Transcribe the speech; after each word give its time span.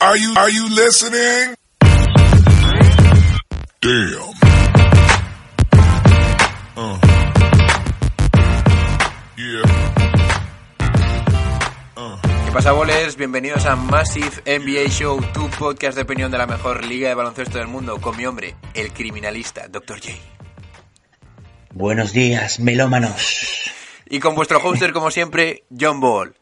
Are 0.00 0.16
you, 0.16 0.32
are 0.36 0.48
you 0.48 0.68
listening? 0.68 1.56
Damn. 3.80 4.30
Uh. 6.76 6.98
Yeah. 9.36 9.64
¿Qué 12.46 12.52
pasa, 12.52 12.70
boles? 12.70 13.16
Bienvenidos 13.16 13.66
a 13.66 13.74
Massive 13.74 14.30
NBA 14.46 14.88
Show, 14.88 15.20
tu 15.34 15.50
podcast 15.58 15.96
de 15.96 16.02
opinión 16.02 16.30
de 16.30 16.38
la 16.38 16.46
mejor 16.46 16.84
liga 16.84 17.08
de 17.08 17.16
baloncesto 17.16 17.58
del 17.58 17.66
mundo, 17.66 18.00
con 18.00 18.16
mi 18.16 18.24
hombre, 18.24 18.54
el 18.74 18.92
criminalista, 18.92 19.66
Dr. 19.66 19.98
J. 20.00 20.12
Buenos 21.72 22.12
días, 22.12 22.60
melómanos. 22.60 23.68
Y 24.08 24.20
con 24.20 24.36
vuestro 24.36 24.60
hoster, 24.60 24.92
como 24.92 25.10
siempre, 25.10 25.64
John 25.76 25.98
Ball. 25.98 26.36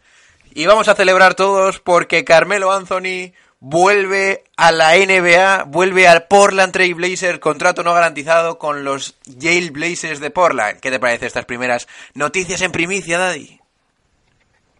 Y 0.53 0.65
vamos 0.65 0.89
a 0.89 0.95
celebrar 0.95 1.35
todos 1.35 1.81
porque 1.81 2.25
Carmelo 2.25 2.73
Anthony 2.73 3.33
vuelve 3.69 4.45
a 4.57 4.71
la 4.71 4.95
NBA, 4.95 5.65
vuelve 5.65 6.07
al 6.07 6.29
Portland 6.29 6.73
Trail 6.73 6.95
Blazer, 6.95 7.41
contrato 7.41 7.83
no 7.83 7.93
garantizado 7.93 8.59
con 8.59 8.85
los 8.85 9.17
Yale 9.25 9.71
Blazers 9.71 10.21
de 10.21 10.31
Portland. 10.31 10.79
¿Qué 10.79 10.93
te 10.93 11.01
parece 11.01 11.27
estas 11.27 11.47
primeras 11.47 11.89
noticias 12.15 12.63
en 12.63 12.71
primicia, 12.71 13.19
Daddy? 13.19 13.59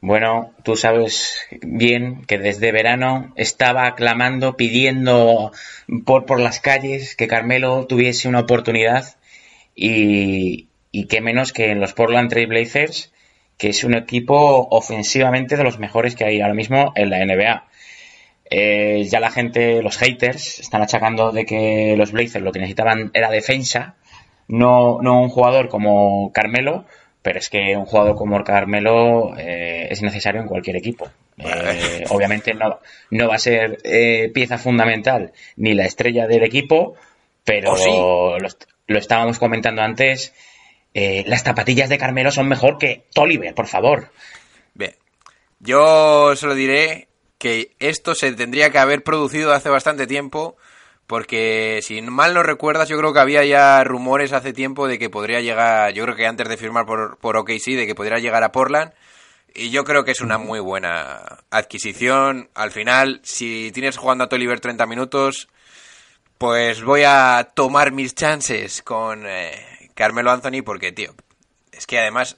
Bueno, 0.01 0.53
tú 0.63 0.77
sabes 0.77 1.37
bien 1.63 2.25
que 2.27 2.39
desde 2.39 2.71
verano 2.71 3.33
estaba 3.35 3.93
clamando, 3.97 4.57
pidiendo 4.57 5.51
por, 6.05 6.25
por 6.25 6.39
las 6.39 6.61
calles 6.61 7.17
que 7.17 7.27
Carmelo 7.27 7.87
tuviese 7.87 8.29
una 8.29 8.41
oportunidad 8.41 9.17
y, 9.75 10.69
y 10.93 11.07
qué 11.07 11.21
menos 11.21 11.53
que 11.53 11.73
en 11.73 11.81
los 11.81 11.93
Portland 11.93 12.31
Trail 12.31 12.47
Blazers, 12.47 13.13
que 13.59 13.71
es 13.71 13.83
un 13.83 13.95
equipo 13.95 14.69
ofensivamente 14.71 15.57
de 15.57 15.65
los 15.65 15.81
mejores 15.81 16.15
que 16.15 16.25
hay 16.25 16.41
ahora 16.41 16.55
mismo 16.55 16.93
en 16.95 17.11
la 17.11 17.25
NBA. 17.25 17.65
Eh, 18.51 19.05
ya 19.11 19.19
la 19.21 19.31
gente, 19.31 19.83
los 19.83 19.97
haters, 19.99 20.61
están 20.61 20.83
achacando 20.83 21.33
de 21.33 21.45
que 21.45 21.95
los 21.97 22.13
Blazers 22.13 22.45
lo 22.45 22.53
que 22.53 22.61
necesitaban 22.61 23.11
era 23.13 23.31
defensa, 23.31 23.97
no, 24.49 24.99
no 25.03 25.21
un 25.21 25.29
jugador 25.29 25.69
como 25.69 26.31
Carmelo, 26.33 26.85
pero 27.23 27.39
es 27.41 27.51
que 27.51 27.77
un 27.77 27.87
jugador 27.87 28.15
como 28.15 28.43
Carmelo 28.45 29.35
eh, 29.37 29.89
es 29.91 30.01
necesario 30.03 30.41
en 30.41 30.47
cualquier 30.47 30.77
equipo. 30.77 31.11
Eh, 31.39 32.05
obviamente 32.11 32.55
no, 32.55 32.79
no 33.11 33.29
va 33.29 33.35
a 33.35 33.39
ser 33.39 33.79
pieza 34.33 34.59
fundamental 34.59 35.33
ni 35.57 35.75
la 35.75 35.85
estrella 35.85 36.27
del 36.29 36.45
equipo, 36.45 36.95
pero 37.45 37.73
¿Oh, 37.73 37.77
sí? 37.77 37.91
lo, 38.41 38.47
est- 38.47 38.65
lo 38.87 38.99
estábamos 38.99 39.39
comentando 39.41 39.83
antes. 39.83 40.33
las 40.95 41.43
zapatillas 41.43 41.89
de 41.89 41.99
Carmelo 41.99 42.31
son 42.31 42.49
mejor 42.49 42.79
que 42.79 43.03
Tolliver, 43.13 43.55
por 43.55 43.67
favor. 43.67 44.13
Bien, 44.75 44.95
yo 45.59 46.35
solo 46.37 46.55
diré 46.55 47.09
que 47.39 47.75
esto 47.79 48.15
se 48.15 48.33
tendría 48.33 48.71
que 48.71 48.79
haber 48.79 49.03
producido 49.03 49.53
hace 49.53 49.69
bastante 49.69 50.07
tiempo, 50.07 50.57
porque 51.07 51.81
si 51.83 52.01
mal 52.03 52.35
no 52.35 52.43
recuerdas, 52.43 52.89
yo 52.89 52.99
creo 52.99 53.13
que 53.13 53.21
había 53.21 53.45
ya 53.45 53.85
rumores 53.85 54.33
hace 54.33 54.53
tiempo 54.53 54.89
de 54.89 54.99
que 54.99 55.11
podría 55.11 55.41
llegar, 55.41 55.93
yo 55.93 56.05
creo 56.05 56.17
que 56.17 56.27
antes 56.27 56.49
de 56.49 56.57
firmar 56.57 56.87
por, 56.87 57.19
por 57.19 57.37
OKC, 57.37 57.77
de 57.77 57.87
que 57.87 57.95
podría 57.95 58.19
llegar 58.19 58.43
a 58.43 58.53
Portland. 58.53 58.93
Y 59.55 59.71
yo 59.71 59.85
creo 59.85 60.05
que 60.05 60.11
es 60.11 60.21
una 60.21 60.37
muy 60.37 60.61
buena 60.61 61.39
adquisición. 61.51 62.51
Al 62.55 62.73
final, 62.73 63.21
si 63.23 63.71
tienes 63.73 63.97
jugando 63.97 64.25
a 64.25 64.29
Toliver 64.29 64.61
30 64.61 64.85
minutos, 64.85 65.49
pues 66.37 66.83
voy 66.83 67.05
a 67.07 67.53
tomar 67.55 67.93
mis 67.93 68.15
chances 68.15 68.83
con 68.83 69.25
eh, 69.27 69.91
Carmelo 69.95 70.31
Anthony 70.31 70.63
porque, 70.63 70.93
tío, 70.93 71.15
es 71.73 71.87
que 71.87 71.99
además 71.99 72.37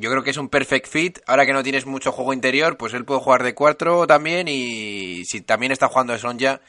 yo 0.00 0.10
creo 0.10 0.22
que 0.22 0.30
es 0.30 0.38
un 0.38 0.48
perfect 0.48 0.88
fit. 0.88 1.18
Ahora 1.26 1.44
que 1.44 1.52
no 1.52 1.62
tienes 1.62 1.84
mucho 1.84 2.10
juego 2.10 2.32
interior, 2.32 2.76
pues 2.76 2.94
él 2.94 3.04
puede 3.04 3.20
jugar 3.20 3.42
de 3.42 3.54
cuatro 3.54 4.06
también 4.06 4.48
y 4.48 5.24
si 5.26 5.42
también 5.42 5.72
está 5.72 5.88
jugando 5.88 6.14
de 6.14 6.18
Sonja, 6.18 6.60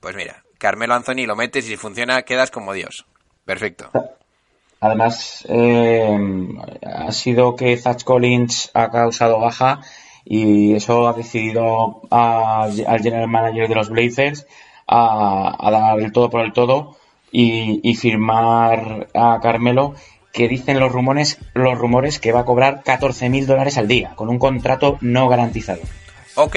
pues 0.00 0.16
mira, 0.16 0.42
Carmelo 0.56 0.94
Anthony 0.94 1.26
lo 1.26 1.36
metes 1.36 1.66
y 1.66 1.68
si 1.68 1.76
funciona 1.76 2.22
quedas 2.22 2.50
como 2.50 2.72
Dios. 2.72 3.04
Perfecto. 3.44 3.90
Además, 4.80 5.44
eh, 5.48 6.18
ha 6.82 7.12
sido 7.12 7.56
que 7.56 7.76
Zach 7.76 8.02
Collins 8.04 8.70
ha 8.74 8.90
causado 8.90 9.38
baja 9.38 9.80
y 10.24 10.74
eso 10.74 11.08
ha 11.08 11.12
decidido 11.12 12.02
al 12.10 13.00
general 13.02 13.28
manager 13.28 13.68
de 13.68 13.74
los 13.74 13.90
Blazers 13.90 14.46
a, 14.86 15.68
dar 15.70 16.00
el 16.00 16.12
todo 16.12 16.30
por 16.30 16.40
el 16.40 16.52
todo 16.52 16.96
y 17.30 17.94
firmar 17.96 19.08
a 19.14 19.38
Carmelo, 19.42 19.94
que 20.32 20.48
dicen 20.48 20.78
los 20.78 20.92
rumores, 20.92 21.38
los 21.54 21.76
rumores 21.78 22.18
que 22.18 22.32
va 22.32 22.40
a 22.40 22.44
cobrar 22.44 22.82
14 22.84 23.28
mil 23.28 23.46
dólares 23.46 23.78
al 23.78 23.88
día, 23.88 24.12
con 24.14 24.28
un 24.28 24.38
contrato 24.38 24.98
no 25.00 25.28
garantizado. 25.28 25.80
Ok, 26.34 26.56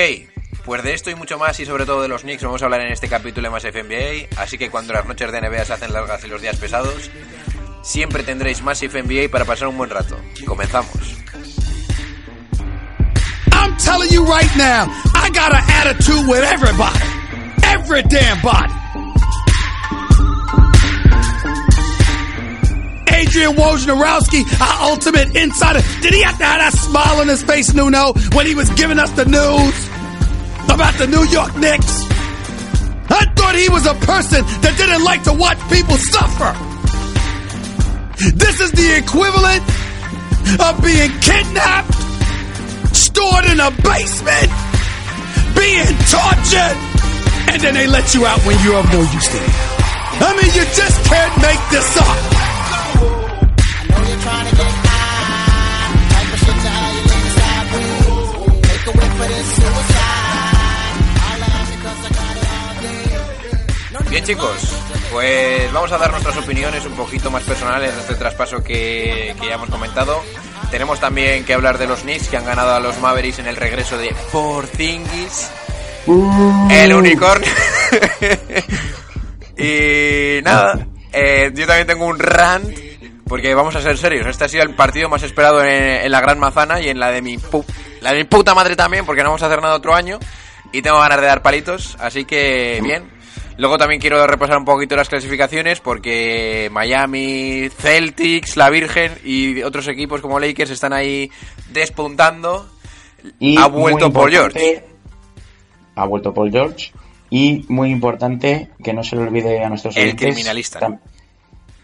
pues 0.65 0.83
de 0.83 0.93
esto 0.93 1.09
y 1.09 1.15
mucho 1.15 1.37
más 1.39 1.59
y 1.59 1.65
sobre 1.65 1.85
todo 1.85 2.01
de 2.01 2.07
los 2.07 2.21
Knicks 2.21 2.43
vamos 2.43 2.61
a 2.61 2.65
hablar 2.65 2.81
en 2.81 2.91
este 2.91 3.07
capítulo 3.07 3.47
de 3.47 3.51
más 3.51 3.63
FNBA, 3.63 4.27
así 4.41 4.57
que 4.57 4.69
cuando 4.69 4.93
las 4.93 5.05
noches 5.05 5.31
de 5.31 5.41
NBA 5.41 5.65
se 5.65 5.73
hacen 5.73 5.93
largas 5.93 6.23
y 6.23 6.27
los 6.27 6.41
días 6.41 6.57
pesados, 6.57 7.09
siempre 7.81 8.23
tendréis 8.23 8.61
más 8.61 8.81
FNBA 8.81 9.29
para 9.31 9.45
pasar 9.45 9.67
un 9.67 9.77
buen 9.77 9.89
rato. 9.89 10.17
Comenzamos. 10.45 11.17
I'm 13.53 13.77
telling 13.77 14.11
you 14.11 14.23
right 14.25 14.55
now, 14.57 14.88
I 15.15 15.29
got 15.29 15.53
an 15.53 15.63
attitude 15.67 16.27
with 16.27 16.43
everybody. 16.43 16.99
Every 17.63 18.03
damn 18.03 18.41
body. 18.41 18.73
Adrian 23.21 23.53
Wojnarowski, 23.53 24.41
our 24.59 24.89
ultimate 24.89 25.35
insider. 25.35 25.81
Did 26.01 26.13
he 26.13 26.21
have 26.23 26.37
to 26.39 26.45
have 26.45 26.59
that 26.59 26.73
smile 26.73 27.21
on 27.21 27.27
his 27.27 27.43
face, 27.43 27.73
Nuno, 27.73 28.13
when 28.33 28.47
he 28.47 28.55
was 28.55 28.69
giving 28.71 28.97
us 28.97 29.11
the 29.11 29.25
news 29.25 29.77
about 30.65 30.97
the 30.97 31.05
New 31.05 31.25
York 31.29 31.53
Knicks? 31.57 32.01
I 33.13 33.29
thought 33.37 33.53
he 33.53 33.69
was 33.69 33.85
a 33.85 33.93
person 34.09 34.41
that 34.65 34.73
didn't 34.73 35.03
like 35.03 35.21
to 35.29 35.33
watch 35.33 35.59
people 35.69 35.97
suffer. 36.01 36.51
This 38.33 38.57
is 38.59 38.71
the 38.73 38.89
equivalent 38.97 39.61
of 40.57 40.81
being 40.81 41.13
kidnapped 41.21 41.93
stored 42.97 43.45
in 43.53 43.61
a 43.61 43.69
basement, 43.85 44.49
being 45.53 45.93
tortured, 46.09 46.77
and 47.53 47.61
then 47.61 47.73
they 47.77 47.85
let 47.85 48.13
you 48.17 48.25
out 48.25 48.41
when 48.49 48.57
you're 48.65 48.81
of 48.81 48.89
no 48.89 49.01
use 49.05 49.29
to 49.29 49.38
them. 49.38 49.53
I 50.25 50.33
mean, 50.41 50.49
you 50.57 50.65
just 50.73 50.97
can't 51.05 51.35
make 51.38 51.61
this 51.69 51.97
up. 52.01 52.41
Know 54.21 54.31
you're 54.31 54.31
trying 54.31 54.47
to 54.49 54.55
get 54.55 54.71
high. 54.71 56.11
Type 56.11 56.33
of 56.33 56.39
shit 56.39 56.57
to 56.63 56.69
how 56.69 56.89
you 56.95 57.01
lean 57.09 57.27
sideways. 57.37 58.07
Make 58.67 58.85
a 58.87 58.93
way 58.97 59.09
for 59.17 59.27
this 59.27 59.47
suicide. 59.55 60.95
All 61.21 61.41
out 61.49 61.67
because 61.71 62.01
I 62.05 62.09
got 62.19 62.35
it 62.37 62.47
all 62.57 62.73
day. 64.03 64.09
Bien 64.09 64.23
chicos, 64.25 64.59
pues 65.11 65.71
vamos 65.73 65.91
a 65.91 65.97
dar 65.97 66.11
nuestras 66.11 66.37
opiniones 66.37 66.85
un 66.85 66.93
poquito 66.93 67.31
más 67.31 67.43
personales 67.43 67.93
de 67.95 68.01
este 68.01 68.15
traspaso 68.15 68.63
que, 68.63 69.35
que 69.39 69.47
ya 69.47 69.55
hemos 69.55 69.69
comentado. 69.69 70.21
Tenemos 70.69 70.99
también 70.99 71.43
que 71.45 71.53
hablar 71.53 71.77
de 71.77 71.88
los 71.88 72.01
Knicks 72.01 72.29
que 72.29 72.38
han 72.38 72.45
ganado 72.45 72.73
a 72.73 72.79
los 72.79 72.97
Mavericks 72.99 73.39
en 73.39 73.47
el 73.47 73.57
regreso 73.57 73.97
de 73.97 74.15
Porzingis, 74.31 75.49
el 76.69 76.93
unicornio. 76.93 77.49
y 79.57 80.41
nada, 80.43 80.88
eh, 81.11 81.51
yo 81.53 81.67
también 81.67 81.88
tengo 81.88 82.05
un 82.05 82.19
rant 82.19 82.91
porque 83.31 83.56
vamos 83.56 83.74
a 83.78 83.81
ser 83.81 83.97
serios. 83.97 84.28
Este 84.28 84.44
ha 84.44 84.50
sido 84.50 84.64
el 84.64 84.75
partido 84.75 85.08
más 85.08 85.24
esperado 85.24 85.64
en, 85.64 85.72
en 86.03 86.12
la 86.12 86.19
Gran 86.19 86.38
Manzana 86.38 86.81
y 86.81 86.90
en 86.90 87.00
la 87.00 87.12
de 87.12 87.22
mi 87.22 87.38
pu- 87.38 87.64
la 88.02 88.12
de 88.12 88.18
mi 88.18 88.24
puta 88.25 88.53
madre 88.53 88.75
también 88.75 89.06
porque 89.06 89.24
no 89.24 89.30
vamos 89.30 89.42
a 89.42 89.46
hacer 89.46 89.62
nada 89.62 89.75
otro 89.75 89.96
año 89.96 90.19
y 90.74 90.81
tengo 90.81 91.00
ganas 91.00 91.22
de 91.22 91.28
dar 91.28 91.42
palitos, 91.42 91.96
así 92.02 92.25
que 92.25 92.81
bien. 92.84 93.09
Luego 93.58 93.78
también 93.78 94.02
quiero 94.02 94.28
repasar 94.28 94.58
un 94.58 94.66
poquito 94.66 94.97
las 94.97 95.08
clasificaciones 95.08 95.80
porque 95.80 96.68
Miami, 96.74 97.69
Celtics, 97.80 98.58
la 98.58 98.69
Virgen 98.69 99.14
y 99.24 99.63
otros 99.63 99.88
equipos 99.88 100.19
como 100.19 100.38
Lakers 100.40 100.72
están 100.72 100.92
ahí 100.92 101.31
despuntando. 101.72 102.68
Y 103.40 103.58
Ha 103.58 103.68
vuelto 103.68 104.12
Paul 104.12 104.34
importante- 104.34 104.86
Ha 105.96 106.06
vuelto 106.06 106.34
Paul 106.34 106.52
George. 106.52 106.92
Y 107.30 107.63
muy 107.69 107.92
importante, 107.92 108.72
que 108.84 108.92
no 108.94 109.04
se 109.04 109.16
le 109.16 109.22
olvide 109.24 109.63
a 109.63 109.69
nuestros 109.69 109.95
El 109.95 110.04
oyentes, 110.04 110.27
criminalista. 110.34 110.80
tam- 110.81 111.00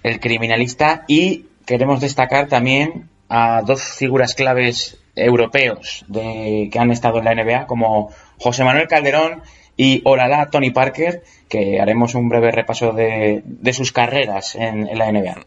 El 0.08 0.20
criminalista. 0.20 1.04
Y 1.08 1.46
queremos 1.66 2.02
destacar 2.02 2.48
también 2.48 3.10
a 3.30 3.62
dos 3.62 3.84
figuras 3.84 4.34
claves 4.34 4.98
europeos 5.16 6.06
de, 6.08 6.70
que 6.72 6.80
han 6.80 6.92
estado 6.92 7.20
en 7.20 7.26
la 7.26 7.36
NBA, 7.36 7.68
como 7.68 8.12
José 8.40 8.64
Manuel 8.64 8.88
Calderón 8.88 9.42
y 9.76 10.02
Oralá 10.06 10.50
Tony 10.50 10.72
Parker, 10.72 11.24
que 11.50 11.80
haremos 11.80 12.16
un 12.16 12.30
breve 12.30 12.52
repaso 12.52 12.94
de, 12.94 13.42
de 13.44 13.74
sus 13.74 13.92
carreras 13.92 14.56
en, 14.56 14.98
la 14.98 15.12
NBA. 15.12 15.46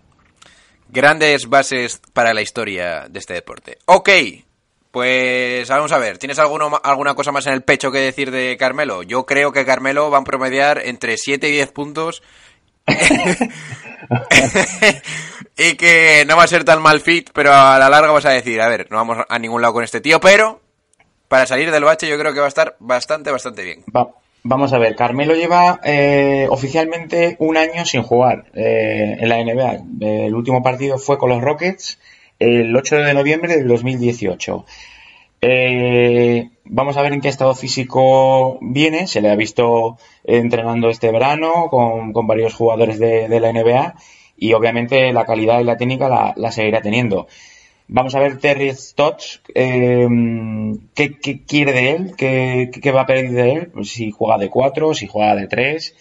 Grandes 0.89 1.49
bases 1.49 2.01
para 2.13 2.35
la 2.35 2.43
historia 2.43 3.07
de 3.09 3.19
este 3.19 3.35
deporte. 3.35 3.79
Ok, 3.87 4.11
pues 4.91 5.69
vamos 5.69 5.93
a 5.93 5.99
ver, 5.99 6.19
¿tienes 6.19 6.39
alguno, 6.39 6.81
alguna 6.83 7.15
cosa 7.15 7.33
más 7.33 7.47
en 7.47 7.53
el 7.53 7.63
pecho 7.63 7.93
que 7.93 7.99
decir 7.99 8.31
de 8.31 8.57
Carmelo? 8.57 9.03
Yo 9.03 9.25
creo 9.25 9.53
que 9.53 9.65
Carmelo 9.65 10.11
va 10.11 10.19
a 10.19 10.25
promediar 10.25 10.83
entre 10.85 11.17
7 11.17 11.49
y 11.49 11.53
10 11.53 11.73
puntos 11.73 12.23
y 15.57 15.75
que 15.77 16.25
no 16.27 16.37
va 16.37 16.45
a 16.45 16.49
ser 16.49 16.65
tan 16.65 16.81
mal 16.83 17.01
fit, 17.01 17.31
pero 17.33 17.53
a 17.53 17.79
la 17.79 17.89
larga 17.89 18.13
vas 18.13 18.25
a 18.27 18.31
decir, 18.31 18.61
a 18.61 18.69
ver, 18.69 18.87
no 18.91 18.97
vamos 18.97 19.19
a 19.29 19.39
ningún 19.39 19.61
lado 19.63 19.75
con 19.75 19.85
este 19.85 20.01
tío, 20.01 20.21
pero 20.21 20.61
para 21.29 21.47
salir 21.47 21.71
del 21.71 21.85
bache 21.85 22.09
yo 22.09 22.19
creo 22.19 22.33
que 22.33 22.41
va 22.41 22.47
a 22.47 22.49
estar 22.49 22.77
bastante, 22.81 23.31
bastante 23.31 23.63
bien. 23.65 23.85
Va- 23.95 24.11
Vamos 24.43 24.73
a 24.73 24.79
ver, 24.79 24.97
Carmelo 24.97 25.35
lleva 25.35 25.81
eh, 25.85 26.47
oficialmente 26.49 27.37
un 27.41 27.59
año 27.59 27.85
sin 27.85 28.03
jugar 28.03 28.47
eh, 28.55 29.19
en 29.21 29.29
la 29.29 29.37
NBA. 29.37 29.81
El 30.27 30.35
último 30.35 30.63
partido 30.63 30.97
fue 30.97 31.19
con 31.19 31.29
los 31.29 31.43
Rockets 31.43 31.99
el 32.39 32.75
8 32.75 32.97
de 32.97 33.13
noviembre 33.13 33.55
del 33.59 33.69
2018. 33.69 34.65
Eh, 35.43 36.51
vamos 36.65 36.97
a 36.97 37.03
ver 37.03 37.15
en 37.15 37.21
qué 37.21 37.29
estado 37.29 37.55
físico 37.55 38.59
viene. 38.61 39.07
Se 39.07 39.21
le 39.21 39.31
ha 39.31 39.37
visto 39.37 39.99
entrenando 40.25 40.91
este 40.91 41.11
verano 41.11 41.69
con, 41.71 42.13
varios 42.27 42.55
jugadores 42.55 42.99
de, 42.99 43.41
la 43.41 43.53
NBA 43.53 43.95
y 44.37 44.53
obviamente 44.53 45.13
la 45.13 45.25
calidad 45.25 45.61
y 45.61 45.65
la 45.65 45.77
técnica 45.77 46.35
la, 46.37 46.53
seguirá 46.53 46.83
teniendo. 46.83 47.27
Vamos 47.89 48.15
a 48.15 48.21
ver 48.21 48.39
Terry 48.39 48.73
Stotts, 48.73 49.43
eh, 49.53 50.09
¿qué, 50.95 51.19
quiere 51.47 51.73
de 51.73 51.91
él? 51.91 52.15
¿Qué, 52.17 52.71
qué 52.81 52.93
va 52.93 53.03
a 53.03 53.07
pedir 53.07 53.33
de 53.33 53.53
él? 53.53 53.67
Pues 53.69 53.91
si 53.91 54.13
juega 54.13 54.39
de 54.39 54.49
4, 54.49 54.95
si 54.95 55.09
juega 55.09 55.35
de 55.35 55.49
3. 55.49 55.97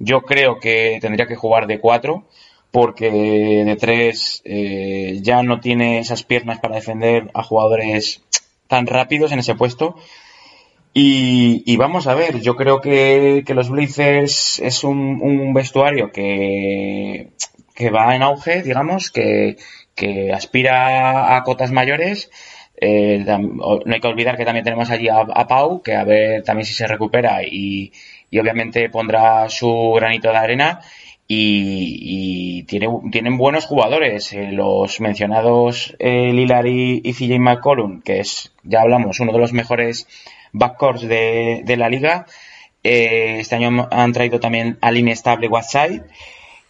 Yo 0.00 0.22
creo 0.22 0.58
que 0.58 0.98
tendría 1.00 1.26
que 1.26 1.36
jugar 1.36 1.66
de 1.66 1.78
4 1.78 2.24
porque 2.70 3.10
de 3.10 3.76
3 3.76 4.42
eh, 4.44 5.18
ya 5.22 5.42
no 5.42 5.60
tiene 5.60 6.00
esas 6.00 6.22
piernas 6.24 6.58
para 6.58 6.76
defender 6.76 7.30
a 7.34 7.42
jugadores 7.42 8.22
tan 8.68 8.86
rápidos 8.86 9.32
en 9.32 9.40
ese 9.40 9.54
puesto. 9.56 9.96
Y, 10.94 11.62
y 11.66 11.76
vamos 11.76 12.06
a 12.06 12.14
ver, 12.14 12.40
yo 12.40 12.56
creo 12.56 12.80
que, 12.80 13.44
que 13.46 13.54
los 13.54 13.68
Blazers 13.70 14.58
es 14.60 14.84
un, 14.84 15.20
un 15.22 15.54
vestuario 15.54 16.10
que, 16.10 17.30
que 17.74 17.90
va 17.90 18.16
en 18.16 18.22
auge, 18.22 18.62
digamos, 18.62 19.10
que, 19.10 19.56
que 19.94 20.32
aspira 20.32 21.36
a 21.36 21.42
cotas 21.44 21.70
mayores. 21.70 22.30
Eh, 22.80 23.24
no 23.26 23.80
hay 23.92 24.00
que 24.00 24.06
olvidar 24.08 24.36
que 24.36 24.44
también 24.44 24.64
tenemos 24.64 24.90
allí 24.90 25.08
a, 25.08 25.18
a 25.20 25.46
Pau, 25.46 25.82
que 25.82 25.94
a 25.94 26.04
ver 26.04 26.42
también 26.42 26.64
si 26.66 26.74
se 26.74 26.86
recupera 26.86 27.42
y, 27.44 27.92
y 28.30 28.38
obviamente 28.38 28.88
pondrá 28.88 29.48
su 29.50 29.92
granito 29.94 30.30
de 30.30 30.36
arena. 30.36 30.80
Y, 31.30 32.58
y 32.58 32.62
tiene, 32.62 32.88
tienen 33.12 33.36
buenos 33.36 33.66
jugadores, 33.66 34.32
eh, 34.32 34.48
los 34.50 34.98
mencionados 34.98 35.94
eh, 35.98 36.32
Lillard 36.32 36.64
y, 36.66 37.02
y 37.04 37.12
CJ 37.12 37.38
McCollum, 37.38 38.00
que 38.00 38.20
es, 38.20 38.50
ya 38.62 38.80
hablamos, 38.80 39.20
uno 39.20 39.32
de 39.32 39.38
los 39.38 39.52
mejores 39.52 40.08
backcourts 40.52 41.02
de, 41.02 41.60
de 41.64 41.76
la 41.76 41.90
liga. 41.90 42.26
Eh, 42.82 43.40
este 43.40 43.56
año 43.56 43.88
han 43.90 44.12
traído 44.12 44.40
también 44.40 44.78
al 44.80 44.96
inestable 44.96 45.48
Whiteside. 45.48 46.04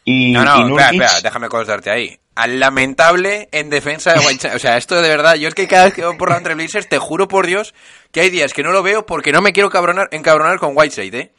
Y, 0.05 0.33
No, 0.33 0.43
y 0.43 0.65
no, 0.65 0.81
espera, 0.81 1.21
déjame 1.23 1.49
cortarte 1.49 1.91
ahí. 1.91 2.19
Al 2.35 2.59
lamentable 2.61 3.49
en 3.53 3.69
defensa 3.69 4.15
de 4.15 4.21
Whiteside. 4.27 4.55
O 4.55 4.59
sea, 4.59 4.77
esto 4.77 5.01
de 5.01 5.09
verdad, 5.09 5.35
yo 5.35 5.49
es 5.49 5.55
que 5.55 5.69
cada 5.69 5.85
vez 5.87 5.95
que 5.95 6.05
voy 6.05 6.17
por 6.17 6.31
la 6.31 6.37
entre 6.37 6.55
Blazers, 6.55 6.89
te 6.89 6.99
juro 6.99 7.29
por 7.29 7.47
Dios 7.47 7.75
que 8.11 8.21
hay 8.23 8.31
días 8.31 8.53
que 8.53 8.63
no 8.63 8.73
lo 8.73 8.83
veo 8.83 9.07
porque 9.07 9.33
no 9.33 9.43
me 9.43 9.53
quiero 9.53 9.71
cabronar, 9.71 10.09
encabronar 10.13 10.59
con 10.59 10.77
Whiteside, 10.77 11.19
¿eh? 11.19 11.33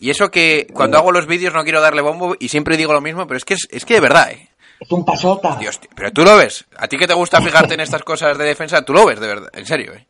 Y 0.00 0.08
eso 0.08 0.30
que 0.30 0.66
cuando 0.72 0.96
hago 0.96 1.12
los 1.12 1.26
vídeos 1.26 1.52
no 1.52 1.62
quiero 1.62 1.82
darle 1.82 2.00
bombo 2.00 2.34
y 2.40 2.48
siempre 2.48 2.78
digo 2.78 2.94
lo 2.94 3.02
mismo, 3.02 3.26
pero 3.26 3.36
es 3.36 3.44
que 3.44 3.54
es, 3.54 3.68
es 3.70 3.84
que 3.84 3.94
de 3.94 4.00
verdad, 4.00 4.30
¿eh? 4.32 4.48
Es 4.80 4.90
un 4.90 5.04
pasota. 5.04 5.56
Dios, 5.56 5.78
tío, 5.78 5.90
pero 5.94 6.10
tú 6.10 6.24
lo 6.24 6.38
ves. 6.38 6.64
A 6.78 6.88
ti 6.88 6.96
que 6.96 7.06
te 7.06 7.12
gusta 7.12 7.42
fijarte 7.42 7.74
en 7.74 7.80
estas 7.80 8.02
cosas 8.02 8.38
de 8.38 8.44
defensa, 8.44 8.82
tú 8.82 8.94
lo 8.94 9.04
ves, 9.04 9.20
de 9.20 9.26
verdad, 9.26 9.50
en 9.52 9.66
serio, 9.66 9.92
¿eh? 9.92 10.06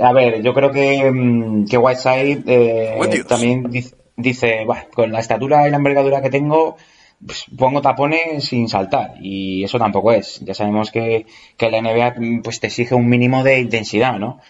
A 0.00 0.12
ver, 0.12 0.40
yo 0.40 0.54
creo 0.54 0.70
que, 0.70 1.10
mm, 1.10 1.66
que 1.66 1.76
Whiteside 1.76 2.42
eh, 2.46 3.24
también 3.26 3.64
dice, 3.70 3.96
dice, 4.16 4.64
"Buah, 4.64 4.84
con 4.94 5.10
la 5.10 5.18
estatura 5.18 5.66
y 5.66 5.70
la 5.70 5.78
envergadura 5.78 6.22
que 6.22 6.30
tengo, 6.30 6.76
pues, 7.24 7.44
pongo 7.56 7.80
tapones 7.80 8.44
sin 8.44 8.68
saltar. 8.68 9.14
Y 9.20 9.64
eso 9.64 9.78
tampoco 9.78 10.12
es. 10.12 10.40
Ya 10.44 10.54
sabemos 10.54 10.92
que, 10.92 11.26
que 11.56 11.70
la 11.70 11.78
NBA 11.78 12.14
pues, 12.42 12.60
te 12.60 12.68
exige 12.68 12.94
un 12.94 13.08
mínimo 13.08 13.42
de 13.42 13.58
intensidad, 13.58 14.18
¿no? 14.18 14.40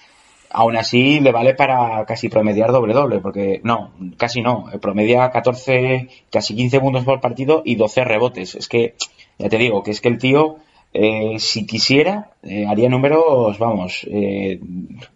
Aún 0.59 0.75
así, 0.75 1.21
le 1.21 1.33
vale 1.33 1.53
para 1.53 2.07
casi 2.07 2.31
promediar 2.31 2.73
doble-doble, 2.73 3.19
porque 3.21 3.61
no, 3.63 3.93
casi 4.17 4.41
no. 4.41 4.71
Promedia 4.81 5.31
14, 5.31 6.09
casi 6.33 6.57
15 6.57 6.81
puntos 6.81 7.05
por 7.05 7.21
partido 7.21 7.61
y 7.63 7.75
12 7.75 8.05
rebotes. 8.05 8.55
Es 8.55 8.67
que, 8.67 8.95
ya 9.39 9.51
te 9.51 9.59
digo, 9.59 9.83
que 9.83 9.91
es 9.91 10.01
que 10.01 10.09
el 10.09 10.17
tío, 10.17 10.57
eh, 10.95 11.37
si 11.41 11.67
quisiera, 11.67 12.31
eh, 12.43 12.65
haría 12.67 12.89
números, 12.89 13.59
vamos, 13.59 14.07
eh, 14.11 14.59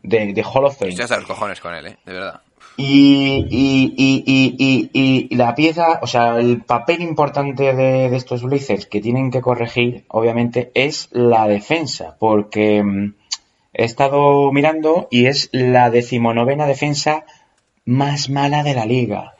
de, 0.03 0.33
de 0.35 0.43
Hall 0.45 0.67
of 0.67 0.79
Fame. 0.79 0.95
Los 0.95 1.25
cojones 1.25 1.59
con 1.59 1.75
él, 1.75 1.87
¿eh? 1.87 1.97
De 2.05 2.13
verdad. 2.13 2.43
Y, 2.77 3.47
y, 3.51 3.95
y, 3.97 4.23
y, 4.27 4.55
y, 4.59 4.91
y- 4.93 5.27
y 5.31 5.35
la 5.37 5.55
pieza, 5.55 6.01
o 6.03 6.07
sea, 6.07 6.39
el 6.39 6.61
papel 6.65 7.01
importante 7.01 7.73
de, 7.75 8.11
de 8.11 8.17
estos 8.17 8.43
Blazers 8.43 8.85
que 8.85 9.01
tienen 9.01 9.31
que 9.31 9.41
corregir, 9.41 10.05
obviamente, 10.09 10.71
es 10.75 11.09
la 11.13 11.49
defensa, 11.49 12.17
porque 12.19 12.83
mm, 12.83 13.15
he 13.73 13.85
estado 13.85 14.51
mirando 14.53 15.09
y 15.11 15.27
es 15.27 15.49
la 15.53 15.91
decimonovena 15.91 16.67
defensa 16.67 17.25
más 17.85 18.29
mala 18.31 18.63
de 18.63 18.75
la 18.75 18.87
liga. 18.87 19.35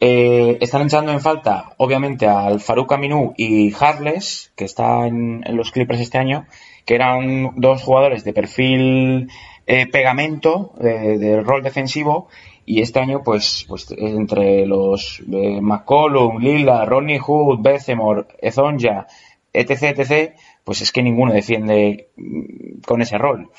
Eh, 0.00 0.58
están 0.60 0.82
echando 0.82 1.12
en 1.12 1.20
falta, 1.20 1.72
obviamente, 1.78 2.26
al 2.26 2.60
Farouk 2.60 2.92
Aminu 2.92 3.32
y 3.36 3.72
Harles, 3.74 4.52
que 4.56 4.64
está 4.64 5.06
en, 5.06 5.42
los 5.52 5.70
Clippers 5.70 6.00
este 6.00 6.18
año, 6.18 6.46
que 6.84 6.94
eran 6.94 7.52
dos 7.56 7.82
jugadores 7.82 8.24
de 8.24 8.32
perfil 8.32 9.28
eh, 9.66 9.86
pegamento, 9.86 10.72
de, 10.78 11.18
de 11.18 11.40
rol 11.40 11.62
defensivo, 11.62 12.28
y 12.66 12.80
este 12.80 13.00
año, 13.00 13.22
pues, 13.22 13.66
pues 13.68 13.90
entre 13.96 14.66
los 14.66 15.22
eh, 15.32 15.60
McCollum, 15.60 16.38
Lila, 16.38 16.84
Ronnie 16.84 17.18
Hood, 17.18 17.60
Becemore, 17.60 18.24
Ezonja, 18.40 19.06
etc, 19.52 19.98
etc, 19.98 20.34
pues 20.64 20.80
es 20.80 20.92
que 20.92 21.02
ninguno 21.02 21.32
defiende 21.32 22.08
mm, 22.16 22.80
con 22.86 23.02
ese 23.02 23.18
rol. 23.18 23.50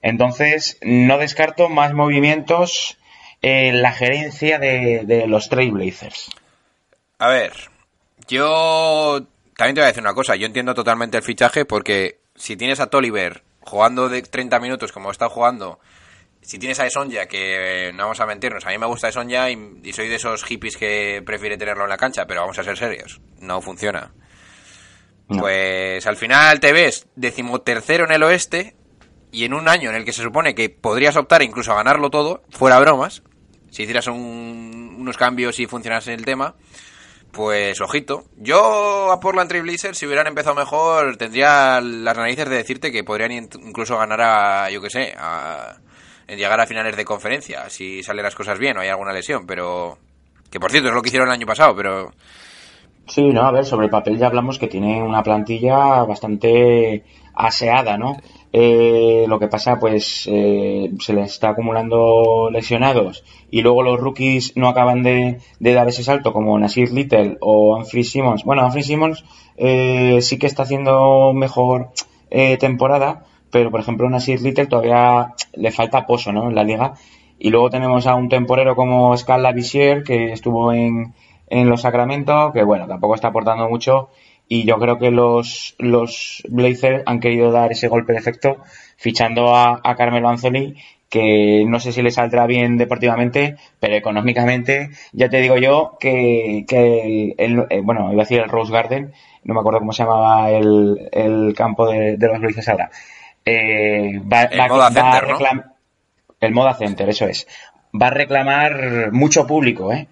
Entonces, 0.00 0.78
no 0.82 1.18
descarto 1.18 1.68
más 1.68 1.92
movimientos 1.92 2.98
en 3.40 3.82
la 3.82 3.92
gerencia 3.92 4.58
de, 4.58 5.02
de 5.04 5.26
los 5.26 5.48
Trailblazers. 5.48 6.30
A 7.18 7.28
ver, 7.28 7.52
yo 8.28 9.26
también 9.56 9.74
te 9.74 9.80
voy 9.80 9.86
a 9.86 9.88
decir 9.88 10.02
una 10.02 10.14
cosa. 10.14 10.36
Yo 10.36 10.46
entiendo 10.46 10.74
totalmente 10.74 11.16
el 11.16 11.22
fichaje 11.22 11.64
porque 11.64 12.18
si 12.34 12.56
tienes 12.56 12.80
a 12.80 12.88
Tolliver 12.88 13.42
jugando 13.60 14.08
de 14.08 14.22
30 14.22 14.58
minutos 14.58 14.90
como 14.90 15.10
está 15.10 15.28
jugando, 15.28 15.78
si 16.40 16.58
tienes 16.58 16.80
a 16.80 16.86
Esonja, 16.86 17.26
que 17.26 17.88
eh, 17.88 17.92
no 17.92 18.04
vamos 18.04 18.20
a 18.20 18.26
mentirnos, 18.26 18.66
a 18.66 18.70
mí 18.70 18.78
me 18.78 18.86
gusta 18.86 19.08
Esonja 19.08 19.50
y, 19.50 19.78
y 19.84 19.92
soy 19.92 20.08
de 20.08 20.16
esos 20.16 20.42
hippies 20.44 20.76
que 20.76 21.22
prefiere 21.24 21.56
tenerlo 21.56 21.84
en 21.84 21.90
la 21.90 21.96
cancha, 21.96 22.26
pero 22.26 22.40
vamos 22.40 22.58
a 22.58 22.64
ser 22.64 22.76
serios, 22.76 23.20
no 23.38 23.60
funciona. 23.60 24.12
Pues 25.28 26.06
al 26.06 26.16
final 26.16 26.60
te 26.60 26.72
ves 26.72 27.06
decimotercero 27.16 28.04
en 28.04 28.12
el 28.12 28.22
oeste 28.22 28.76
y 29.30 29.44
en 29.44 29.54
un 29.54 29.68
año 29.68 29.90
en 29.90 29.96
el 29.96 30.04
que 30.04 30.12
se 30.12 30.22
supone 30.22 30.54
que 30.54 30.68
podrías 30.68 31.16
optar 31.16 31.42
incluso 31.42 31.72
a 31.72 31.76
ganarlo 31.76 32.10
todo, 32.10 32.42
fuera 32.50 32.78
bromas, 32.80 33.22
si 33.70 33.84
hicieras 33.84 34.06
un- 34.08 34.96
unos 34.98 35.16
cambios 35.16 35.58
y 35.58 35.66
funcionase 35.66 36.12
el 36.12 36.24
tema, 36.26 36.54
pues 37.32 37.80
ojito. 37.80 38.24
Yo 38.36 39.10
a 39.10 39.18
Portland 39.20 39.48
Trail 39.48 39.62
Blazers, 39.64 39.96
si 39.96 40.04
hubieran 40.06 40.26
empezado 40.26 40.54
mejor, 40.54 41.16
tendría 41.16 41.80
las 41.80 42.16
narices 42.16 42.48
de 42.50 42.56
decirte 42.56 42.92
que 42.92 43.04
podrían 43.04 43.32
in- 43.32 43.48
incluso 43.64 43.96
ganar 43.96 44.20
a, 44.20 44.70
yo 44.70 44.82
que 44.82 44.90
sé, 44.90 45.14
a, 45.16 45.76
en 46.26 46.38
llegar 46.38 46.60
a 46.60 46.66
finales 46.66 46.94
de 46.94 47.04
conferencia, 47.06 47.70
si 47.70 48.02
salen 48.02 48.24
las 48.24 48.34
cosas 48.34 48.58
bien 48.58 48.76
o 48.76 48.80
hay 48.80 48.88
alguna 48.88 49.12
lesión, 49.14 49.46
pero... 49.46 49.98
Que 50.50 50.60
por 50.60 50.70
cierto 50.70 50.90
es 50.90 50.94
lo 50.94 51.00
que 51.00 51.08
hicieron 51.08 51.28
el 51.28 51.34
año 51.34 51.46
pasado, 51.46 51.74
pero... 51.74 52.12
Sí, 53.12 53.20
no, 53.28 53.42
a 53.42 53.50
ver, 53.50 53.66
sobre 53.66 53.84
el 53.84 53.90
papel 53.90 54.16
ya 54.16 54.28
hablamos 54.28 54.58
que 54.58 54.68
tiene 54.68 55.02
una 55.02 55.22
plantilla 55.22 56.02
bastante 56.04 57.04
aseada, 57.34 57.98
¿no? 57.98 58.16
Eh, 58.54 59.26
lo 59.28 59.38
que 59.38 59.48
pasa, 59.48 59.78
pues, 59.78 60.26
eh, 60.32 60.90
se 60.98 61.12
les 61.12 61.32
está 61.32 61.50
acumulando 61.50 62.48
lesionados 62.50 63.22
y 63.50 63.60
luego 63.60 63.82
los 63.82 64.00
rookies 64.00 64.56
no 64.56 64.66
acaban 64.66 65.02
de, 65.02 65.40
dar 65.60 65.88
ese 65.88 66.02
salto, 66.02 66.32
como 66.32 66.58
Nasir 66.58 66.90
Little 66.90 67.36
o 67.42 67.76
Anthony 67.76 68.04
Simmons. 68.04 68.44
Bueno, 68.44 68.62
Anthony 68.62 68.82
Simmons 68.82 69.24
eh, 69.58 70.22
sí 70.22 70.38
que 70.38 70.46
está 70.46 70.62
haciendo 70.62 71.34
mejor 71.34 71.90
eh, 72.30 72.56
temporada, 72.56 73.26
pero 73.50 73.70
por 73.70 73.80
ejemplo 73.80 74.08
Nasir 74.08 74.40
Little 74.40 74.68
todavía 74.68 75.34
le 75.52 75.70
falta 75.70 76.06
pozo, 76.06 76.32
¿no? 76.32 76.48
En 76.48 76.54
la 76.54 76.64
liga. 76.64 76.94
Y 77.38 77.50
luego 77.50 77.68
tenemos 77.68 78.06
a 78.06 78.14
un 78.14 78.30
temporero 78.30 78.74
como 78.74 79.14
Scala 79.18 79.52
Visier, 79.52 80.02
que 80.02 80.32
estuvo 80.32 80.72
en, 80.72 81.12
en 81.60 81.68
los 81.68 81.82
Sacramento, 81.82 82.50
que 82.52 82.62
bueno, 82.64 82.86
tampoco 82.88 83.14
está 83.14 83.28
aportando 83.28 83.68
mucho. 83.68 84.08
Y 84.48 84.64
yo 84.64 84.78
creo 84.78 84.98
que 84.98 85.10
los, 85.10 85.74
los 85.78 86.42
Blazers 86.48 87.02
han 87.06 87.20
querido 87.20 87.52
dar 87.52 87.72
ese 87.72 87.88
golpe 87.88 88.12
de 88.12 88.18
efecto 88.18 88.56
fichando 88.96 89.54
a, 89.54 89.80
a 89.82 89.94
Carmelo 89.96 90.28
Anthony, 90.28 90.74
que 91.08 91.64
no 91.66 91.78
sé 91.78 91.92
si 91.92 92.02
le 92.02 92.10
saldrá 92.10 92.46
bien 92.46 92.76
deportivamente, 92.78 93.56
pero 93.80 93.94
económicamente 93.94 94.90
ya 95.12 95.28
te 95.28 95.40
digo 95.40 95.56
yo 95.58 95.96
que, 96.00 96.64
que 96.66 97.34
el, 97.38 97.66
el- 97.70 97.82
bueno, 97.82 98.12
iba 98.12 98.22
a 98.22 98.24
decir 98.24 98.40
el 98.40 98.48
Rose 98.48 98.72
Garden, 98.72 99.12
no 99.44 99.54
me 99.54 99.60
acuerdo 99.60 99.80
cómo 99.80 99.92
se 99.92 100.04
llamaba 100.04 100.50
el, 100.50 101.08
el 101.12 101.54
campo 101.54 101.86
de, 101.90 102.16
de 102.16 102.28
los 102.28 102.40
Blazers 102.40 102.68
ahora. 102.70 102.90
Eh, 103.44 104.20
va, 104.30 104.42
El 104.44 104.60
va- 104.60 104.68
Moda 104.68 104.78
va 104.78 104.86
a 104.86 104.90
Center, 104.92 105.28
¿no? 105.28 105.38
reclam- 105.38 105.72
El 106.40 106.52
Moda 106.52 106.74
Center, 106.74 107.08
eso 107.08 107.26
es. 107.26 107.46
Va 108.00 108.06
a 108.08 108.10
reclamar 108.10 109.12
mucho 109.12 109.46
público, 109.46 109.92
¿eh? 109.92 110.08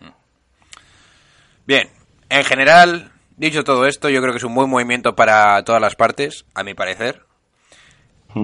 Bien, 1.70 1.88
en 2.30 2.42
general, 2.44 3.12
dicho 3.36 3.62
todo 3.62 3.86
esto, 3.86 4.08
yo 4.08 4.20
creo 4.20 4.32
que 4.32 4.38
es 4.38 4.42
un 4.44 4.56
buen 4.56 4.68
movimiento 4.68 5.14
para 5.14 5.62
todas 5.62 5.80
las 5.80 5.94
partes, 5.94 6.44
a 6.52 6.64
mi 6.64 6.74
parecer. 6.74 7.22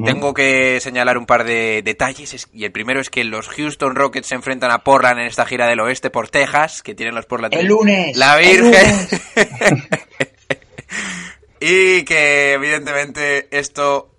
tengo 0.05 0.33
que 0.33 0.79
señalar 0.81 1.19
un 1.19 1.27
par 1.27 1.43
de 1.43 1.83
detalles. 1.85 2.35
es- 2.35 2.49
Y 2.53 2.65
el 2.67 2.71
primero 2.71 3.01
es 3.01 3.11
que 3.11 3.25
los 3.25 3.49
Houston 3.49 3.97
Rockets 3.97 4.29
se 4.29 4.37
enfrentan 4.37 4.71
a 4.71 4.85
Portland 4.85 5.19
en 5.19 5.27
esta 5.27 5.45
gira 5.45 5.67
del 5.67 5.81
oeste 5.81 6.09
por 6.11 6.29
Texas, 6.29 6.85
que 6.85 6.95
tienen 6.95 7.17
los 7.17 7.27
Portland. 7.27 7.53
El 7.55 7.67
lunes, 7.67 8.17
La 8.17 8.41
el 8.41 8.63
Virgen. 8.63 9.09
y 11.61 12.05
que 12.05 12.53
evidentemente 12.53 13.49
esto 13.51 14.15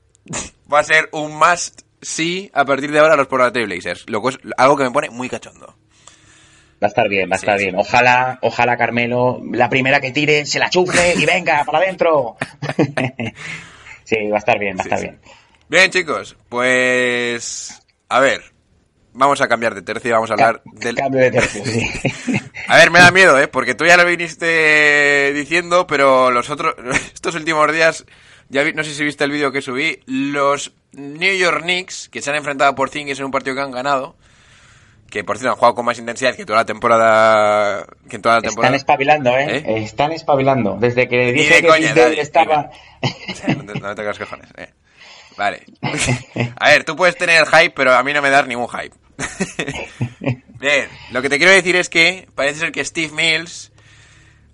va 0.71 0.79
a 0.79 0.83
ser 0.83 1.07
un 1.13 1.37
must 1.39 1.83
sí 2.01 2.51
a 2.53 2.65
partir 2.65 2.91
de 2.91 2.99
ahora 2.99 3.15
los 3.15 3.27
Portland 3.27 3.53
Blazers. 3.65 4.03
Lo 4.09 4.19
cual 4.21 4.37
es 4.43 4.51
algo 4.57 4.75
que 4.75 4.83
me 4.83 4.91
pone 4.91 5.09
muy 5.11 5.29
cachondo. 5.29 5.75
Va 6.81 6.85
a 6.85 6.89
estar 6.89 7.09
bien, 7.09 7.29
va 7.31 7.35
a 7.35 7.39
Sí, 7.39 7.45
estar 7.45 7.57
sí. 7.57 7.65
bien. 7.65 7.75
Ojalá, 7.77 8.37
ojalá 8.41 8.77
Carmelo, 8.77 9.41
la 9.51 9.67
primera 9.69 9.99
que 9.99 10.11
tire, 10.11 10.45
se 10.45 10.59
la 10.59 10.69
chufle 10.69 11.15
y 11.15 11.25
venga, 11.25 11.63
para 11.65 11.79
adentro. 11.79 12.37
sí, 14.03 14.27
va 14.29 14.35
a 14.35 14.39
estar 14.39 14.59
bien, 14.59 14.77
va 14.77 14.81
a 14.81 14.83
estar 14.83 15.01
bien. 15.01 15.19
Bien, 15.69 15.89
chicos, 15.91 16.37
pues. 16.49 17.81
A 18.09 18.19
ver, 18.19 18.41
vamos 19.13 19.41
a 19.41 19.47
cambiar 19.47 19.75
de 19.75 19.81
tercio 19.81 20.09
y 20.09 20.13
vamos 20.13 20.29
a 20.29 20.33
hablar 20.33 20.61
del. 20.65 20.95
Cambio 20.95 21.21
de 21.21 21.31
tercio, 21.31 21.65
sí. 21.65 21.89
A 22.69 22.77
ver, 22.77 22.91
me 22.91 22.99
da 22.99 23.11
miedo, 23.11 23.39
¿eh? 23.39 23.47
Porque 23.47 23.75
tú 23.75 23.85
ya 23.85 23.97
lo 23.97 24.05
viniste 24.05 25.31
diciendo, 25.33 25.87
pero 25.87 26.31
los 26.31 26.49
otros. 26.49 26.75
Estos 27.13 27.35
últimos 27.35 27.71
días. 27.71 28.05
Ya 28.49 28.63
vi- 28.63 28.73
no 28.73 28.83
sé 28.83 28.93
si 28.93 29.03
viste 29.03 29.23
el 29.25 29.31
vídeo 29.31 29.51
que 29.51 29.61
subí. 29.61 29.99
Los 30.05 30.73
New 30.93 31.35
York 31.35 31.63
Knicks, 31.63 32.07
que 32.09 32.21
se 32.21 32.29
han 32.29 32.37
enfrentado 32.37 32.75
por 32.75 32.89
Zingis 32.89 33.19
en 33.19 33.25
un 33.25 33.31
partido 33.31 33.55
que 33.55 33.61
han 33.61 33.71
ganado. 33.71 34.15
Que 35.09 35.23
por 35.23 35.37
cierto 35.37 35.51
han 35.53 35.57
jugado 35.57 35.75
con 35.75 35.85
más 35.85 35.97
intensidad 35.97 36.35
que 36.35 36.45
toda 36.45 36.59
la 36.59 36.65
temporada. 36.65 37.85
Que 38.09 38.19
toda 38.19 38.35
la 38.35 38.39
Están 38.39 38.49
temporada. 38.49 38.75
espabilando, 38.75 39.29
¿eh? 39.37 39.57
¿Eh? 39.57 39.83
Están 39.83 40.11
espabilando. 40.11 40.77
Desde 40.79 41.07
que 41.07 41.31
dije 41.31 41.55
de 41.55 41.61
que 41.61 41.67
coña, 41.67 41.93
estaba... 42.19 42.69
O 43.31 43.35
sea, 43.35 43.53
no, 43.55 43.63
te, 43.73 43.79
no 43.79 43.95
te 43.95 44.03
cojones, 44.03 44.49
eh. 44.57 44.73
Vale. 45.37 45.63
A 46.59 46.69
ver, 46.69 46.83
tú 46.83 46.95
puedes 46.95 47.15
tener 47.15 47.45
hype, 47.45 47.69
pero 47.75 47.93
a 47.93 48.03
mí 48.03 48.11
no 48.11 48.21
me 48.23 48.29
das 48.31 48.47
ningún 48.47 48.67
hype. 48.67 48.95
Bien, 50.59 50.89
lo 51.11 51.21
que 51.21 51.29
te 51.29 51.37
quiero 51.37 51.53
decir 51.53 51.75
es 51.75 51.89
que 51.89 52.27
parece 52.33 52.59
ser 52.59 52.71
que 52.71 52.83
Steve 52.83 53.13
Mills 53.13 53.71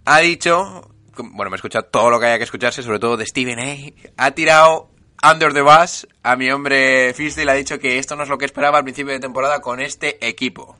ha 0.05 0.19
dicho, 0.19 0.91
bueno, 1.15 1.49
me 1.49 1.55
he 1.55 1.57
escuchado 1.57 1.85
todo 1.85 2.09
lo 2.09 2.19
que 2.19 2.25
haya 2.25 2.37
que 2.37 2.43
escucharse, 2.43 2.83
sobre 2.83 2.99
todo 2.99 3.15
de 3.15 3.25
Steven 3.25 3.59
A. 3.59 4.25
Ha 4.25 4.31
tirado 4.31 4.89
under 5.23 5.53
the 5.53 5.61
bus 5.61 6.07
a 6.23 6.35
mi 6.35 6.51
hombre 6.51 7.13
Fisdale, 7.13 7.51
ha 7.51 7.55
dicho 7.55 7.79
que 7.79 7.97
esto 7.97 8.15
no 8.15 8.23
es 8.23 8.29
lo 8.29 8.37
que 8.37 8.45
esperaba 8.45 8.77
al 8.79 8.83
principio 8.83 9.13
de 9.13 9.19
temporada 9.19 9.61
con 9.61 9.79
este 9.79 10.25
equipo. 10.27 10.77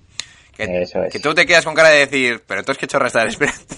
Que, 0.55 0.63
Eso 0.83 1.01
es. 1.03 1.11
que 1.11 1.19
tú 1.19 1.33
te 1.33 1.45
quedas 1.47 1.65
con 1.65 1.73
cara 1.73 1.89
de 1.89 1.99
decir, 2.05 2.43
pero 2.45 2.59
entonces 2.59 2.79
qué 2.79 2.87
chorra 2.87 3.07
estar 3.07 3.27
esperando. 3.27 3.63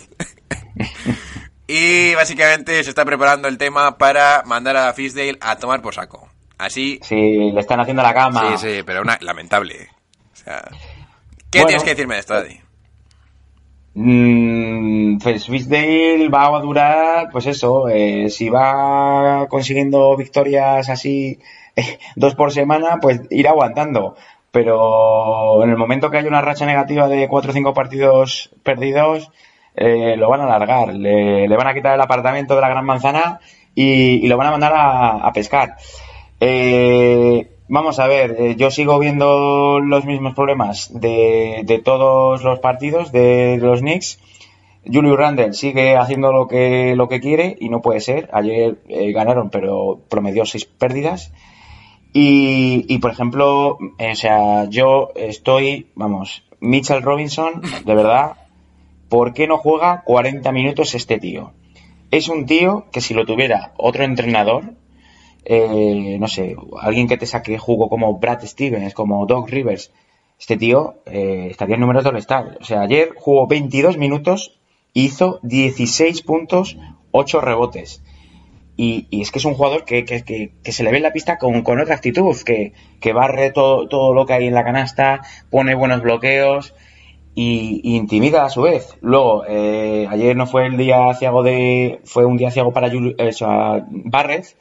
Y 1.67 2.13
básicamente 2.13 2.83
se 2.83 2.89
está 2.91 3.03
preparando 3.05 3.47
el 3.47 3.57
tema 3.57 3.97
para 3.97 4.43
mandar 4.45 4.77
a 4.77 4.93
Fisdale 4.93 5.37
a 5.41 5.55
tomar 5.57 5.81
por 5.81 5.95
saco. 5.95 6.29
Así, 6.59 6.99
Sí, 7.01 7.15
le 7.51 7.59
están 7.59 7.79
haciendo 7.79 8.03
la 8.03 8.13
cama. 8.13 8.55
sí, 8.57 8.67
sí, 8.77 8.83
pero 8.85 9.01
una 9.01 9.17
lamentable. 9.21 9.89
O 10.31 10.35
sea, 10.35 10.61
¿qué 11.49 11.59
Bueno. 11.59 11.67
tienes 11.67 11.83
que 11.83 11.89
decirme 11.91 12.13
de 12.15 12.19
esto, 12.19 12.33
Daddy? 12.35 12.59
Mm, 13.97 15.19
pues 15.19 15.47
Fisdale 15.47 16.27
va 16.29 16.47
a 16.47 16.59
durar, 16.59 17.29
pues 17.31 17.45
eso, 17.47 17.87
eh, 17.87 18.29
si 18.29 18.49
va 18.49 19.47
consiguiendo 19.47 20.17
victorias 20.17 20.89
así 20.89 21.39
eh, 21.77 21.97
dos 22.15 22.35
por 22.35 22.51
semana, 22.51 22.97
pues 23.01 23.21
irá 23.29 23.51
aguantando. 23.51 24.15
Pero 24.51 25.63
en 25.63 25.69
el 25.69 25.77
momento 25.77 26.09
que 26.11 26.17
haya 26.17 26.27
una 26.27 26.41
racha 26.41 26.65
negativa 26.65 27.07
de 27.07 27.27
cuatro 27.27 27.51
o 27.51 27.53
cinco 27.53 27.73
partidos 27.73 28.51
perdidos, 28.63 29.31
eh, 29.75 30.15
lo 30.17 30.29
van 30.29 30.41
a 30.41 30.45
alargar. 30.45 30.93
Le, 30.93 31.47
van 31.55 31.67
a 31.67 31.73
quitar 31.73 31.95
el 31.95 32.01
apartamento 32.01 32.55
de 32.55 32.61
la 32.61 32.69
Gran 32.69 32.85
Manzana 32.85 33.39
y, 33.75 34.25
y 34.25 34.27
lo 34.27 34.37
van 34.37 34.47
a 34.47 34.51
mandar 34.51 34.73
a, 34.73 35.27
a 35.27 35.33
pescar. 35.33 35.75
Eh, 36.39 37.54
vamos 37.67 37.99
a 37.99 38.07
ver, 38.07 38.35
eh, 38.39 38.55
yo 38.55 38.71
sigo 38.71 38.99
viendo 38.99 39.79
los 39.79 40.05
mismos 40.05 40.33
problemas 40.33 40.89
de, 40.93 41.61
de 41.65 41.79
todos 41.79 42.43
los 42.43 42.59
partidos 42.59 43.11
de 43.11 43.57
los 43.61 43.79
Knicks. 43.79 44.19
Julius 44.85 45.17
Randle 45.17 45.53
sigue 45.53 45.97
haciendo 45.97 46.31
lo 46.31 46.47
que, 46.47 46.95
lo 46.95 47.09
que 47.09 47.19
quiere 47.19 47.55
y 47.59 47.69
no 47.69 47.81
puede 47.81 48.01
ser. 48.01 48.29
Ayer 48.33 48.77
eh, 48.87 49.11
ganaron, 49.11 49.49
pero 49.49 49.99
promedió 50.09 50.45
seis 50.45 50.65
pérdidas. 50.65 51.31
Y, 52.13 52.85
y, 52.87 52.99
por 52.99 53.11
ejemplo, 53.11 53.77
eh, 53.97 54.11
o 54.11 54.15
sea, 54.15 54.65
yo 54.69 55.09
estoy, 55.15 55.87
vamos, 55.95 56.43
Mitchell 56.59 57.01
Robinson, 57.01 57.61
de 57.83 57.95
verdad, 57.95 58.37
¿por 59.09 59.33
qué 59.33 59.47
no 59.47 59.57
juega 59.57 60.03
40 60.05 60.51
minutos 60.51 60.95
este 60.95 61.19
tío? 61.19 61.51
Es 62.11 62.29
un 62.29 62.45
tío 62.45 62.85
que 62.91 63.01
si 63.01 63.13
lo 63.13 63.25
tuviera 63.25 63.73
otro 63.75 64.03
entrenador, 64.03 64.75
eh, 65.45 66.17
no 66.19 66.27
sé, 66.27 66.55
alguien 66.81 67.07
que 67.07 67.17
te 67.17 67.25
saque 67.25 67.57
jugo 67.57 67.89
como 67.89 68.17
Brad 68.17 68.43
Stevens, 68.45 68.93
como 68.93 69.25
Doc 69.25 69.49
Rivers, 69.49 69.91
este 70.39 70.57
tío 70.57 70.95
eh, 71.05 71.47
estaría 71.51 71.75
en 71.75 71.81
números 71.81 72.03
del 72.03 72.17
Star. 72.17 72.57
O 72.59 72.63
sea, 72.63 72.81
ayer 72.81 73.13
jugó 73.15 73.47
22 73.47 73.97
minutos, 73.97 74.59
hizo 74.93 75.39
16 75.43 76.21
puntos, 76.23 76.77
8 77.11 77.41
rebotes. 77.41 78.01
Y, 78.77 79.07
es 79.21 79.31
que 79.31 79.39
es 79.39 79.45
un 79.45 79.53
jugador 79.53 79.85
que, 79.85 80.03
que, 80.03 80.23
que, 80.23 80.71
se 80.71 80.83
le 80.83 80.91
ve 80.91 80.97
en 80.97 81.03
la 81.03 81.13
pista 81.13 81.37
con, 81.37 81.61
con 81.61 81.79
otra 81.79 81.95
actitud, 81.95 82.35
que, 82.43 82.73
barre 83.13 83.51
todo, 83.51 83.87
todo 83.87 84.13
lo 84.13 84.25
que 84.25 84.33
hay 84.33 84.47
en 84.47 84.53
la 84.53 84.65
canasta, 84.65 85.21
pone 85.49 85.75
buenos 85.75 86.01
bloqueos 86.01 86.73
y, 87.35 87.95
intimida 87.95 88.43
a 88.43 88.49
su 88.49 88.63
vez. 88.63 88.97
Luego, 88.99 89.45
eh, 89.47 90.07
ayer 90.09 90.35
no 90.35 90.45
fue 90.45 90.65
el 90.65 90.75
día 90.75 91.13
ciego 91.13 91.41
de. 91.43 92.01
fue 92.03 92.25
un 92.25 92.35
día 92.35 92.51
ciego 92.51 92.73
para 92.73 92.89
Jul- 92.89 93.15
Barrett, 93.87 94.57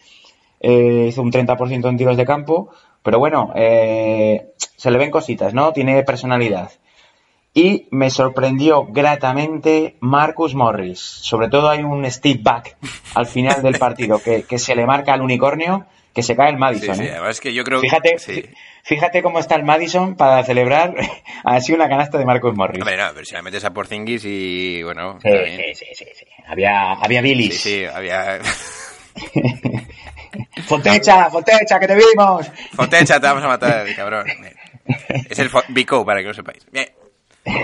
eh, 0.66 1.06
hizo 1.08 1.20
un 1.22 1.30
30% 1.30 1.88
en 1.88 1.96
tiros 1.96 2.16
de 2.16 2.24
campo, 2.24 2.70
pero 3.02 3.18
bueno, 3.18 3.52
eh, 3.54 4.52
se 4.76 4.90
le 4.90 4.98
ven 4.98 5.10
cositas, 5.10 5.52
¿no? 5.52 5.72
Tiene 5.72 6.02
personalidad. 6.04 6.70
Y 7.52 7.86
me 7.92 8.10
sorprendió 8.10 8.86
gratamente 8.86 9.96
Marcus 10.00 10.54
Morris. 10.54 10.98
Sobre 10.98 11.48
todo 11.48 11.68
hay 11.68 11.82
un 11.84 12.04
step 12.10 12.42
back 12.42 12.76
al 13.14 13.26
final 13.26 13.62
del 13.62 13.78
partido 13.78 14.20
que, 14.20 14.42
que 14.42 14.58
se 14.58 14.74
le 14.74 14.86
marca 14.86 15.12
al 15.14 15.20
unicornio, 15.22 15.86
que 16.12 16.22
se 16.24 16.34
cae 16.34 16.48
el 16.48 16.54
Sí, 16.56 16.60
Madison. 16.60 16.96
sí, 16.96 17.02
¿eh? 17.04 17.10
además 17.12 17.30
es 17.36 17.40
que 17.40 17.54
yo 17.54 17.62
creo 17.62 17.80
Fíjate, 17.80 18.18
Sí. 18.18 18.42
fíjate 18.82 19.22
cómo 19.22 19.38
está 19.38 19.54
el 19.56 19.62
Madison 19.64 20.16
para 20.16 20.42
celebrar 20.42 20.94
así 21.44 21.72
una 21.72 21.88
canasta 21.88 22.18
de 22.18 22.24
Marcus 22.24 22.56
Morris. 22.56 22.80
Hombre, 22.82 22.96
no, 22.96 23.04
pero 23.12 23.24
si 23.24 23.34
la 23.34 23.42
metes 23.42 23.64
a 23.64 23.72
Porzingis 23.72 24.24
y 24.24 24.82
bueno, 24.82 25.18
Sí, 25.22 25.28
sí, 25.30 25.74
sí, 25.74 25.84
sí, 25.94 26.04
sí. 26.12 26.26
Había, 26.48 26.92
había 26.94 27.20
Sí, 27.20 27.28
Billis. 27.28 27.60
sí, 27.60 27.84
había... 27.84 28.40
Fontecha, 30.66 31.30
Fontecha, 31.30 31.78
que 31.80 31.86
te 31.86 31.94
vimos. 31.94 32.50
Fotecha, 32.74 33.20
te 33.20 33.26
vamos 33.26 33.44
a 33.44 33.48
matar, 33.48 33.86
cabrón. 33.94 34.26
Es 35.30 35.38
el 35.38 35.50
Bico, 35.68 36.04
para 36.04 36.20
que 36.20 36.28
lo 36.28 36.34
sepáis. 36.34 36.66
Bien. 36.70 36.88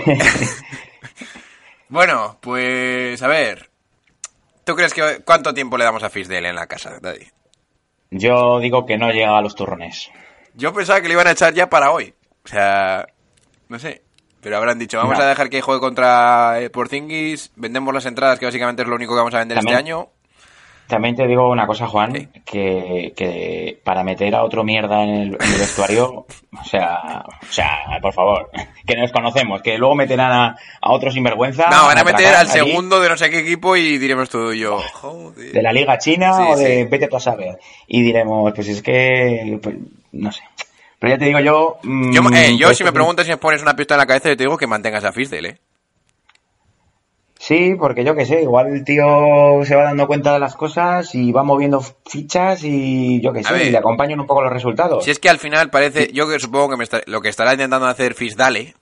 bueno, 1.89 2.37
pues 2.41 3.21
a 3.21 3.27
ver. 3.27 3.69
¿Tú 4.63 4.75
crees 4.75 4.93
que 4.93 5.21
cuánto 5.25 5.53
tiempo 5.53 5.77
le 5.77 5.83
damos 5.85 6.03
a 6.03 6.09
Fisdale 6.09 6.49
en 6.49 6.55
la 6.55 6.67
casa, 6.67 6.99
Daddy? 7.01 7.27
Yo 8.11 8.59
digo 8.59 8.85
que 8.85 8.97
no 8.97 9.09
llega 9.11 9.37
a 9.37 9.41
los 9.41 9.55
turrones. 9.55 10.09
Yo 10.53 10.73
pensaba 10.73 11.01
que 11.01 11.07
le 11.07 11.13
iban 11.13 11.27
a 11.27 11.31
echar 11.31 11.53
ya 11.53 11.69
para 11.69 11.91
hoy. 11.91 12.13
O 12.43 12.47
sea, 12.47 13.07
no 13.69 13.79
sé. 13.79 14.01
Pero 14.41 14.57
habrán 14.57 14.79
dicho, 14.79 14.97
vamos 14.97 15.17
No. 15.17 15.23
a 15.23 15.27
dejar 15.27 15.49
que 15.49 15.61
juegue 15.61 15.79
contra 15.79 16.59
eh, 16.61 16.69
Porzingis, 16.69 17.51
vendemos 17.55 17.93
las 17.93 18.05
entradas, 18.07 18.39
que 18.39 18.45
básicamente 18.45 18.81
es 18.81 18.87
lo 18.87 18.95
único 18.95 19.13
que 19.13 19.19
vamos 19.19 19.33
a 19.35 19.39
vender 19.39 19.57
También- 19.57 19.77
este 19.79 19.89
año. 19.91 20.09
También 20.91 21.15
te 21.15 21.25
digo 21.25 21.49
una 21.49 21.65
cosa, 21.65 21.87
Juan, 21.87 22.13
Sí. 22.15 22.27
que, 22.45 23.13
que 23.15 23.79
para 23.83 24.03
meter 24.03 24.35
a 24.35 24.43
otro 24.43 24.63
mierda 24.63 25.03
en 25.03 25.09
el, 25.09 25.27
en 25.39 25.41
el 25.53 25.57
vestuario, 25.59 26.25
o 26.59 26.63
sea, 26.65 27.23
o 27.41 27.51
sea, 27.51 27.69
por 28.01 28.13
favor, 28.13 28.49
que 28.85 28.95
nos 28.97 29.11
conocemos, 29.11 29.61
que 29.61 29.77
luego 29.77 29.95
meterán 29.95 30.31
a, 30.31 30.55
a 30.81 30.91
otro 30.91 31.09
sinvergüenza. 31.09 31.69
No, 31.69 31.85
van 31.85 31.97
a 31.97 32.03
meter 32.03 32.27
al 32.27 32.35
allí 32.47 32.49
segundo 32.51 32.99
de 32.99 33.07
no 33.09 33.15
sé 33.17 33.29
qué 33.29 33.39
equipo 33.39 33.75
y 33.77 33.97
diremos 33.97 34.29
tú 34.29 34.51
y 34.51 34.59
yo, 34.59 34.79
joder. 34.93 35.53
De 35.53 35.61
la 35.61 35.71
Liga 35.71 35.97
China 35.97 36.33
Sí, 36.35 36.43
o 36.49 36.55
de 36.57 36.83
sí. 36.83 36.87
vete 36.91 37.07
tú 37.07 37.15
a 37.15 37.19
saber. 37.21 37.57
Y 37.87 38.01
diremos, 38.03 38.51
pues 38.53 38.67
es 38.67 38.81
que, 38.81 39.57
pues, 39.63 39.75
no 40.11 40.31
sé. 40.31 40.41
Pero 40.99 41.13
ya 41.13 41.17
te 41.19 41.25
digo 41.25 41.39
yo... 41.39 41.77
mm, 41.81 42.11
Yo, 42.13 42.21
eh, 42.33 42.57
yo 42.57 42.67
pues, 42.67 42.77
si 42.77 42.83
me 42.83 42.91
pues, 42.91 42.99
preguntas 42.99 43.25
si 43.25 43.31
me 43.31 43.37
pones 43.37 43.61
una 43.63 43.75
pistola 43.75 43.95
en 43.95 43.99
la 44.01 44.07
cabeza, 44.07 44.29
yo 44.29 44.37
te 44.37 44.43
digo 44.43 44.57
que 44.57 44.67
mantengas 44.67 45.03
a 45.03 45.11
Fisdale, 45.11 45.49
¿eh? 45.49 45.57
Sí, 47.43 47.73
porque 47.73 48.03
yo 48.03 48.13
qué 48.13 48.23
sé, 48.27 48.43
igual 48.43 48.67
el 48.67 48.83
tío 48.83 49.03
se 49.65 49.75
va 49.75 49.85
dando 49.85 50.05
cuenta 50.05 50.31
de 50.33 50.39
las 50.39 50.55
cosas 50.55 51.15
y 51.15 51.31
va 51.31 51.41
moviendo 51.41 51.81
fichas 52.07 52.63
y 52.63 53.19
yo 53.19 53.33
qué 53.33 53.43
sé, 53.43 53.51
ver. 53.51 53.65
y 53.65 53.71
le 53.71 53.79
acompañan 53.79 54.19
un 54.19 54.27
poco 54.27 54.43
los 54.43 54.53
resultados. 54.53 55.03
Si 55.03 55.09
es 55.09 55.17
que 55.17 55.27
al 55.27 55.39
final 55.39 55.71
parece, 55.71 56.11
yo 56.13 56.29
que 56.29 56.39
supongo 56.39 56.69
que 56.69 56.77
me 56.77 56.83
está- 56.83 57.01
lo 57.07 57.19
que 57.19 57.29
estará 57.29 57.53
intentando 57.53 57.87
hacer 57.87 58.13
Fisdale 58.13 58.75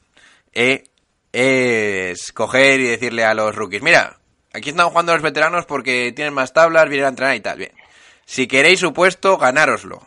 eh, 0.51 0.83
es 1.31 2.33
coger 2.33 2.81
y 2.81 2.87
decirle 2.87 3.23
a 3.23 3.33
los 3.33 3.55
rookies, 3.55 3.81
mira, 3.81 4.17
aquí 4.53 4.71
están 4.71 4.89
jugando 4.89 5.13
los 5.13 5.21
veteranos 5.21 5.65
porque 5.65 6.11
tienen 6.13 6.33
más 6.33 6.51
tablas, 6.51 6.89
vienen 6.89 7.05
a 7.05 7.09
entrenar 7.09 7.35
y 7.37 7.39
tal, 7.39 7.59
bien. 7.59 7.71
Si 8.25 8.45
queréis 8.45 8.81
su 8.81 8.91
puesto, 8.91 9.37
ganároslo. 9.37 10.01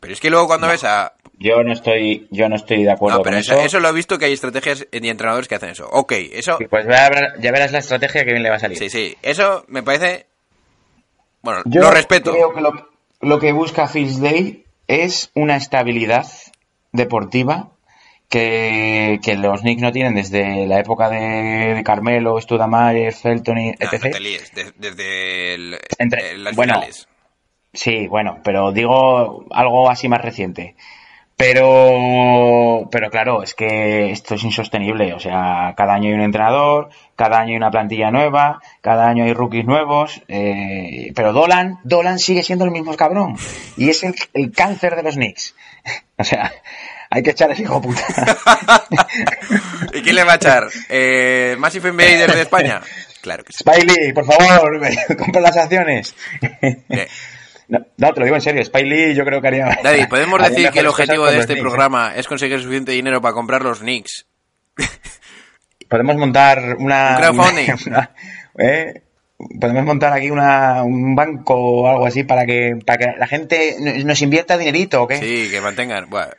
Pero 0.00 0.12
es 0.12 0.20
que 0.20 0.30
luego 0.30 0.48
cuando 0.48 0.66
ves 0.66 0.82
a... 0.82 1.12
Yo 1.42 1.64
no 1.64 1.72
estoy, 1.72 2.28
yo 2.30 2.48
no 2.50 2.56
estoy 2.56 2.84
de 2.84 2.90
acuerdo 2.92 3.16
No, 3.18 3.22
pero 3.24 3.34
con 3.36 3.40
eso, 3.40 3.54
eso. 3.54 3.62
eso 3.64 3.80
lo 3.80 3.88
he 3.88 3.92
visto 3.94 4.18
que 4.18 4.26
hay 4.26 4.34
estrategias 4.34 4.86
y 4.92 5.08
entrenadores 5.08 5.48
que 5.48 5.54
hacen 5.54 5.70
eso. 5.70 5.88
Ok, 5.90 6.12
eso... 6.32 6.58
Sí, 6.58 6.66
Pues 6.68 6.84
ya 6.86 7.08
verás, 7.08 7.32
ya 7.40 7.50
verás 7.50 7.72
la 7.72 7.78
estrategia 7.78 8.24
que 8.24 8.30
bien 8.32 8.42
le 8.42 8.50
va 8.50 8.56
a 8.56 8.60
salir. 8.60 8.76
Sí, 8.78 8.90
sí, 8.90 9.16
eso 9.22 9.64
me 9.68 9.82
parece... 9.82 10.26
Bueno, 11.42 11.62
Yo 11.64 11.80
lo 11.80 11.90
respeto. 11.90 12.32
Creo 12.32 12.52
que 12.52 12.60
lo, 12.60 12.90
lo 13.22 13.38
que 13.38 13.52
busca 13.52 13.88
Fieldsday 13.88 14.64
es 14.86 15.30
una 15.34 15.56
estabilidad 15.56 16.26
deportiva 16.92 17.70
que, 18.28 19.18
que 19.22 19.36
los 19.36 19.62
Knicks 19.62 19.80
no 19.82 19.92
tienen 19.92 20.14
desde 20.14 20.66
la 20.66 20.78
época 20.78 21.08
de, 21.08 21.74
de 21.74 21.82
Carmelo, 21.82 22.38
Studamayer, 22.40 23.12
Felton 23.14 23.58
y 23.58 23.70
No, 23.70 23.74
no 23.80 23.86
etc. 23.90 24.12
te 24.12 24.20
líes, 24.20 24.52
de- 24.54 24.72
desde 24.76 25.54
el- 25.54 25.78
Entre- 25.98 26.32
eh, 26.32 26.38
las 26.38 26.54
bueno, 26.54 26.74
finales. 26.74 27.08
Sí, 27.72 28.06
bueno, 28.08 28.38
pero 28.44 28.72
digo 28.72 29.46
algo 29.50 29.88
así 29.88 30.08
más 30.08 30.20
reciente. 30.20 30.74
Pero, 31.40 32.86
pero 32.92 33.10
claro, 33.10 33.42
es 33.42 33.54
que 33.54 34.10
esto 34.10 34.34
es 34.34 34.44
insostenible. 34.44 35.14
O 35.14 35.18
sea, 35.18 35.72
cada 35.74 35.94
año 35.94 36.08
hay 36.08 36.12
un 36.14 36.20
entrenador, 36.20 36.90
cada 37.16 37.38
año 37.40 37.52
hay 37.52 37.56
una 37.56 37.70
plantilla 37.70 38.10
nueva, 38.10 38.60
cada 38.82 39.08
año 39.08 39.24
hay 39.24 39.32
rookies 39.32 39.64
nuevos. 39.64 40.20
eh, 40.28 41.10
pero 41.14 41.32
Dolan, 41.32 41.78
Dolan 41.82 42.18
sigue 42.18 42.42
siendo 42.42 42.66
el 42.66 42.70
mismo 42.70 42.94
cabrón. 42.94 43.36
Y 43.78 43.88
es 43.88 44.04
el, 44.04 44.14
el 44.34 44.52
cáncer 44.52 44.96
de 44.96 45.02
los 45.02 45.14
Knicks. 45.14 45.54
O 46.18 46.24
sea, 46.24 46.52
hay 47.08 47.22
que 47.22 47.30
echar 47.30 47.48
a 47.48 47.54
ese 47.54 47.62
hijo 47.62 47.80
puta. 47.80 48.02
¿Y 49.94 50.02
quién 50.02 50.14
le 50.14 50.22
va 50.24 50.34
a 50.34 50.36
echar? 50.36 50.64
Eh, 50.90 51.56
¿Massive 51.58 51.88
Invader 51.88 52.34
de 52.34 52.42
España? 52.42 52.82
Claro 53.22 53.44
que 53.44 53.52
sí. 53.52 53.58
Spiley, 53.58 54.14
por 54.14 54.24
favor, 54.24 54.80
compra 55.18 55.42
las 55.42 55.54
acciones. 55.54 56.14
No, 57.70 57.78
no, 57.96 58.12
te 58.12 58.20
lo 58.20 58.26
digo 58.26 58.36
en 58.36 58.42
serio, 58.42 58.64
Spiley 58.64 59.14
yo 59.14 59.24
creo 59.24 59.40
que 59.40 59.48
haría... 59.48 59.78
Daddy, 59.82 60.06
¿podemos 60.10 60.40
haría 60.40 60.50
decir 60.50 60.70
que 60.70 60.80
el 60.80 60.86
objetivo 60.88 61.24
de 61.26 61.38
este 61.38 61.54
Knicks, 61.54 61.58
¿eh? 61.58 61.62
programa 61.62 62.12
es 62.16 62.26
conseguir 62.26 62.58
suficiente 62.60 62.92
dinero 62.92 63.20
para 63.22 63.32
comprar 63.34 63.62
los 63.62 63.78
Knicks? 63.78 64.26
Podemos 65.88 66.16
montar 66.16 66.76
una... 66.78 67.10
Un 67.10 67.22
crowdfunding. 67.22 67.70
una- 67.86 68.10
¿eh? 68.58 69.02
Podemos 69.58 69.84
montar 69.84 70.12
aquí 70.12 70.30
una, 70.30 70.82
un 70.82 71.14
banco 71.14 71.54
o 71.54 71.88
algo 71.88 72.06
así 72.06 72.24
para 72.24 72.44
que, 72.44 72.76
para 72.84 72.98
que 72.98 73.18
la 73.18 73.26
gente 73.26 73.76
nos 74.04 74.20
invierta 74.20 74.58
dinerito, 74.58 75.02
¿o 75.02 75.08
qué? 75.08 75.16
Sí, 75.16 75.48
que 75.50 75.60
mantengan. 75.62 76.10
Bueno, 76.10 76.30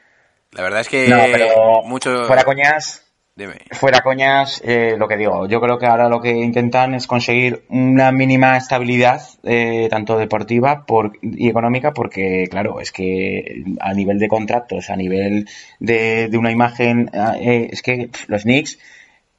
la 0.52 0.62
verdad 0.62 0.82
es 0.82 0.88
que 0.90 1.08
No, 1.08 1.18
pero 1.32 1.82
mucho... 1.84 2.28
fuera 2.28 2.44
coñas, 2.44 3.11
Dime. 3.34 3.56
fuera 3.72 4.02
coñas, 4.02 4.62
eh, 4.66 4.96
lo 4.98 5.08
que 5.08 5.16
digo, 5.16 5.48
yo 5.48 5.62
creo 5.62 5.80
que 5.80 5.86
ahora 5.86 6.10
lo 6.10 6.20
que 6.22 6.32
intentan 6.32 6.94
es 6.94 7.08
conseguir 7.08 7.64
una 7.70 8.12
mínima 8.12 8.58
estabilidad, 8.58 9.22
eh, 9.44 9.88
tanto 9.90 10.18
deportiva 10.18 10.86
por, 10.86 11.14
y 11.22 11.50
económica, 11.50 11.94
porque 11.94 12.48
claro, 12.52 12.82
es 12.82 12.92
que 12.92 13.64
a 13.80 13.94
nivel 13.94 14.20
de 14.20 14.28
contratos, 14.28 14.90
a 14.90 14.98
nivel 14.98 15.48
de, 15.80 16.28
de 16.28 16.38
una 16.38 16.52
imagen, 16.52 17.10
eh, 17.40 17.70
es 17.72 17.82
que 17.82 18.10
pff, 18.10 18.28
los 18.28 18.44
Knicks, 18.44 18.78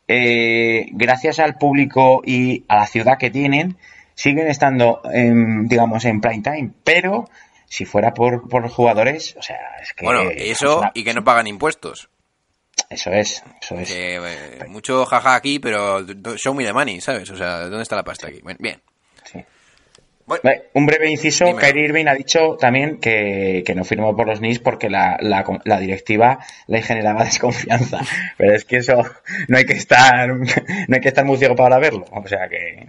eh, 0.08 0.86
gracias 0.92 1.38
al 1.38 1.56
público 1.56 2.22
y 2.24 2.64
a 2.68 2.76
la 2.76 2.86
ciudad 2.86 3.18
que 3.18 3.30
tienen, 3.30 3.76
siguen 4.14 4.48
estando, 4.48 5.00
en, 5.12 5.68
digamos, 5.68 6.04
en 6.06 6.20
prime 6.20 6.42
time, 6.42 6.70
pero 6.82 7.28
si 7.66 7.84
fuera 7.84 8.12
por, 8.14 8.48
por 8.48 8.62
los 8.62 8.72
jugadores, 8.72 9.36
o 9.38 9.42
sea, 9.42 9.58
es 9.82 9.92
que... 9.92 10.04
Bueno, 10.04 10.22
es 10.30 10.52
eso 10.60 10.78
una- 10.80 10.92
y 10.94 11.04
que 11.04 11.14
no 11.14 11.24
pagan 11.24 11.46
impuestos. 11.46 12.08
Eso 12.92 13.10
es, 13.10 13.42
eso 13.60 13.78
es. 13.78 13.88
Que, 13.88 14.16
eh, 14.16 14.64
mucho 14.68 15.04
jaja 15.06 15.34
aquí, 15.34 15.58
pero 15.58 16.04
show 16.36 16.54
me 16.54 16.64
the 16.64 16.72
money, 16.72 17.00
¿sabes? 17.00 17.30
O 17.30 17.36
sea, 17.36 17.60
¿dónde 17.62 17.82
está 17.82 17.96
la 17.96 18.04
pasta 18.04 18.28
aquí? 18.28 18.40
Bueno, 18.42 18.58
bien. 18.60 18.80
Sí. 19.24 19.44
Bueno, 20.26 20.42
Un 20.74 20.86
breve 20.86 21.10
inciso, 21.10 21.44
Dímelo. 21.46 21.60
Kyrie 21.66 21.84
Irving 21.84 22.06
ha 22.06 22.14
dicho 22.14 22.56
también 22.58 22.98
que, 23.00 23.62
que 23.66 23.74
no 23.74 23.84
firmó 23.84 24.14
por 24.16 24.26
los 24.28 24.38
Knicks 24.38 24.60
porque 24.60 24.88
la, 24.88 25.16
la, 25.20 25.44
la 25.64 25.80
directiva 25.80 26.38
le 26.68 26.82
generaba 26.82 27.24
desconfianza. 27.24 28.00
Pero 28.36 28.54
es 28.54 28.64
que 28.64 28.76
eso 28.76 29.02
no 29.48 29.56
hay 29.58 29.64
que 29.64 29.74
estar 29.74 30.28
no 30.88 30.94
hay 30.94 31.00
que 31.00 31.08
estar 31.08 31.24
muy 31.24 31.38
ciego 31.38 31.56
para 31.56 31.78
verlo. 31.78 32.04
O 32.12 32.26
sea 32.28 32.48
que 32.48 32.86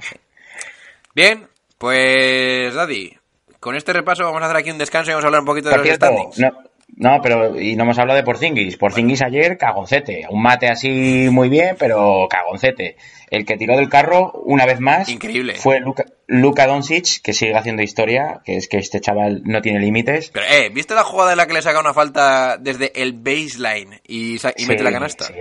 Bien, 1.16 1.48
pues 1.78 2.74
Daddy, 2.74 3.18
con 3.60 3.76
este 3.76 3.94
repaso 3.94 4.24
vamos 4.24 4.42
a 4.42 4.46
hacer 4.46 4.58
aquí 4.58 4.72
un 4.72 4.78
descanso 4.78 5.12
y 5.12 5.14
vamos 5.14 5.26
a 5.26 5.28
hablar 5.28 5.42
un 5.42 5.48
poquito 5.48 5.70
de 5.70 5.76
por 5.76 5.80
los 5.80 5.88
cierto, 5.88 6.06
standings. 6.08 6.40
no, 6.40 6.64
no, 6.96 7.22
pero 7.22 7.60
y 7.60 7.76
no 7.76 7.84
hemos 7.84 7.98
hablado 8.00 8.18
de 8.18 8.24
Porzingis. 8.24 8.78
Porzingis 8.78 9.22
ayer 9.22 9.58
cagoncete, 9.58 10.26
un 10.30 10.42
mate 10.42 10.68
así 10.70 11.28
muy 11.32 11.50
bien, 11.50 11.76
pero 11.78 12.28
cagoncete. 12.30 12.98
El 13.32 13.46
que 13.46 13.58
tiró 13.58 13.76
del 13.76 13.90
carro 13.90 14.32
una 14.46 14.66
vez 14.68 14.80
más 14.80 15.10
Increíble. 15.10 15.56
fue 15.56 15.80
Luka, 15.80 16.06
Luka 16.28 16.68
Doncic, 16.68 17.20
que 17.24 17.34
sigue 17.34 17.56
haciendo 17.58 17.82
historia, 17.82 18.42
que 18.46 18.58
es 18.58 18.68
que 18.68 18.78
este 18.78 19.02
chaval 19.02 19.42
no 19.44 19.60
tiene 19.62 19.80
límites. 19.80 20.30
Pero, 20.32 20.46
eh, 20.46 20.70
¿viste 20.70 20.94
la 20.94 21.04
jugada 21.04 21.32
en 21.32 21.38
la 21.38 21.48
que 21.48 21.54
le 21.54 21.64
saca 21.64 21.80
una 21.80 21.96
falta 21.96 22.58
desde 22.60 22.92
el 23.02 23.14
baseline 23.14 24.00
y, 24.08 24.36
y 24.36 24.66
mete 24.68 24.84
la 24.84 24.92
canasta? 24.92 25.26
sí. 25.26 25.34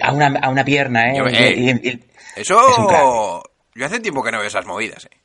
A, 0.00 0.12
una, 0.12 0.26
a 0.40 0.48
una 0.48 0.64
pierna, 0.64 1.10
¿eh? 1.10 1.16
Yo- 1.18 1.26
eh, 1.26 1.54
Y- 1.56 1.70
y- 1.70 1.88
y- 1.90 2.00
Eso... 2.36 2.60
Es. 2.68 3.50
Yo 3.80 3.86
hace 3.86 3.98
tiempo 3.98 4.22
que 4.22 4.30
no 4.30 4.38
veo 4.38 4.46
esas 4.46 4.66
movidas, 4.66 5.06
eh. 5.06 5.16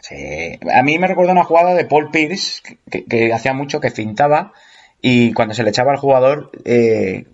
sí. 0.00 0.58
A 0.72 0.82
mí 0.82 0.98
me 0.98 1.06
recuerda 1.06 1.32
una 1.32 1.44
jugada 1.44 1.74
de 1.74 1.84
Paul 1.84 2.10
Pierce 2.10 2.62
que, 2.90 3.04
que 3.04 3.30
hacía 3.32 3.52
mucho 3.52 3.78
que 3.80 3.90
fintaba 3.90 4.52
y 5.02 5.32
cuando 5.32 5.52
se 5.52 5.64
le 5.64 5.70
echaba 5.70 5.92
al 5.92 5.98
jugador 5.98 6.50
eh, 6.64 7.26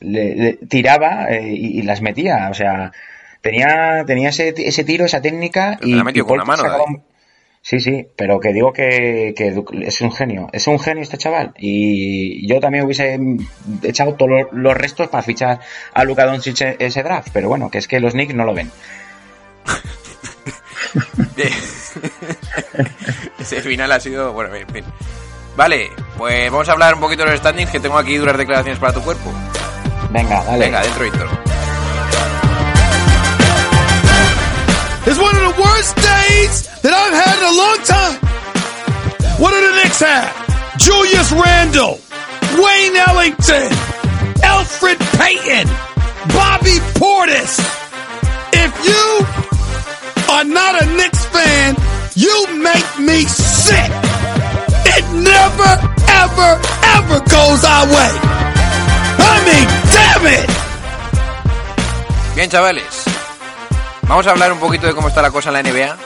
le, 0.00 0.36
le 0.36 0.52
tiraba 0.54 1.26
eh, 1.28 1.52
y, 1.52 1.80
y 1.80 1.82
las 1.82 2.00
metía. 2.00 2.48
O 2.50 2.54
sea, 2.54 2.92
tenía, 3.42 4.04
tenía 4.06 4.30
ese, 4.30 4.54
ese 4.56 4.84
tiro, 4.84 5.04
esa 5.04 5.20
técnica 5.20 5.76
Pero 5.80 5.90
y, 5.90 5.94
la 5.94 6.04
metió 6.04 6.22
y 6.22 6.26
con 6.26 6.38
la 6.38 6.44
mano, 6.44 6.62
un- 6.86 7.02
Sí, 7.60 7.80
sí, 7.80 8.06
pero 8.14 8.38
que 8.38 8.52
digo 8.52 8.72
que, 8.72 9.34
que 9.36 9.52
es 9.82 10.00
un 10.00 10.12
genio. 10.12 10.48
Es 10.52 10.68
un 10.68 10.78
genio 10.78 11.02
este 11.02 11.18
chaval. 11.18 11.52
Y 11.58 12.46
yo 12.46 12.60
también 12.60 12.84
hubiese 12.84 13.18
echado 13.82 14.14
todos 14.14 14.46
los, 14.52 14.76
restos 14.76 15.08
para 15.08 15.24
fichar 15.24 15.58
a 15.92 16.04
Luka 16.04 16.26
Doncic 16.26 16.76
ese 16.78 17.02
draft. 17.02 17.30
Pero 17.32 17.48
bueno, 17.48 17.68
que 17.68 17.78
es 17.78 17.88
que 17.88 17.98
los 17.98 18.12
Knicks 18.12 18.36
no 18.36 18.44
lo 18.44 18.54
ven. 18.54 18.70
Ese 23.40 23.60
final 23.62 23.90
ha 23.90 23.98
sido... 23.98 24.32
Bueno, 24.32 24.52
bien, 24.52 24.68
bien. 24.72 24.84
Vale, 25.56 25.90
pues 26.18 26.50
vamos 26.50 26.68
a 26.68 26.72
hablar 26.72 26.94
un 26.94 27.00
poquito 27.00 27.24
de 27.24 27.30
los 27.30 27.40
standings, 27.40 27.70
que 27.70 27.80
tengo 27.80 27.96
aquí 27.96 28.16
duras 28.16 28.36
declaraciones 28.36 28.78
para 28.78 28.92
tu 28.92 29.00
cuerpo. 29.00 29.32
Venga, 30.10 30.44
dale. 30.44 30.66
Venga, 30.66 30.82
dentro 30.82 31.06
intro. 31.06 31.28
It's 35.06 35.18
one 35.18 35.36
of 35.36 35.54
the 35.54 35.62
worst 35.62 35.96
days 35.96 36.68
that 36.82 36.92
I've 36.92 37.14
had 37.14 37.38
in 37.38 37.44
a 37.44 37.56
long 37.56 37.78
time. 37.84 38.18
What 39.38 39.52
do 39.52 39.60
the 39.60 39.82
Knicks 39.82 40.00
have? 40.00 40.46
Julius 40.78 41.32
Randle, 41.32 42.00
Wayne 42.58 42.96
Ellington, 42.96 43.72
Alfred 44.42 44.98
Payton, 45.16 45.68
Bobby 46.34 46.78
Portis. 46.98 47.60
If 48.52 48.72
you 48.84 50.34
are 50.34 50.44
not 50.44 50.82
a 50.82 50.86
Knicks 50.96 51.24
fan, 51.26 51.76
you 52.14 52.62
make 52.62 52.98
me 52.98 53.24
sick. 53.24 54.05
It 54.96 55.04
never, 55.12 55.72
ever, 56.08 56.60
ever 56.96 57.20
goes 57.20 57.64
our 57.64 57.86
way. 57.86 58.10
I 59.18 59.42
mean, 59.46 59.68
damn 59.92 60.26
it! 60.26 60.50
Bien, 62.34 62.50
chavales. 62.50 63.04
Vamos 64.08 64.26
a 64.26 64.30
hablar 64.30 64.52
un 64.52 64.60
poquito 64.60 64.86
de 64.86 64.94
cómo 64.94 65.08
está 65.08 65.20
la 65.22 65.30
cosa 65.30 65.50
en 65.50 65.54
la 65.54 65.62
NBA. 65.62 65.96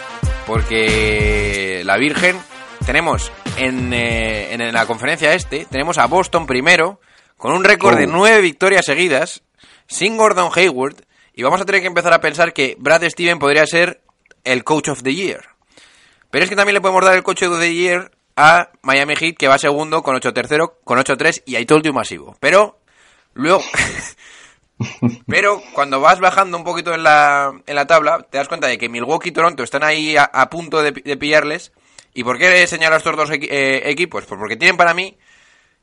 Porque 0.47 1.83
la 1.85 1.97
Virgen, 1.97 2.37
tenemos 2.85 3.31
en, 3.57 3.93
eh, 3.93 4.53
en 4.53 4.73
la 4.73 4.87
conferencia 4.87 5.33
este, 5.35 5.67
tenemos 5.67 5.99
a 5.99 6.07
Boston 6.07 6.47
primero, 6.47 7.01
con 7.37 7.53
un 7.53 7.63
récord 7.63 7.97
de 7.97 8.05
Oh. 8.07 8.11
nueve 8.11 8.41
victorias 8.41 8.85
seguidas, 8.85 9.43
sin 9.87 10.17
Gordon 10.17 10.51
Hayward, 10.55 10.97
y 11.35 11.43
vamos 11.45 11.61
a 11.61 11.65
tener 11.65 11.83
que 11.83 11.87
empezar 11.87 12.13
a 12.13 12.21
pensar 12.21 12.53
que 12.53 12.75
Brad 12.81 13.05
Steven 13.05 13.39
podría 13.39 13.65
ser 13.67 14.01
el 14.43 14.65
Coach 14.65 14.89
of 14.89 15.03
the 15.05 15.15
Year. 15.15 15.45
Pero 16.31 16.45
es 16.45 16.51
que 16.51 16.57
también 16.57 16.75
le 16.75 16.81
podemos 16.81 17.05
dar 17.05 17.15
el 17.15 17.23
Coach 17.23 17.45
of 17.45 17.61
the 17.61 17.73
Year 17.73 18.11
a 18.37 18.71
Miami 18.83 19.17
Heat, 19.17 19.37
que 19.37 19.49
va 19.49 19.59
segundo 19.59 20.03
con 20.03 20.17
8-3, 20.17 20.73
con 20.85 20.99
8-3 20.99 21.43
y 21.47 21.57
I 21.57 21.67
told 21.67 21.85
you 21.85 21.93
masivo. 21.93 22.37
Pero 22.41 22.79
luego... 23.35 23.63
Pero 25.27 25.63
cuando 25.75 26.01
vas 26.01 26.21
bajando 26.21 26.57
un 26.57 26.65
poquito 26.65 26.95
en 26.95 27.03
la, 27.03 27.53
en 27.67 27.75
la 27.77 27.87
tabla, 27.87 28.27
te 28.31 28.39
das 28.39 28.49
cuenta 28.49 28.67
de 28.67 28.79
que 28.79 28.89
Milwaukee 28.89 29.29
y 29.29 29.33
Toronto 29.33 29.63
están 29.63 29.85
ahí 29.85 30.17
a, 30.17 30.49
punto 30.49 30.83
de, 30.83 30.93
de 30.93 31.17
pillarles. 31.19 31.73
¿Y 32.15 32.25
por 32.25 32.39
qué 32.39 32.67
señalo 32.67 32.95
a 32.95 32.99
estos 32.99 33.15
dos 33.15 33.31
eh, 33.31 33.83
equipos? 33.85 34.25
Pues 34.25 34.39
porque 34.39 34.57
tienen 34.57 34.79
para 34.79 34.95
mí, 34.95 35.19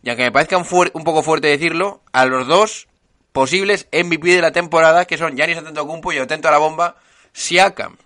y 0.01 0.09
aunque 0.09 0.23
me 0.23 0.31
parezca 0.31 0.57
un, 0.57 0.65
un 0.93 1.03
poco 1.03 1.23
fuerte 1.23 1.47
decirlo, 1.47 2.01
a 2.11 2.25
los 2.25 2.47
dos 2.47 2.87
posibles 3.31 3.87
MVP 3.91 4.29
de 4.29 4.41
la 4.41 4.51
temporada, 4.51 5.05
que 5.05 5.17
son 5.17 5.35
Giannis 5.35 5.57
Antetokounmpo 5.57 6.11
y 6.11 6.17
atento 6.17 6.47
a 6.47 6.51
la 6.51 6.57
bomba, 6.57 6.95
Siakam. 7.33 7.97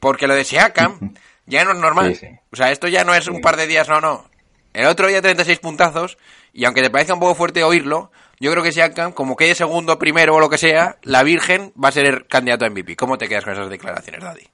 Porque 0.00 0.26
lo 0.26 0.34
de 0.34 0.44
Siakam 0.44 1.14
ya 1.48 1.64
no 1.64 1.72
es 1.72 1.78
normal. 1.78 2.14
Sí, 2.14 2.26
sí. 2.26 2.38
O 2.52 2.56
sea, 2.56 2.70
esto 2.70 2.88
ya 2.88 3.04
no 3.04 3.14
es 3.14 3.26
un 3.28 3.40
par 3.40 3.56
de 3.56 3.66
días, 3.66 3.88
no, 3.88 4.00
no. 4.00 4.24
El 4.72 4.86
otro 4.86 5.08
día 5.08 5.20
36 5.20 5.58
puntazos, 5.58 6.18
y 6.52 6.64
aunque 6.64 6.82
te 6.82 6.90
parezca 6.90 7.14
un 7.14 7.20
poco 7.20 7.34
fuerte 7.34 7.64
oírlo, 7.64 8.10
yo 8.40 8.52
creo 8.52 8.62
que 8.62 8.72
Siakam, 8.72 9.12
como 9.12 9.36
quede 9.36 9.54
segundo, 9.54 9.98
primero 9.98 10.34
o 10.34 10.40
lo 10.40 10.48
que 10.48 10.58
sea, 10.58 10.96
la 11.02 11.22
Virgen 11.22 11.72
va 11.82 11.88
a 11.88 11.92
ser 11.92 12.06
el 12.06 12.26
candidato 12.26 12.64
a 12.64 12.70
MVP. 12.70 12.94
¿Cómo 12.94 13.18
te 13.18 13.28
quedas 13.28 13.44
con 13.44 13.54
esas 13.54 13.68
declaraciones, 13.68 14.22
Daddy? 14.22 14.46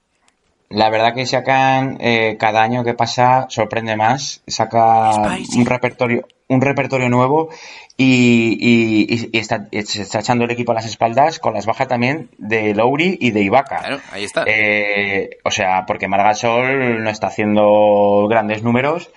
La 0.69 0.89
verdad 0.89 1.13
que 1.13 1.27
sacan 1.27 1.97
eh, 1.99 2.37
cada 2.39 2.63
año 2.63 2.83
que 2.83 2.95
pasa 2.95 3.45
sorprende 3.49 3.95
más, 3.95 4.41
saca 4.47 5.13
Spicy. 5.13 5.59
un 5.59 5.65
repertorio, 5.67 6.27
un 6.47 6.61
repertorio 6.61 7.09
nuevo 7.09 7.49
y, 7.97 8.57
y- 8.59 9.29
y- 9.33 9.37
está, 9.39 9.67
se 9.83 10.01
está 10.03 10.19
echando 10.19 10.45
el 10.45 10.51
equipo 10.51 10.71
a 10.73 10.75
las 10.75 10.85
espaldas 10.85 11.39
con 11.39 11.53
las 11.53 11.65
bajas 11.65 11.87
también 11.87 12.29
de 12.37 12.73
Lowry 12.75 13.17
y 13.19 13.31
de 13.31 13.41
Ibaka. 13.41 13.77
Claro, 13.79 13.99
ahí 14.11 14.23
está. 14.25 14.43
Eh, 14.45 15.37
o 15.43 15.51
sea, 15.51 15.85
porque 15.87 16.07
Margasol 16.07 17.03
no 17.03 17.09
está 17.09 17.27
haciendo 17.27 18.27
grandes 18.29 18.61
números 18.63 19.09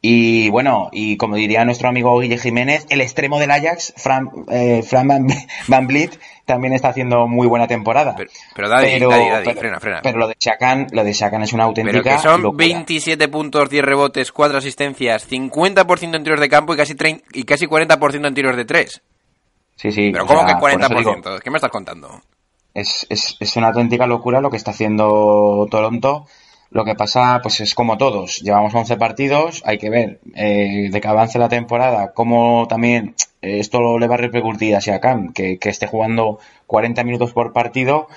Y 0.00 0.48
bueno, 0.50 0.90
y 0.92 1.16
como 1.16 1.34
diría 1.34 1.64
nuestro 1.64 1.88
amigo 1.88 2.20
Guille 2.20 2.38
Jiménez, 2.38 2.86
el 2.88 3.00
extremo 3.00 3.40
del 3.40 3.50
Ajax, 3.50 3.94
Fran, 3.96 4.30
eh, 4.48 4.82
Fran 4.86 5.08
Van, 5.08 5.26
Van 5.66 5.86
Vliet, 5.88 6.20
también 6.44 6.72
está 6.72 6.90
haciendo 6.90 7.26
muy 7.26 7.48
buena 7.48 7.66
temporada. 7.66 8.14
Pero, 8.16 8.30
pero 8.54 8.68
Daddy, 8.68 8.90
Pero- 8.92 9.08
Daddy, 9.10 9.28
Daddy, 9.28 9.44
pero- 9.44 9.58
frena, 9.60 9.80
frena. 9.80 10.00
Pero 10.02 10.18
lo 10.18 10.28
de 10.28 10.36
Chacan, 10.36 10.86
lo 10.92 11.02
de 11.02 11.12
Chacan 11.12 11.42
es 11.42 11.52
una 11.52 11.64
auténtica 11.64 12.00
Pero 12.00 12.16
que 12.16 12.22
son 12.22 12.42
locura. 12.42 12.64
27 12.64 13.28
puntos, 13.28 13.68
10 13.70 13.84
rebotes, 13.84 14.30
4 14.30 14.58
asistencias, 14.58 15.28
50% 15.28 16.16
en 16.16 16.22
tiros 16.22 16.38
de 16.40 16.48
campo 16.48 16.74
y 16.74 16.76
casi, 16.76 16.94
30 16.94 17.24
y 17.32 17.42
casi 17.42 17.66
40% 17.66 18.28
en 18.28 18.34
tiros 18.34 18.56
de 18.56 18.64
3. 18.64 19.02
Sí, 19.74 19.90
sí. 19.90 20.10
Pero 20.12 20.26
¿cómo 20.26 20.40
sea, 20.46 20.54
que 20.54 20.60
por 20.60 20.70
eso 20.70 20.78
40%? 20.78 20.98
digo, 21.24 21.40
¿Qué 21.42 21.50
me 21.50 21.56
estás 21.56 21.70
contando? 21.72 22.22
es, 22.72 23.04
es, 23.10 23.36
es 23.40 23.56
una 23.56 23.68
auténtica 23.68 24.06
locura 24.06 24.40
lo 24.40 24.50
que 24.50 24.56
está 24.58 24.70
haciendo 24.70 25.66
Toronto. 25.68 26.26
Lo 26.70 26.84
que 26.84 26.94
pasa, 26.94 27.40
pues 27.42 27.60
es 27.60 27.74
como 27.74 27.96
todos. 27.96 28.40
Llevamos 28.40 28.74
11 28.74 28.96
partidos, 28.96 29.62
hay 29.64 29.78
que 29.78 29.88
ver 29.90 30.20
eh, 30.34 30.88
de 30.90 31.00
que 31.00 31.08
avance 31.08 31.38
la 31.38 31.48
temporada, 31.48 32.12
cómo 32.12 32.66
también 32.68 33.14
eh, 33.40 33.58
esto 33.60 33.98
le 33.98 34.06
va 34.06 34.16
a 34.16 34.18
repercutir 34.18 34.76
a 34.76 34.80
Siakam, 34.82 35.32
que, 35.32 35.58
que 35.58 35.70
esté 35.70 35.86
jugando 35.86 36.38
40 36.66 37.04
minutos 37.04 37.32
por 37.32 37.52
partido 37.54 38.08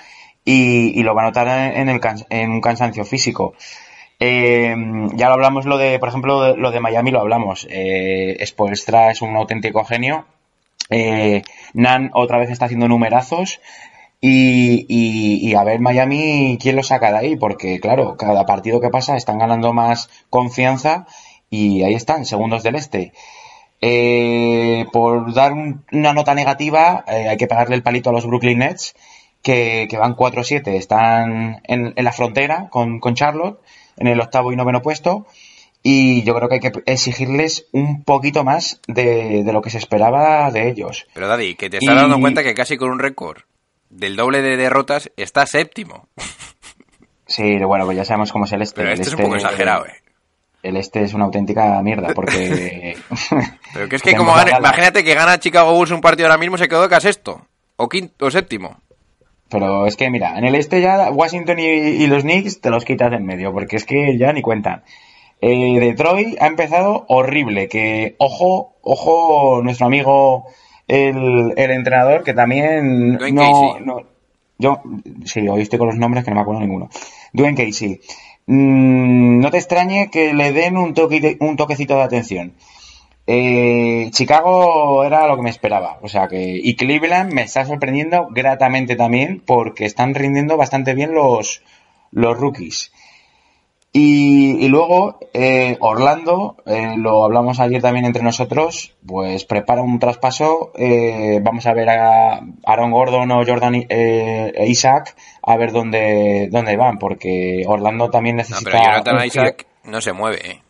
y, 0.44 1.02
lo 1.02 1.14
va 1.14 1.22
a 1.22 1.26
notar 1.26 1.48
en, 1.76 1.88
el, 1.88 2.00
cans- 2.00 2.26
en 2.28 2.50
un 2.50 2.60
cansancio 2.60 3.04
físico. 3.06 3.54
Eh, 4.20 4.74
ya 5.14 5.28
lo 5.28 5.34
hablamos, 5.34 5.64
lo 5.66 5.78
de, 5.78 5.98
por 5.98 6.08
ejemplo, 6.10 6.54
lo 6.56 6.70
de 6.70 6.80
Miami 6.80 7.10
lo 7.10 7.20
hablamos. 7.20 7.66
Eh, 7.70 8.36
Spoelstra 8.44 9.10
es 9.10 9.22
un 9.22 9.34
auténtico 9.36 9.84
genio. 9.84 10.26
Eh, 10.90 11.42
Nan 11.74 12.10
otra 12.12 12.38
vez 12.38 12.50
está 12.50 12.66
haciendo 12.66 12.86
numerazos. 12.88 13.60
Y, 14.24 14.86
y- 14.88 15.50
y 15.50 15.54
a 15.56 15.64
ver 15.64 15.80
Miami 15.80 16.56
quién 16.62 16.76
lo 16.76 16.84
saca 16.84 17.10
de 17.10 17.18
ahí, 17.18 17.36
porque 17.36 17.80
claro, 17.80 18.16
cada 18.16 18.46
partido 18.46 18.80
que 18.80 18.88
pasa 18.88 19.16
están 19.16 19.38
ganando 19.38 19.72
más 19.72 20.08
confianza 20.30 21.06
y 21.50 21.82
ahí 21.82 21.94
están, 21.94 22.24
segundos 22.24 22.62
del 22.62 22.76
este. 22.76 23.12
Eh, 23.80 24.86
por 24.92 25.34
dar 25.34 25.52
un- 25.52 25.84
una 25.90 26.12
nota 26.12 26.34
negativa, 26.36 27.04
eh, 27.08 27.28
hay 27.28 27.36
que 27.36 27.48
pegarle 27.48 27.74
el 27.74 27.82
palito 27.82 28.10
a 28.10 28.12
los 28.12 28.24
Brooklyn 28.24 28.58
Nets, 28.60 28.94
que, 29.42 29.88
que 29.90 29.98
van 29.98 30.14
4-7, 30.14 30.68
están 30.76 31.60
en, 31.64 31.92
en 31.96 32.04
la 32.04 32.12
frontera 32.12 32.68
con, 32.70 33.00
con 33.00 33.14
Charlotte, 33.16 33.58
en 33.96 34.06
el 34.06 34.20
octavo 34.20 34.52
y 34.52 34.56
noveno 34.56 34.82
puesto, 34.82 35.26
y 35.82 36.22
yo 36.22 36.36
creo 36.36 36.48
que 36.48 36.54
hay 36.54 36.60
que 36.60 36.72
exigirles 36.86 37.66
un 37.72 38.04
poquito 38.04 38.44
más 38.44 38.80
de, 38.86 39.42
de 39.42 39.52
lo 39.52 39.62
que 39.62 39.70
se 39.70 39.78
esperaba 39.78 40.48
de 40.52 40.68
ellos. 40.68 41.08
Pero 41.12 41.26
Daddy, 41.26 41.56
que 41.56 41.68
te 41.68 41.78
estás 41.78 41.92
Y- 41.92 41.98
dando 41.98 42.20
cuenta 42.20 42.44
que 42.44 42.54
casi 42.54 42.76
con 42.76 42.88
un 42.90 43.00
récord 43.00 43.38
del 43.92 44.16
doble 44.16 44.42
de 44.42 44.56
derrotas 44.56 45.10
está 45.16 45.46
séptimo. 45.46 46.08
Sí, 47.26 47.58
bueno, 47.64 47.84
pues 47.84 47.96
ya 47.96 48.04
sabemos 48.04 48.32
cómo 48.32 48.46
es 48.46 48.52
el 48.52 48.62
este. 48.62 48.76
Pero 48.76 48.88
El 48.88 49.00
este 49.00 49.08
es 49.08 49.14
un 49.14 49.20
este- 49.20 49.22
poco 49.24 49.36
exagerado, 49.36 49.86
¿eh? 49.86 49.94
El 50.62 50.76
este 50.76 51.02
es 51.02 51.12
una 51.12 51.24
auténtica 51.24 51.82
mierda, 51.82 52.14
porque... 52.14 52.96
Pero 53.74 53.88
que 53.88 53.96
es 53.96 54.02
que 54.02 54.14
como 54.14 54.32
a 54.32 54.44
Dallas, 54.44 54.60
imagínate 54.60 55.02
que 55.02 55.14
gana 55.14 55.40
Chicago 55.40 55.74
Bulls 55.74 55.90
un 55.90 56.00
partido 56.00 56.28
ahora 56.28 56.38
mismo 56.38 56.56
se 56.56 56.68
quedó 56.68 56.88
casi 56.88 57.08
sexto. 57.08 57.46
O 57.76 57.88
quinto, 57.88 58.26
o 58.26 58.30
séptimo. 58.30 58.76
Pero 59.48 59.86
es 59.86 59.96
que, 59.96 60.08
mira, 60.08 60.38
en 60.38 60.44
el 60.44 60.54
este 60.54 60.80
ya 60.80 61.10
Washington 61.10 61.58
y, 61.58 61.64
y 61.64 62.06
los 62.06 62.22
Knicks 62.22 62.60
te 62.60 62.70
los 62.70 62.84
quitas 62.84 63.10
de 63.10 63.16
en 63.16 63.26
medio, 63.26 63.52
porque 63.52 63.76
es 63.76 63.84
que 63.84 64.16
ya 64.16 64.32
ni 64.32 64.40
cuentan. 64.40 64.84
Eh, 65.40 65.80
Detroit 65.80 66.40
ha 66.40 66.46
empezado 66.46 67.06
horrible, 67.08 67.68
que 67.68 68.14
ojo, 68.18 68.76
ojo 68.82 69.62
nuestro 69.64 69.86
amigo 69.86 70.46
el, 70.88 71.54
el 71.56 71.70
entrenador, 71.70 72.22
que 72.22 72.34
también 72.34 73.16
Dwayne 73.18 73.32
no, 73.40 73.42
Casey. 73.42 73.84
no- 73.86 74.02
yo, 74.58 74.80
sí, 75.24 75.48
hoy 75.48 75.62
estoy 75.62 75.78
con 75.78 75.88
los 75.88 75.96
nombres 75.96 76.24
que 76.24 76.30
no 76.30 76.36
me 76.36 76.42
acuerdo 76.42 76.60
ninguno. 76.60 76.88
Dwayne 77.32 77.56
Casey. 77.66 78.00
Mm, 78.46 79.40
no 79.40 79.50
te 79.50 79.58
extrañe 79.58 80.08
que 80.10 80.34
le 80.34 80.52
den 80.52 80.76
un, 80.76 80.94
toque, 80.94 81.36
un 81.40 81.56
toquecito 81.56 81.96
de 81.96 82.02
atención. 82.02 82.52
Eh, 83.26 84.08
Chicago 84.10 85.04
era 85.04 85.28
lo 85.28 85.36
que 85.36 85.42
me 85.42 85.50
esperaba, 85.50 85.98
o 86.02 86.08
sea 86.08 86.26
que 86.26 86.58
y 86.60 86.74
Cleveland 86.74 87.32
me 87.32 87.42
está 87.42 87.64
sorprendiendo 87.64 88.26
gratamente 88.30 88.96
también 88.96 89.40
porque 89.46 89.84
están 89.84 90.14
rindiendo 90.14 90.56
bastante 90.56 90.92
bien 90.94 91.14
los 91.14 91.62
los 92.10 92.36
rookies. 92.36 92.92
Y, 93.94 94.64
y 94.64 94.68
luego 94.68 95.18
eh, 95.34 95.76
Orlando, 95.80 96.56
eh, 96.64 96.94
lo 96.96 97.24
hablamos 97.24 97.60
ayer 97.60 97.82
también 97.82 98.06
entre 98.06 98.22
nosotros, 98.22 98.94
pues 99.06 99.44
prepara 99.44 99.82
un 99.82 99.98
traspaso. 99.98 100.72
eh, 100.76 101.40
vamos 101.42 101.66
a 101.66 101.74
ver 101.74 101.90
a 101.90 102.40
Aaron 102.64 102.90
Gordon 102.90 103.30
o 103.32 103.44
Jordan 103.46 103.74
eh, 103.90 104.52
e 104.56 104.66
Isaac 104.68 105.14
a 105.42 105.56
ver 105.58 105.72
dónde, 105.72 106.48
dónde 106.50 106.74
van, 106.76 106.98
porque 106.98 107.64
Orlando 107.66 108.08
también 108.08 108.36
No, 108.36 108.42
necesita. 108.42 108.70
pero 108.70 108.82
Jonathan 108.82 109.16
un 109.16 109.24
Isaac 109.26 109.66
no 109.84 110.00
se 110.00 110.12
mueve, 110.14 110.40
¿eh? 110.50 110.62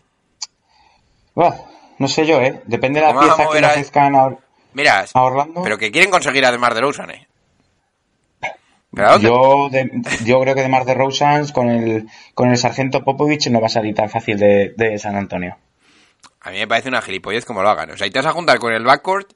no 1.98 2.08
sé 2.08 2.26
yo, 2.26 2.40
¿eh? 2.40 2.61
Depende 2.66 2.98
de 3.00 3.06
la 3.06 3.12
¿Cómo 3.14 3.26
vas 3.26 3.35
a 3.35 3.37
pieza 3.37 3.52
que 3.52 3.61
le 3.61 3.66
ofrezcan 3.68 4.16
a, 4.16 4.37
Mira, 4.74 5.04
a 5.14 5.22
Orlando. 5.22 5.62
pero 5.62 5.78
que 5.78 5.92
quieren 5.92 6.11
conseguir 6.11 6.44
además 6.44 6.74
de 6.74 6.80
Rosen, 6.80 7.11
¿eh? 7.11 7.28
Yo, 9.22 9.68
de- 9.70 9.90
yo 10.24 10.40
creo 10.40 10.55
que 10.55 10.62
de 10.62 10.68
Mar 10.68 10.85
de 10.85 10.94
Rosans 10.94 11.52
con 11.52 11.68
el, 11.70 12.07
con 12.35 12.50
el 12.50 12.57
sargento 12.59 13.02
Popovich 13.05 13.48
no 13.48 13.61
va 13.61 13.66
a 13.66 13.70
salir 13.70 13.94
tan 13.94 14.11
fácil 14.11 14.38
de, 14.38 14.74
de 14.76 14.98
San 14.98 15.16
Antonio. 15.16 15.57
A 16.42 16.50
mí 16.50 16.59
me 16.59 16.66
parece 16.66 16.88
una 16.88 17.00
gilipollez 17.00 17.44
como 17.44 17.62
lo 17.62 17.68
hagan. 17.70 17.90
O 17.90 17.96
sea, 17.96 18.07
y 18.07 18.11
te 18.11 18.18
vas 18.18 18.26
a 18.26 18.33
juntar 18.33 18.59
con 18.59 18.72
el 18.72 18.85
backcourt, 18.85 19.33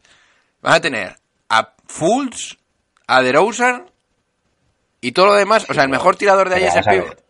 vas 0.61 0.75
a 0.77 0.81
tener 0.81 1.17
a 1.49 1.73
Fultz, 1.87 2.57
a 3.07 3.23
DeRozan 3.23 3.87
y 5.01 5.13
todo 5.13 5.27
lo 5.27 5.35
demás. 5.35 5.67
O 5.71 5.75
sea, 5.75 5.85
el 5.85 5.89
mejor 5.89 6.17
tirador 6.17 6.49
de 6.49 6.57
ahí 6.57 6.65
es 6.65 6.75
el 6.75 6.85
pivot. 7.03 7.25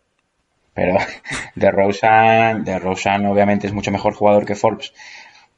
Pero 0.73 0.97
de 1.55 1.71
Rosan, 1.71 2.63
de 2.63 2.77
Rosan 2.79 3.25
obviamente 3.25 3.67
es 3.67 3.73
mucho 3.73 3.91
mejor 3.91 4.13
jugador 4.13 4.45
que 4.45 4.55
Forbes. 4.55 4.93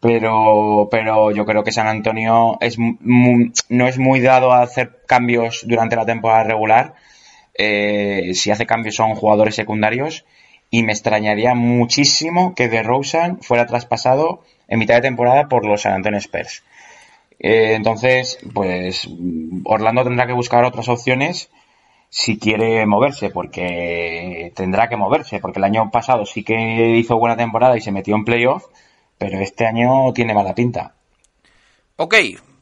Pero, 0.01 0.87
pero 0.89 1.31
yo 1.31 1.45
creo 1.45 1.63
que 1.63 1.73
San 1.73 1.87
Antonio 1.87 2.57
es 2.61 2.77
no 2.79 3.87
es 3.87 3.97
muy 3.97 4.21
dado 4.21 4.53
a 4.53 4.61
hacer 4.61 5.01
cambios 5.05 5.65
durante 5.67 5.95
la 5.95 6.05
temporada 6.05 6.43
regular. 6.43 6.95
Eh, 7.55 8.31
si 8.33 8.51
hace 8.51 8.65
cambios 8.65 8.95
son 8.95 9.15
jugadores 9.15 9.55
secundarios. 9.55 10.25
Y 10.71 10.83
me 10.83 10.91
extrañaría 10.91 11.55
muchísimo 11.55 12.53
que 12.53 12.69
de 12.69 12.83
Rosan 12.83 13.39
fuera 13.41 13.65
traspasado 13.65 14.43
en 14.67 14.77
mitad 14.77 14.95
de 14.95 15.01
temporada 15.01 15.47
por 15.49 15.65
los 15.65 15.81
San 15.81 15.93
Antonio 15.93 16.19
Spurs. 16.19 16.63
Eh, 17.39 17.73
entonces, 17.73 18.37
pues 18.53 19.09
Orlando 19.63 20.03
tendrá 20.03 20.27
que 20.27 20.33
buscar 20.33 20.63
otras 20.63 20.89
opciones 20.89 21.49
si 22.09 22.39
quiere 22.39 22.85
moverse, 22.85 23.29
porque 23.29 24.51
tendrá 24.55 24.89
que 24.89 24.97
moverse, 24.97 25.39
porque 25.39 25.59
el 25.59 25.65
año 25.65 25.91
pasado 25.91 26.25
sí 26.25 26.43
que 26.43 26.97
hizo 26.97 27.17
buena 27.17 27.37
temporada 27.37 27.77
y 27.77 27.81
se 27.81 27.91
metió 27.91 28.15
en 28.15 28.25
playoff, 28.25 28.65
pero 29.19 29.39
este 29.41 29.67
año 29.67 30.11
tiene 30.13 30.33
mala 30.33 30.55
pinta. 30.55 30.95
Ok, 31.97 32.15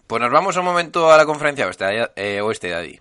pues 0.07 0.21
nos 0.21 0.31
vamos 0.31 0.57
un 0.57 0.65
momento 0.65 1.11
a 1.11 1.15
la 1.15 1.25
conferencia 1.25 1.67
oeste, 1.67 1.85
eh, 2.15 2.41
oeste 2.41 2.69
Daddy. 2.69 2.99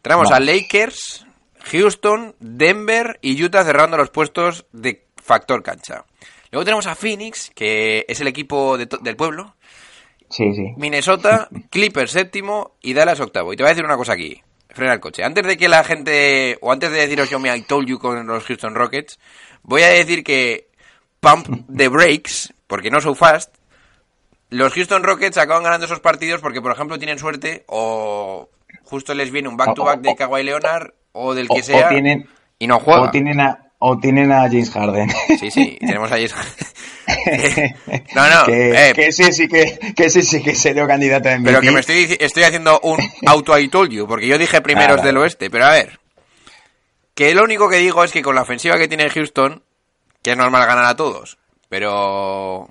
Tenemos 0.00 0.30
a. 0.30 0.40
Lakers, 0.40 1.26
Houston, 1.64 2.36
Denver 2.38 3.18
y 3.20 3.42
Utah 3.42 3.64
cerrando 3.64 3.96
los 3.96 4.10
puestos 4.10 4.66
de 4.72 5.04
factor 5.16 5.62
cancha. 5.62 6.04
Luego 6.52 6.64
tenemos 6.64 6.86
a 6.86 6.94
Phoenix, 6.94 7.50
que 7.54 8.04
es 8.08 8.20
el 8.20 8.28
equipo 8.28 8.78
de 8.78 8.88
del 9.00 9.16
pueblo. 9.16 9.56
Sí, 10.30 10.54
sí. 10.54 10.72
Minnesota, 10.76 11.48
Clippers 11.70 12.12
séptimo 12.12 12.76
y 12.80 12.94
Dallas 12.94 13.20
octavo. 13.20 13.52
Y 13.52 13.56
te 13.56 13.64
voy 13.64 13.70
a 13.70 13.74
decir 13.74 13.84
una 13.84 13.96
cosa 13.96 14.12
aquí. 14.12 14.40
Frena 14.68 14.94
el 14.94 15.00
coche. 15.00 15.24
Antes 15.24 15.46
de 15.46 15.56
que 15.56 15.68
la 15.68 15.84
gente, 15.84 16.56
o 16.60 16.72
antes 16.72 16.90
de 16.90 16.98
deciros 16.98 17.28
yo 17.28 17.38
me 17.38 17.54
I 17.54 17.62
told 17.62 17.86
you 17.86 17.98
con 17.98 18.26
los 18.26 18.44
Houston 18.44 18.74
Rockets, 18.74 19.18
voy 19.62 19.82
a 19.82 19.88
decir 19.88 20.24
que 20.24 20.68
pump 21.20 21.46
the 21.74 21.88
brakes, 21.88 22.52
porque 22.72 22.90
no 22.90 23.02
so 23.02 23.14
fast. 23.14 23.54
Los 24.48 24.72
Houston 24.72 25.02
Rockets 25.02 25.36
acaban 25.36 25.62
ganando 25.62 25.84
esos 25.84 26.00
partidos 26.00 26.40
porque, 26.40 26.62
por 26.62 26.72
ejemplo, 26.72 26.98
tienen 26.98 27.18
suerte 27.18 27.64
o 27.66 28.48
justo 28.84 29.12
les 29.12 29.30
viene 29.30 29.50
un 29.50 29.58
back-to-back 29.58 30.00
de 30.00 30.16
Kawhi 30.16 30.42
Leonard 30.42 30.94
o 31.12 31.34
del 31.34 31.48
que 31.48 31.60
o 31.60 31.62
sea 31.62 31.90
tienen, 31.90 32.26
y 32.58 32.66
no 32.66 32.80
juegan. 32.80 33.08
o 33.08 33.10
tienen 33.10 33.42
a, 33.42 33.72
o 33.78 33.98
tienen 33.98 34.32
a 34.32 34.44
James 34.44 34.70
Harden. 34.70 35.10
Sí, 35.38 35.50
sí, 35.50 35.76
tenemos 35.80 36.10
ahí... 36.12 36.26
no, 38.14 38.30
no, 38.30 38.46
que, 38.46 38.88
eh, 38.88 38.92
que 38.94 39.08
ese 39.08 39.34
sí 39.34 39.48
que, 39.48 39.78
que 39.94 40.06
ese 40.06 40.22
sí 40.22 40.42
que 40.42 40.54
sería 40.54 40.86
candidato 40.86 41.28
a 41.28 41.32
MVP. 41.32 41.50
Pero 41.50 41.60
que 41.60 41.72
me 41.72 41.80
estoy, 41.80 42.16
estoy 42.18 42.44
haciendo 42.44 42.80
un 42.84 43.00
auto 43.26 43.58
I 43.58 43.68
told 43.68 43.90
you, 43.90 44.06
porque 44.06 44.26
yo 44.26 44.38
dije 44.38 44.62
primeros 44.62 44.96
vale. 44.96 45.08
del 45.08 45.18
oeste, 45.18 45.50
pero 45.50 45.66
a 45.66 45.72
ver. 45.72 46.00
Que 47.14 47.34
lo 47.34 47.44
único 47.44 47.68
que 47.68 47.76
digo 47.76 48.02
es 48.02 48.12
que 48.12 48.22
con 48.22 48.34
la 48.34 48.40
ofensiva 48.40 48.78
que 48.78 48.88
tiene 48.88 49.10
Houston, 49.10 49.62
que 50.22 50.30
es 50.30 50.36
normal 50.38 50.66
ganar 50.66 50.86
a 50.86 50.96
todos, 50.96 51.36
pero... 51.72 52.68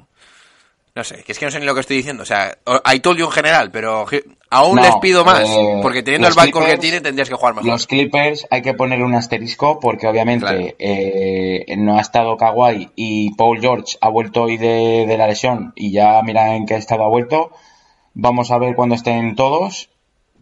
No 0.93 1.03
sé, 1.05 1.23
que 1.23 1.31
es 1.31 1.39
que 1.39 1.45
no 1.45 1.51
sé 1.51 1.59
ni 1.59 1.65
lo 1.65 1.73
que 1.73 1.79
estoy 1.79 1.95
diciendo. 1.97 2.21
O 2.23 2.25
sea, 2.25 2.55
o- 2.65 2.81
I 2.93 2.99
told 2.99 3.17
you 3.17 3.25
en 3.25 3.31
general, 3.31 3.71
pero 3.71 4.05
aún 4.49 4.75
No, 4.75 4.81
les 4.83 4.95
pido 4.97 5.23
más, 5.25 5.49
eh, 5.49 5.79
porque 5.81 6.03
teniendo 6.03 6.27
el 6.27 6.33
backcourt 6.33 6.67
que 6.67 6.77
tiene 6.77 6.99
tendrías 7.01 7.29
que 7.29 7.35
jugar 7.35 7.55
mejor. 7.55 7.71
Los 7.71 7.87
Clippers 7.87 8.45
hay 8.51 8.61
que 8.61 8.73
poner 8.73 9.01
un 9.01 9.15
asterisco 9.15 9.79
porque 9.79 10.05
obviamente 10.07 10.45
Claro. 10.45 10.67
eh, 10.77 11.65
no 11.77 11.97
ha 11.97 12.01
estado 12.01 12.35
Kawhi 12.37 12.89
y 12.95 13.33
Paul 13.35 13.59
George 13.61 13.97
ha 14.01 14.09
vuelto 14.09 14.43
hoy 14.43 14.57
de, 14.57 15.05
de 15.07 15.17
la 15.17 15.27
lesión 15.27 15.71
y 15.77 15.91
ya 15.93 16.21
mira 16.23 16.55
en 16.57 16.65
qué 16.65 16.75
estado 16.75 17.03
ha 17.05 17.07
vuelto. 17.07 17.51
Vamos 18.13 18.51
a 18.51 18.57
ver 18.59 18.75
cuando 18.75 18.93
estén 18.95 19.35
todos. 19.37 19.89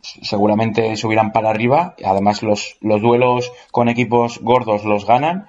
Seguramente 0.02 0.96
subirán 0.98 1.32
para 1.32 1.52
arriba. 1.52 1.96
Además 2.04 2.42
los, 2.42 2.76
los 2.82 3.02
duelos 3.02 3.52
con 3.72 3.88
equipos 3.88 4.40
gordos 4.42 4.84
los 4.84 5.06
ganan. 5.06 5.48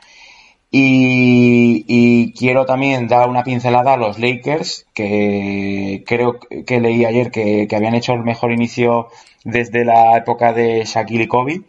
Y, 0.72 1.85
y 1.88 2.33
quiero 2.35 2.64
también 2.64 3.09
dar 3.09 3.28
una 3.28 3.42
pincelada 3.42 3.94
a 3.94 3.96
los 3.96 4.18
Lakers, 4.20 4.87
que 4.94 6.04
creo 6.06 6.38
que 6.66 6.80
leí 6.80 7.04
ayer 7.04 7.30
que, 7.33 7.66
habían 7.74 7.94
hecho 7.94 8.12
el 8.12 8.22
mejor 8.22 8.52
inicio 8.52 9.09
desde 9.44 9.85
la 9.85 10.16
época 10.16 10.52
de 10.52 10.85
Shaquille 10.85 11.24
y 11.24 11.28
Kobe. 11.28 11.61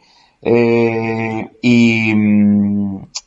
Eh, 0.44 1.50
y, 1.62 2.14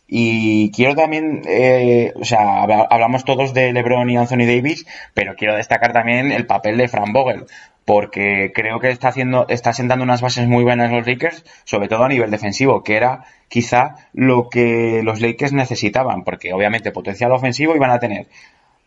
y 0.06 0.70
quiero 0.72 0.94
también, 0.94 1.42
eh, 1.46 2.12
o 2.20 2.24
sea, 2.24 2.62
habla- 2.62 2.86
hablamos 2.90 3.24
todos 3.24 3.54
de 3.54 3.72
LeBron 3.72 4.08
y 4.10 4.16
Anthony 4.16 4.46
Davis, 4.46 4.86
pero 5.14 5.34
quiero 5.36 5.56
destacar 5.56 5.92
también 5.92 6.30
el 6.30 6.46
papel 6.46 6.76
de 6.76 6.88
Fran 6.88 7.12
Vogel, 7.12 7.46
porque 7.84 8.52
creo 8.54 8.80
que 8.80 8.90
está 8.90 9.08
haciendo, 9.08 9.46
está 9.48 9.72
sentando 9.72 10.02
unas 10.04 10.20
bases 10.22 10.48
muy 10.48 10.64
buenas 10.64 10.90
los 10.90 11.06
Lakers, 11.06 11.44
sobre 11.64 11.88
todo 11.88 12.04
a 12.04 12.08
nivel 12.08 12.30
defensivo, 12.30 12.82
que 12.82 12.96
era 12.96 13.24
quizá 13.48 13.96
lo 14.12 14.48
que 14.48 15.02
los 15.04 15.20
Lakers 15.20 15.52
necesitaban, 15.52 16.24
porque 16.24 16.52
obviamente 16.52 16.92
potencial 16.92 17.32
ofensivo 17.32 17.76
iban 17.76 17.90
a 17.90 17.98
tener, 17.98 18.26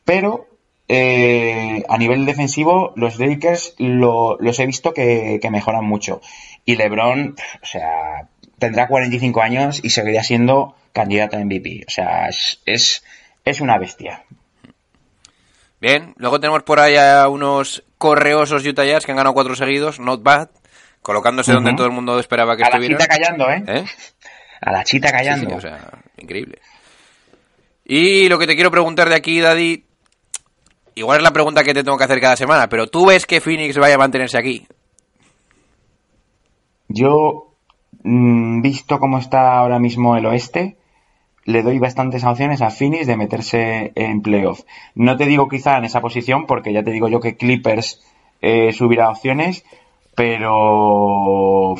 pero 0.06 0.48
eh, 0.90 1.84
a 1.90 1.98
nivel 1.98 2.26
defensivo, 2.26 2.94
los 2.96 3.20
Lakers 3.20 3.76
lo- 3.78 4.38
los 4.40 4.58
he 4.60 4.66
visto 4.66 4.94
que, 4.94 5.40
mejoran 5.52 5.84
mucho. 5.86 6.22
Y 6.66 6.76
LeBron, 6.78 7.36
o 7.62 7.66
sea, 7.66 8.30
tendrá 8.58 8.88
45 8.88 9.42
años 9.42 9.82
y 9.84 9.90
seguiría 9.90 10.24
siendo 10.24 10.76
candidato 10.94 11.36
a 11.38 11.42
MVP. 11.42 11.84
O 11.88 11.92
sea, 11.92 12.30
es, 12.30 12.62
es, 12.66 13.04
es 13.44 13.60
una 13.62 13.78
bestia. 13.78 14.24
Bien, 15.80 16.14
luego 16.18 16.40
tenemos 16.40 16.64
por 16.64 16.80
ahí 16.80 16.96
a 16.96 17.28
unos 17.28 17.84
correosos 17.98 18.66
Utah 18.66 18.86
Jazz 18.86 19.06
que 19.06 19.12
han 19.12 19.18
ganado 19.18 19.34
cuatro 19.34 19.56
seguidos, 19.56 20.00
not 20.00 20.22
bad, 20.24 20.50
colocándose 21.02 21.54
donde 21.54 21.74
todo 21.74 21.88
el 21.88 21.94
mundo 21.94 22.20
esperaba 22.20 22.56
que 22.56 22.64
A 22.64 22.70
la 22.70 22.78
estuvieran. 22.78 22.98
chita 22.98 23.08
callando, 23.08 23.50
¿eh? 23.50 23.64
¿Eh? 23.68 23.86
A 24.62 24.72
la 24.72 24.84
chita 24.84 25.12
callando. 25.12 25.50
sí, 25.50 25.56
o 25.56 25.62
sea, 25.62 25.90
increíble. 26.18 26.60
Y 27.86 28.28
lo 28.28 28.38
que 28.38 28.48
te 28.48 28.56
quiero 28.56 28.72
preguntar 28.72 29.08
de 29.10 29.16
aquí, 29.16 29.40
Daddy, 29.40 29.86
igual 30.96 31.18
es 31.18 31.24
la 31.24 31.32
pregunta 31.32 31.64
que 31.64 31.74
te 31.74 31.84
tengo 31.84 31.98
que 31.98 32.04
hacer 32.04 32.20
cada 32.20 32.36
semana, 32.36 32.68
pero 32.68 32.88
¿tú 32.88 33.06
ves 33.06 33.26
que 33.26 33.40
Phoenix 33.42 33.78
vaya 33.78 33.96
a 33.96 34.00
mantenerse 34.00 34.38
aquí? 34.38 34.68
Yo, 36.90 37.54
mm, 38.04 38.62
visto 38.62 39.00
cómo 39.00 39.20
está 39.20 39.58
ahora 39.58 39.80
mismo 39.80 40.16
el 40.18 40.26
oeste, 40.26 40.77
le 41.48 41.64
doy 41.64 41.80
bastantes 41.80 42.24
opciones 42.24 42.62
a 42.62 42.70
Phoenix 42.70 43.08
de 43.08 43.16
meterse 43.18 43.92
en 43.96 44.22
playoff. 44.22 44.62
No 44.96 45.16
te 45.18 45.26
digo 45.26 45.48
quizá 45.48 45.78
en 45.78 45.86
esa 45.86 46.02
posición, 46.02 46.46
porque 46.46 46.74
ya 46.74 46.84
te 46.84 46.92
digo 46.92 47.08
yo 47.08 47.20
que 47.22 47.38
Clippers 47.38 48.02
eh, 48.42 48.72
subirá 48.74 49.10
opciones, 49.10 49.64
pero 50.14 51.76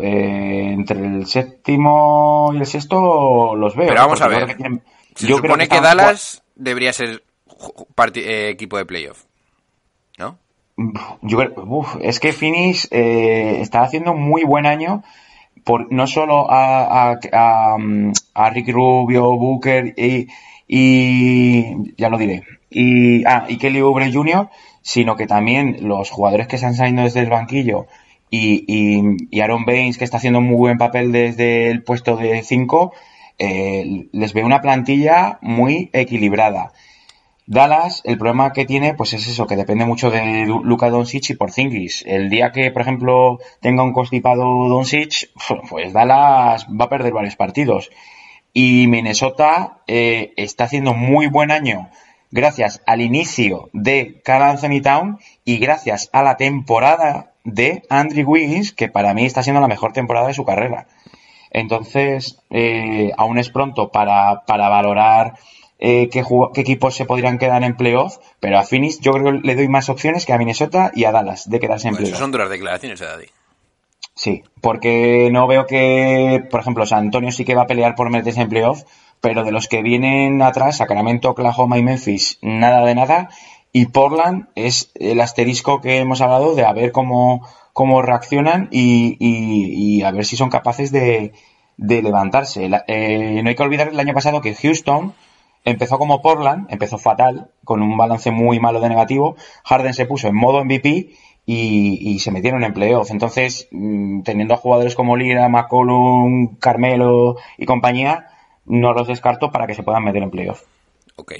eh, 0.00 0.70
entre 0.72 0.98
el 1.06 1.26
séptimo 1.26 2.50
y 2.52 2.58
el 2.58 2.66
sexto 2.66 3.54
los 3.54 3.76
veo. 3.76 3.88
Pero 3.88 4.00
vamos 4.00 4.20
a 4.22 4.28
ver. 4.28 4.56
tienen- 4.56 4.82
Se 5.14 5.26
yo 5.26 5.36
creo 5.36 5.52
supone 5.52 5.68
que, 5.68 5.80
Dallas 5.80 6.42
debería 6.56 6.92
ser 6.92 7.22
eh, 8.16 8.48
equipo 8.50 8.76
de 8.76 8.86
playoff, 8.86 9.24
¿no? 10.18 10.36
Yo 11.22 11.38
creo- 11.38 11.52
uf, 11.66 11.96
es 12.00 12.18
que 12.18 12.32
Phoenix 12.32 12.88
eh, 12.90 13.58
está 13.60 13.82
haciendo 13.82 14.12
un 14.12 14.22
muy 14.22 14.42
buen 14.42 14.66
año, 14.66 15.04
por, 15.64 15.92
no 15.92 16.06
solo 16.06 16.50
a, 16.50 17.12
a, 17.12 17.20
a, 17.32 17.78
mm, 17.78 18.12
a 18.34 18.50
Rick 18.50 18.68
Rubio, 18.68 19.36
Booker 19.36 19.94
y, 19.96 20.28
y 20.68 21.94
ya 21.96 22.08
lo 22.08 22.18
diré, 22.18 22.44
y, 22.70 23.24
ah, 23.24 23.46
y 23.48 23.58
Kelly 23.58 23.80
Oubre 23.80 24.12
Jr., 24.12 24.48
sino 24.82 25.16
que 25.16 25.26
también 25.26 25.76
los 25.80 26.10
jugadores 26.10 26.48
que 26.48 26.58
se 26.58 26.66
han 26.66 26.74
salido 26.74 27.04
desde 27.04 27.20
el 27.20 27.30
banquillo 27.30 27.86
y, 28.30 28.64
y, 28.66 29.28
y 29.30 29.40
Aaron 29.40 29.64
Baines, 29.64 29.98
que 29.98 30.04
está 30.04 30.16
haciendo 30.16 30.38
un 30.40 30.46
muy 30.46 30.56
buen 30.56 30.78
papel 30.78 31.12
desde 31.12 31.68
el 31.70 31.82
puesto 31.82 32.16
de 32.16 32.42
5, 32.42 32.92
les 33.38 34.32
veo 34.32 34.46
una 34.46 34.62
plantilla 34.62 35.38
muy 35.42 35.90
equilibrada. 35.92 36.72
Dallas, 37.52 38.00
el 38.04 38.18
problema 38.18 38.52
que 38.52 38.64
tiene, 38.64 38.94
pues 38.94 39.12
es 39.12 39.26
eso, 39.28 39.46
que 39.46 39.56
depende 39.56 39.84
mucho 39.84 40.10
de 40.10 40.44
Lu- 40.46 40.64
Luka 40.64 40.88
Doncic 40.90 41.30
y 41.30 41.34
Porzingis. 41.34 42.02
El 42.06 42.30
día 42.30 42.50
que, 42.52 42.70
por 42.70 42.82
ejemplo, 42.82 43.38
tenga 43.60 43.82
un 43.82 43.92
constipado 43.92 44.42
Doncic, 44.68 45.30
pues 45.68 45.92
Dallas 45.92 46.66
va 46.68 46.86
a 46.86 46.88
perder 46.88 47.12
varios 47.12 47.36
partidos. 47.36 47.90
Y 48.54 48.86
Minnesota 48.88 49.78
eh, 49.86 50.32
está 50.36 50.64
haciendo 50.64 50.94
muy 50.94 51.26
buen 51.26 51.50
año 51.50 51.88
gracias 52.30 52.82
al 52.86 53.02
inicio 53.02 53.68
de 53.74 54.22
Carl 54.24 54.42
Anthony 54.44 54.80
Town 54.82 55.18
y 55.44 55.58
gracias 55.58 56.08
a 56.14 56.22
la 56.22 56.36
temporada 56.38 57.32
de 57.44 57.82
Andrew 57.90 58.26
Wiggins, 58.30 58.72
que 58.72 58.88
para 58.88 59.12
mí 59.14 59.26
está 59.26 59.42
siendo 59.42 59.60
la 59.60 59.68
mejor 59.68 59.92
temporada 59.92 60.28
de 60.28 60.34
su 60.34 60.44
carrera. 60.46 60.86
Entonces, 61.50 62.38
eh, 62.50 63.12
aún 63.18 63.38
es 63.38 63.50
pronto 63.50 63.90
para, 63.90 64.42
para 64.46 64.68
valorar 64.70 65.34
eh, 65.84 66.08
qué, 66.12 66.22
equipos 66.54 66.94
se 66.94 67.04
podrían 67.06 67.38
quedar 67.38 67.64
en 67.64 67.76
playoff, 67.76 68.18
pero 68.38 68.56
a 68.58 68.62
Phoenix 68.62 69.00
yo 69.00 69.12
creo 69.12 69.24
que 69.32 69.46
le 69.46 69.56
doy 69.56 69.66
más 69.66 69.88
opciones 69.88 70.24
que 70.26 70.32
a 70.32 70.38
Minnesota 70.38 70.92
y 70.94 71.04
a 71.06 71.10
Dallas 71.12 71.50
de 71.50 71.58
quedarse 71.58 71.88
en 71.88 71.96
playoff. 71.96 72.12
eso 72.14 72.20
son 72.22 72.30
duras 72.30 72.48
declaraciones, 72.48 73.00
eh, 73.00 73.04
Daddy. 73.04 73.26
Sí, 74.14 74.42
porque 74.60 75.28
no 75.32 75.46
veo 75.46 75.66
que, 75.66 76.44
por 76.50 76.60
ejemplo, 76.60 76.86
San 76.86 77.00
Antonio 77.06 77.32
sí 77.32 77.44
que 77.44 77.54
va 77.54 77.62
a 77.62 77.66
pelear 77.66 77.94
por 77.96 78.10
meterse 78.10 78.40
en 78.42 78.48
playoff, 78.48 78.82
pero 79.20 79.42
de 79.42 79.50
los 79.52 79.66
que 79.68 79.82
vienen 79.82 80.40
atrás, 80.42 80.76
Sacramento, 80.76 81.30
Oklahoma 81.30 81.78
y 81.78 81.82
Memphis, 81.82 82.38
nada 82.42 82.84
de 82.84 82.94
nada. 82.94 83.30
Y 83.72 83.86
Portland 83.86 84.48
es 84.54 84.90
el 84.94 85.20
asterisco 85.20 85.80
que 85.80 85.96
hemos 85.98 86.20
hablado 86.20 86.54
de 86.54 86.64
a 86.64 86.72
ver 86.74 86.92
cómo, 86.92 87.44
cómo 87.72 88.02
reaccionan 88.02 88.68
y, 88.70 89.16
y- 89.18 89.98
y 89.98 90.02
a 90.02 90.10
ver 90.10 90.26
si 90.26 90.36
son 90.36 90.50
capaces 90.50 90.92
de, 90.92 91.32
de 91.78 92.02
levantarse. 92.02 92.68
La- 92.68 92.84
eh, 92.86 93.40
no 93.42 93.48
hay 93.48 93.54
que 93.56 93.62
olvidar 93.62 93.88
el 93.88 93.98
año 93.98 94.12
pasado 94.12 94.42
que 94.42 94.54
Houston 94.54 95.14
empezó 95.64 95.98
como 95.98 96.22
Portland, 96.22 96.66
empezó 96.70 96.98
fatal, 96.98 97.50
con 97.64 97.82
un 97.82 97.96
balance 97.96 98.30
muy 98.30 98.60
malo 98.60 98.80
de 98.80 98.88
negativo. 98.88 99.36
Harden 99.64 99.94
se 99.94 100.06
puso 100.06 100.28
en 100.28 100.34
modo 100.34 100.64
MVP 100.64 101.10
y, 101.46 101.98
y 102.00 102.18
se 102.18 102.30
metieron 102.30 102.64
en 102.64 102.74
playoff. 102.74 103.10
Entonces, 103.10 103.68
mm, 103.70 104.22
teniendo 104.22 104.54
a 104.54 104.58
jugadores 104.58 104.94
como 104.94 105.16
Lira, 105.16 105.48
McCollum, 105.48 106.56
Carmelo 106.56 107.36
y 107.58 107.66
compañía, 107.66 108.28
no 108.66 108.92
los 108.92 109.08
descarto 109.08 109.50
para 109.50 109.66
que 109.66 109.74
se 109.74 109.82
puedan 109.82 110.04
meter 110.04 110.22
en 110.22 110.30
playoff. 110.30 110.62
Ok. 111.16 111.32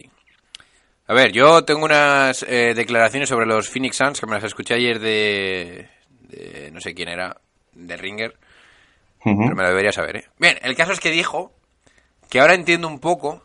A 1.09 1.15
ver, 1.15 1.33
yo 1.33 1.65
tengo 1.65 1.85
unas 1.85 2.45
eh, 2.49 2.75
declaraciones 2.75 3.29
sobre 3.29 3.47
los 3.47 3.69
Phoenix 3.69 3.97
Suns 3.97 4.21
que 4.21 4.27
me 4.27 4.35
las 4.35 4.45
escuché 4.45 4.75
ayer 4.75 4.99
de, 4.99 5.89
de 6.29 6.71
no 6.73 6.81
sé 6.81 6.95
quién 6.95 7.09
era, 7.09 7.41
de 7.75 7.97
Ringer, 7.97 8.37
pero 9.23 9.55
me 9.55 9.63
lo 9.63 9.69
debería 9.69 9.93
saber, 9.93 10.17
¿eh? 10.17 10.25
Bien, 10.39 10.59
el 10.63 10.75
caso 10.75 10.93
es 10.93 11.01
que 11.01 11.11
dijo 11.11 11.53
que 12.29 12.41
ahora 12.41 12.55
entiendo 12.55 12.89
un 12.89 12.99
poco 12.99 13.43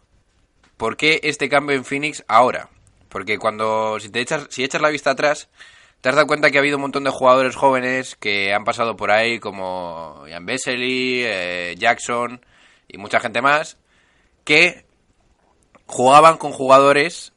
por 0.78 0.98
qué 0.98 1.20
este 1.24 1.50
cambio 1.50 1.76
en 1.76 1.86
Phoenix 1.86 2.24
ahora. 2.28 2.70
Porque 3.10 3.38
cuando, 3.38 4.00
si 4.00 4.10
te 4.10 4.22
echas, 4.22 4.48
si 4.50 4.64
echas 4.64 4.82
la 4.82 4.90
vista 4.90 5.12
atrás, 5.12 5.50
te 6.02 6.10
has 6.10 6.16
dado 6.16 6.28
cuenta 6.28 6.52
que 6.52 6.58
ha 6.58 6.62
habido 6.62 6.78
un 6.78 6.84
montón 6.84 7.04
de 7.04 7.10
jugadores 7.10 7.56
jóvenes 7.56 8.16
que 8.16 8.54
han 8.54 8.64
pasado 8.64 8.96
por 8.96 9.12
ahí, 9.12 9.40
como 9.40 10.24
Ian 10.28 10.46
Vesely, 10.46 11.24
eh, 11.26 11.76
Jackson 11.78 12.42
y 12.88 12.98
mucha 12.98 13.20
gente 13.20 13.42
más, 13.42 13.78
que 14.44 14.86
jugaban 15.86 16.38
con 16.38 16.52
jugadores 16.52 17.34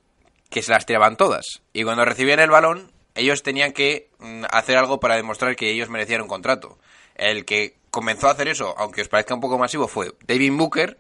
que 0.51 0.63
se 0.63 0.73
las 0.73 0.87
tiraban 0.87 1.17
todas. 1.17 1.63
Y 1.73 1.85
cuando 1.85 2.05
recibían 2.05 2.41
el 2.41 2.51
balón, 2.51 2.93
ellos 3.15 3.43
tenían 3.43 3.73
que 3.73 4.11
mm, 4.19 4.45
hacer 4.51 4.77
algo 4.77 5.01
para 5.01 5.17
demostrar 5.17 5.57
que 5.57 5.71
ellos 5.71 5.89
merecían 5.89 6.23
un 6.23 6.29
contrato. 6.29 6.79
El 7.15 7.45
que 7.45 7.77
comenzó 7.91 8.29
a 8.29 8.33
hacer 8.33 8.49
eso, 8.49 8.75
aunque 8.79 9.03
os 9.03 9.09
parezca 9.09 9.35
un 9.35 9.41
poco 9.41 9.59
masivo, 9.59 9.89
fue 9.89 10.13
David 10.27 10.53
Booker. 10.53 10.99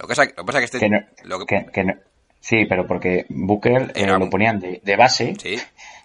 Lo 0.00 0.06
que 0.08 0.14
pasa, 0.14 0.24
lo 0.24 0.34
que 0.34 0.44
pasa 0.44 0.58
que 0.58 0.64
este... 0.64 0.78
Que 0.78 0.88
no- 0.88 1.04
lo 1.24 1.38
que- 1.40 1.46
que- 1.46 1.66
que 1.72 1.84
no- 1.84 1.94
sí, 2.40 2.64
pero 2.68 2.86
porque 2.86 3.26
Booker 3.28 3.92
eh, 3.94 4.02
Era 4.02 4.18
lo 4.18 4.30
ponían 4.30 4.58
de, 4.58 4.80
de 4.82 4.96
base, 4.96 5.34
sí, 5.40 5.56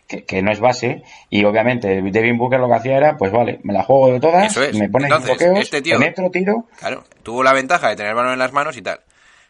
que, 0.27 0.41
no 0.43 0.51
es 0.51 0.59
base, 0.59 1.01
y 1.29 1.43
obviamente 1.45 2.01
Devin 2.01 2.37
Booker 2.37 2.59
lo 2.59 2.67
que 2.67 2.75
hacía 2.75 2.97
era, 2.97 3.17
pues 3.17 3.31
vale, 3.31 3.59
me 3.63 3.73
la 3.73 3.83
juego 3.83 4.11
de 4.13 4.19
todas, 4.19 4.51
Eso 4.51 4.61
es. 4.63 4.77
me 4.77 4.89
pones 4.89 5.09
Entonces, 5.09 5.37
bloqueos, 5.37 5.59
este 5.59 5.81
tío- 5.81 5.97
tiro, 6.31 6.67
Claro, 6.77 7.03
tuvo 7.23 7.41
la 7.43 7.53
ventaja 7.53 7.89
de 7.89 7.95
tener 7.95 8.09
el 8.11 8.15
balón 8.15 8.33
en 8.33 8.39
las 8.39 8.51
manos 8.53 8.77
y 8.77 8.81
tal. 8.81 8.99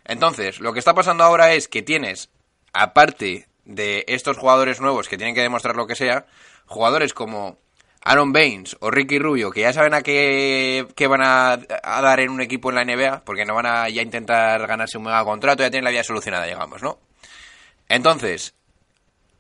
Entonces, 0.06 0.60
lo 0.60 0.72
que 0.72 0.80
está 0.80 0.94
pasando 0.94 1.24
ahora 1.24 1.54
es 1.54 1.68
que 1.68 1.82
tienes, 1.82 2.30
aparte 2.74 3.48
de 3.66 4.06
estos 4.08 4.38
jugadores 4.38 4.80
nuevos 4.80 5.10
que 5.10 5.18
tienen 5.18 5.34
que 5.34 5.42
demostrar 5.42 5.76
lo 5.76 5.88
que 5.88 5.96
sea, 5.96 6.26
jugadores 6.68 7.14
como 7.14 7.58
Aaron 8.06 8.32
Baines 8.32 8.78
o 8.80 8.92
Ricky 8.92 9.18
Rubio, 9.18 9.50
que 9.52 9.62
ya 9.62 9.74
saben 9.74 9.96
a 9.96 10.04
qué, 10.04 10.88
qué 10.96 11.08
van 11.08 11.24
a, 11.24 11.54
a 11.54 12.02
dar 12.02 12.20
en 12.20 12.30
un 12.30 12.40
equipo 12.40 12.70
en 12.70 12.76
la 12.76 12.86
NBA, 12.86 13.26
porque 13.26 13.46
no 13.46 13.56
van 13.56 13.66
a 13.66 13.90
ya 13.90 14.04
intentar 14.04 14.66
ganarse 14.68 15.00
un 15.00 15.06
mega 15.06 15.24
contrato, 15.26 15.64
ya 15.64 15.72
tienen 15.72 15.86
la 15.86 15.90
vida 15.90 16.04
solucionada, 16.04 16.46
digamos, 16.46 16.84
¿no? 16.84 17.00
Entonces, 17.90 18.54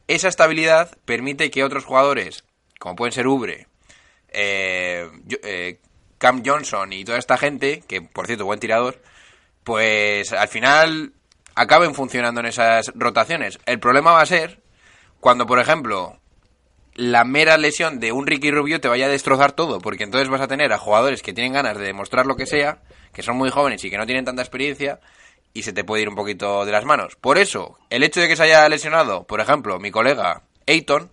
esa 0.07 0.27
estabilidad 0.27 0.97
permite 1.05 1.51
que 1.51 1.63
otros 1.63 1.85
jugadores, 1.85 2.43
como 2.79 2.95
pueden 2.95 3.11
ser 3.11 3.27
Ubre, 3.27 3.67
eh, 4.29 5.09
eh, 5.43 5.79
Cam 6.17 6.41
Johnson 6.43 6.91
y 6.91 7.05
toda 7.05 7.19
esta 7.19 7.37
gente, 7.37 7.83
que 7.87 8.01
por 8.01 8.25
cierto, 8.25 8.45
buen 8.45 8.59
tirador, 8.59 8.99
pues 9.63 10.33
al 10.33 10.47
final 10.47 11.13
acaben 11.53 11.93
funcionando 11.93 12.39
en 12.39 12.47
esas 12.47 12.91
rotaciones. 12.95 13.59
El 13.67 13.79
problema 13.79 14.11
va 14.11 14.21
a 14.21 14.25
ser 14.25 14.59
cuando, 15.19 15.45
por 15.45 15.59
ejemplo, 15.59 16.19
la 16.95 17.23
mera 17.25 17.57
lesión 17.57 17.99
de 17.99 18.11
un 18.11 18.25
Ricky 18.25 18.51
Rubio 18.51 18.79
te 18.81 18.87
vaya 18.87 19.05
a 19.05 19.09
destrozar 19.09 19.51
todo, 19.51 19.79
porque 19.79 20.03
entonces 20.03 20.29
vas 20.29 20.41
a 20.41 20.47
tener 20.47 20.71
a 20.73 20.77
jugadores 20.77 21.21
que 21.21 21.33
tienen 21.33 21.53
ganas 21.53 21.77
de 21.77 21.83
demostrar 21.85 22.25
lo 22.25 22.35
que 22.35 22.45
sea, 22.45 22.79
que 23.13 23.21
son 23.21 23.37
muy 23.37 23.49
jóvenes 23.49 23.83
y 23.83 23.89
que 23.89 23.97
no 23.97 24.05
tienen 24.05 24.25
tanta 24.25 24.41
experiencia, 24.41 24.99
y 25.53 25.63
se 25.63 25.73
te 25.73 25.83
puede 25.83 26.01
ir 26.03 26.09
un 26.09 26.15
poquito 26.15 26.65
de 26.65 26.71
las 26.71 26.83
manos. 26.85 27.15
Por 27.15 27.37
eso, 27.37 27.77
el 27.89 28.03
hecho 28.03 28.19
de 28.21 28.27
que 28.27 28.35
se 28.35 28.43
haya 28.43 28.67
lesionado, 28.69 29.23
por 29.25 29.39
ejemplo, 29.41 29.79
mi 29.79 29.91
colega 29.91 30.41
Ayton, 30.67 31.09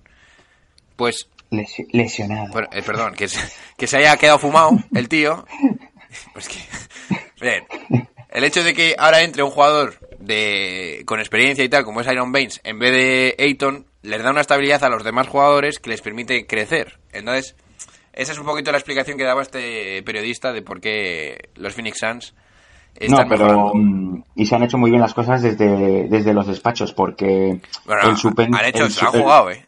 pues 0.96 1.28
Lesi- 1.50 1.86
lesionado. 1.92 2.48
bueno, 2.52 2.68
eh, 2.72 2.82
perdón, 2.82 3.14
que 3.14 3.28
se, 3.28 3.38
que 3.76 3.86
se 3.86 3.98
haya 3.98 4.16
quedado 4.16 4.38
fumado 4.38 4.70
el 4.94 5.08
tío. 5.08 5.44
Pues 6.32 6.48
que. 6.48 6.58
Bien. 7.40 7.64
El 8.30 8.44
hecho 8.44 8.62
de 8.64 8.74
que 8.74 8.94
ahora 8.98 9.22
entre 9.22 9.42
un 9.42 9.50
jugador 9.50 9.98
de 10.18 11.02
con 11.06 11.20
experiencia 11.20 11.64
y 11.64 11.68
tal, 11.68 11.84
como 11.84 12.00
es 12.00 12.06
Iron 12.06 12.32
Baines, 12.32 12.60
en 12.64 12.78
vez 12.78 12.92
de 12.92 13.36
Ayton, 13.38 13.86
les 14.02 14.22
da 14.22 14.30
una 14.30 14.40
estabilidad 14.40 14.82
a 14.84 14.88
los 14.88 15.04
demás 15.04 15.28
jugadores 15.28 15.78
que 15.78 15.90
les 15.90 16.02
permite 16.02 16.46
crecer. 16.46 16.98
Entonces, 17.12 17.56
esa 18.12 18.32
es 18.32 18.38
un 18.38 18.46
poquito 18.46 18.70
la 18.72 18.78
explicación 18.78 19.16
que 19.16 19.24
daba 19.24 19.42
este 19.42 20.02
periodista 20.02 20.52
de 20.52 20.62
por 20.62 20.80
qué 20.80 21.50
los 21.56 21.74
Phoenix 21.74 21.98
Suns 22.00 22.34
No, 22.34 23.00
están 23.00 23.28
pero 23.28 23.44
mejorando. 23.46 23.72
mm, 23.74 24.24
y 24.36 24.46
se 24.46 24.54
han 24.56 24.62
hecho 24.64 24.76
muy 24.78 24.90
bien 24.90 25.00
las 25.02 25.14
cosas 25.14 25.40
desde, 25.42 26.08
desde 26.08 26.34
los 26.34 26.46
despachos 26.46 26.92
porque 26.92 27.60
Bueno, 27.86 28.02
el 28.10 28.16
supen- 28.16 28.54
han 28.54 28.64
hecho, 28.66 28.84
el 28.84 28.90
se 28.90 29.04
han 29.04 29.12
jugado, 29.12 29.50
eh. 29.50 29.66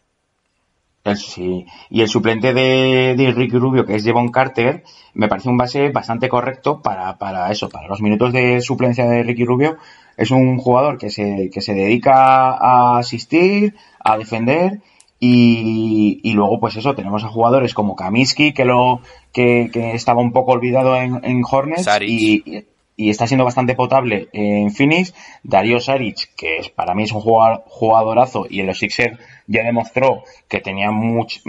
el- 1.04 1.16
sí, 1.16 1.66
y 1.90 2.00
el 2.02 2.08
suplente 2.08 2.52
de, 2.54 3.14
de 3.16 3.32
Ricky 3.32 3.56
Rubio, 3.58 3.84
que 3.86 3.94
es 3.94 4.04
Devon 4.04 4.30
Carter, 4.30 4.82
me 5.14 5.28
parece 5.28 5.48
un 5.48 5.56
base 5.58 5.90
bastante 5.90 6.28
correcto 6.28 6.80
para, 6.82 7.16
para 7.18 7.50
eso, 7.52 7.68
para 7.68 7.88
los 7.88 8.00
minutos 8.02 8.32
de 8.32 8.60
suplencia 8.62 9.04
de 9.06 9.22
Ricky 9.22 9.44
Rubio. 9.44 9.76
Es 10.16 10.31
un 10.31 10.59
jugador 10.59 10.98
que 10.98 11.11
se, 11.11 11.50
que 11.53 11.61
se 11.61 11.74
dedica 11.74 12.53
a 12.53 12.98
asistir, 12.98 13.74
a 14.00 14.16
defender 14.18 14.81
y, 15.20 16.20
y 16.22 16.33
luego 16.33 16.61
pues 16.61 16.77
eso, 16.77 16.94
tenemos 16.94 17.24
a 17.24 17.29
jugadores 17.29 17.72
como 17.74 17.96
Kaminsky 17.96 18.53
que 18.53 18.64
lo 18.64 19.00
que, 19.33 19.70
que 19.72 19.92
estaba 19.94 20.20
un 20.20 20.33
poco 20.33 20.53
olvidado 20.53 20.96
en, 20.96 21.20
en 21.24 21.42
Hornets 21.50 21.85
y, 22.11 22.64
y 22.96 23.11
está 23.11 23.27
siendo 23.27 23.44
bastante 23.44 23.74
potable 23.74 24.29
en 24.33 24.70
Phoenix. 24.70 25.14
Darío 25.42 25.81
Saric, 25.81 26.35
que 26.37 26.59
es, 26.59 26.68
para 26.68 26.94
mí 26.94 27.05
es 27.05 27.12
un 27.12 27.20
jugador, 27.20 27.64
jugadorazo 27.66 28.46
y 28.48 28.61
en 28.61 28.66
los 28.66 28.79
Sixers 28.79 29.18
ya 29.46 29.62
demostró 29.64 30.22
que 30.48 30.61
tenía 30.61 30.90
much- 30.90 31.40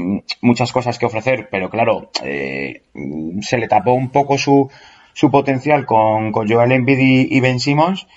muchas 0.41 0.71
cosas 0.71 0.97
que 0.97 1.06
ofrecer, 1.06 1.49
pero 1.51 1.69
claro, 1.69 2.10
eh, 2.23 2.82
se 3.41 3.58
le 3.58 3.67
tapó 3.67 3.93
un 3.93 4.10
poco 4.10 4.38
su, 4.38 4.69
su 5.13 5.30
potencial 5.30 5.86
con, 5.86 6.32
con 6.32 6.49
Joel 6.49 6.71
Embiid 6.71 7.28
y 7.30 7.39
Ben 7.41 7.60
Simmons 7.60 8.08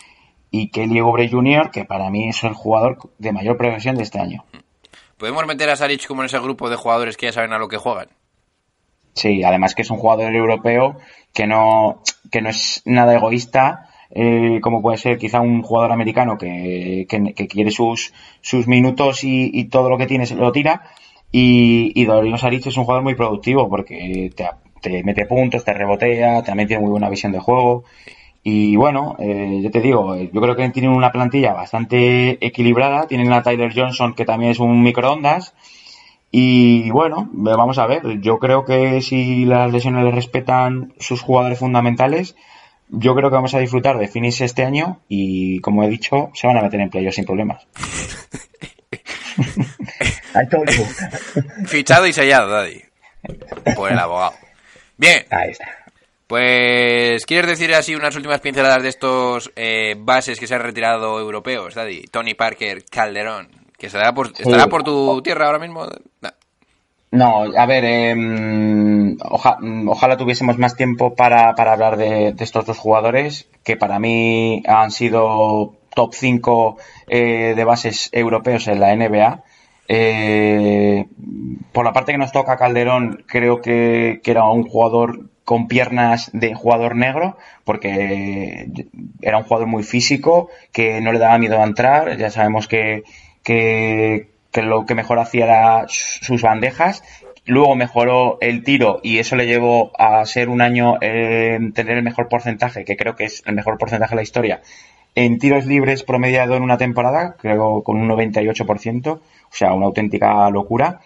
y 0.50 0.70
Kelly 0.70 1.00
Oubre 1.00 1.28
Jr., 1.28 1.70
que 1.70 1.84
para 1.84 2.10
mí 2.10 2.28
es 2.28 2.42
el 2.44 2.54
jugador 2.54 2.98
de 3.18 3.32
mayor 3.32 3.56
progresión 3.56 3.96
de 3.96 4.02
este 4.02 4.18
año. 4.18 4.44
¿Podemos 5.16 5.46
meter 5.46 5.68
a 5.70 5.76
Saric 5.76 6.06
como 6.06 6.22
en 6.22 6.26
ese 6.26 6.38
grupo 6.38 6.70
de 6.70 6.76
jugadores 6.76 7.16
que 7.16 7.26
ya 7.26 7.32
saben 7.32 7.52
a 7.52 7.58
lo 7.58 7.68
que 7.68 7.76
juegan? 7.76 8.08
Sí, 9.14 9.42
además 9.42 9.74
que 9.74 9.82
es 9.82 9.90
un 9.90 9.98
jugador 9.98 10.32
europeo 10.34 10.96
que 11.32 11.46
no, 11.46 12.02
que 12.30 12.40
no 12.40 12.50
es 12.50 12.82
nada 12.84 13.14
egoísta, 13.14 13.90
eh, 14.10 14.60
como 14.62 14.80
puede 14.80 14.96
ser 14.96 15.18
quizá 15.18 15.40
un 15.40 15.62
jugador 15.62 15.92
americano 15.92 16.38
que, 16.38 17.06
que, 17.08 17.34
que 17.34 17.48
quiere 17.48 17.70
sus, 17.70 18.14
sus 18.40 18.68
minutos 18.68 19.24
y, 19.24 19.50
y 19.52 19.64
todo 19.64 19.90
lo 19.90 19.98
que 19.98 20.06
tiene 20.06 20.24
se 20.24 20.36
lo 20.36 20.52
tira. 20.52 20.84
Y, 21.30 21.92
y 22.00 22.06
Darío 22.06 22.38
Saric 22.38 22.66
es 22.66 22.76
un 22.76 22.84
jugador 22.84 23.02
muy 23.02 23.14
productivo 23.14 23.68
porque 23.68 24.30
te, 24.34 24.48
te 24.80 25.02
mete 25.04 25.26
puntos, 25.26 25.64
te 25.64 25.74
rebotea, 25.74 26.42
también 26.42 26.68
tiene 26.68 26.82
muy 26.82 26.90
buena 26.90 27.10
visión 27.10 27.32
de 27.32 27.40
juego. 27.40 27.84
Y 28.42 28.76
bueno, 28.76 29.16
eh, 29.18 29.60
yo 29.62 29.70
te 29.70 29.80
digo, 29.80 30.14
eh, 30.14 30.30
yo 30.32 30.40
creo 30.40 30.56
que 30.56 30.68
tienen 30.70 30.92
una 30.92 31.12
plantilla 31.12 31.52
bastante 31.52 32.44
equilibrada. 32.44 33.06
Tienen 33.06 33.32
a 33.32 33.42
Tyler 33.42 33.72
Johnson, 33.74 34.14
que 34.14 34.24
también 34.24 34.52
es 34.52 34.58
un 34.58 34.82
microondas. 34.82 35.54
Y 36.30 36.90
bueno, 36.90 37.28
vamos 37.32 37.78
a 37.78 37.86
ver. 37.86 38.20
Yo 38.20 38.38
creo 38.38 38.64
que 38.64 39.00
si 39.02 39.44
las 39.44 39.72
lesiones 39.72 40.04
le 40.04 40.10
respetan 40.10 40.94
sus 40.98 41.20
jugadores 41.20 41.58
fundamentales, 41.58 42.36
yo 42.88 43.14
creo 43.14 43.30
que 43.30 43.36
vamos 43.36 43.54
a 43.54 43.58
disfrutar 43.58 43.98
de 43.98 44.08
Phoenix 44.08 44.40
este 44.40 44.64
año. 44.64 45.00
Y 45.08 45.60
como 45.60 45.82
he 45.82 45.88
dicho, 45.88 46.30
se 46.34 46.46
van 46.46 46.58
a 46.58 46.62
meter 46.62 46.80
en 46.80 46.90
playoffs 46.90 47.16
sin 47.16 47.24
problemas. 47.24 47.66
I 50.34 50.46
told 50.48 50.70
you. 50.70 50.84
Fichado 51.66 52.06
y 52.06 52.12
sellado, 52.12 52.50
Daddy. 52.50 52.82
Por 53.74 53.92
el 53.92 53.98
abogado. 53.98 54.34
Bien, 54.96 55.24
Ahí 55.30 55.50
está. 55.50 55.66
Pues 56.28 57.26
¿quieres 57.26 57.50
decir 57.50 57.74
así 57.74 57.94
unas 57.96 58.14
últimas 58.14 58.40
pinceladas 58.40 58.82
de 58.82 58.90
estos 58.90 59.50
eh, 59.56 59.96
bases 59.98 60.38
que 60.38 60.46
se 60.46 60.54
han 60.54 60.62
retirado 60.62 61.18
europeos, 61.18 61.74
Daddy? 61.74 62.02
Tony 62.12 62.34
Parker, 62.34 62.84
Calderón, 62.84 63.48
que 63.76 63.86
estará 63.86 64.12
por, 64.14 64.28
estará 64.38 64.68
por 64.68 64.84
tu 64.84 65.20
tierra 65.22 65.46
ahora 65.46 65.58
mismo. 65.58 65.86
No, 67.10 67.44
a 67.56 67.64
ver, 67.66 67.84
eh, 67.86 69.16
oja- 69.30 69.58
ojalá 69.88 70.16
tuviésemos 70.18 70.58
más 70.58 70.76
tiempo 70.76 71.14
para, 71.14 71.54
para 71.54 71.72
hablar 71.72 71.96
de, 71.96 72.32
de 72.34 72.44
estos 72.44 72.66
dos 72.66 72.76
jugadores, 72.78 73.48
que 73.64 73.76
para 73.78 73.98
mí 73.98 74.62
han 74.66 74.90
sido 74.90 75.74
top 75.94 76.12
5 76.12 76.76
eh, 77.08 77.54
de 77.56 77.64
bases 77.64 78.10
europeos 78.12 78.68
en 78.68 78.80
la 78.80 78.94
NBA. 78.94 79.42
Eh, 79.88 81.06
por 81.72 81.86
la 81.86 81.94
parte 81.94 82.12
que 82.12 82.18
nos 82.18 82.30
toca 82.30 82.58
Calderón, 82.58 83.24
creo 83.26 83.62
que, 83.62 84.20
que 84.22 84.30
era 84.30 84.44
un 84.44 84.64
jugador 84.68 85.30
con 85.48 85.66
piernas 85.66 86.28
de 86.34 86.52
jugador 86.52 86.94
negro, 86.94 87.38
porque 87.64 88.68
era 89.22 89.38
un 89.38 89.44
jugador 89.44 89.66
muy 89.66 89.82
físico, 89.82 90.50
que 90.72 91.00
no 91.00 91.10
le 91.10 91.18
daba 91.18 91.38
miedo 91.38 91.58
a 91.58 91.64
entrar. 91.64 92.18
Ya 92.18 92.28
sabemos 92.28 92.68
que, 92.68 93.02
que, 93.42 94.26
lo 94.62 94.84
que 94.84 94.94
mejor 94.94 95.18
hacía 95.18 95.44
era 95.44 95.86
sus 95.88 96.42
bandejas. 96.42 97.02
Luego 97.46 97.76
mejoró 97.76 98.36
el 98.42 98.62
tiro 98.62 99.00
y 99.02 99.20
eso 99.20 99.36
le 99.36 99.46
llevó 99.46 99.90
a 99.98 100.22
ser 100.26 100.50
un 100.50 100.60
año 100.60 100.98
eh, 101.00 101.58
tener 101.72 101.96
el 101.96 102.04
mejor 102.04 102.28
porcentaje, 102.28 102.84
que 102.84 102.98
creo 102.98 103.16
que 103.16 103.24
es 103.24 103.42
el 103.46 103.54
mejor 103.54 103.78
porcentaje 103.78 104.10
de 104.10 104.16
la 104.16 104.22
historia, 104.22 104.60
en 105.14 105.38
tiros 105.38 105.64
libres 105.64 106.02
promediado 106.02 106.56
en 106.56 106.62
una 106.62 106.76
temporada, 106.76 107.36
creo 107.40 107.82
con 107.82 107.96
un 107.96 108.06
98%, 108.06 109.08
o 109.12 109.20
sea, 109.48 109.72
una 109.72 109.86
auténtica 109.86 110.50
locura. 110.50 111.00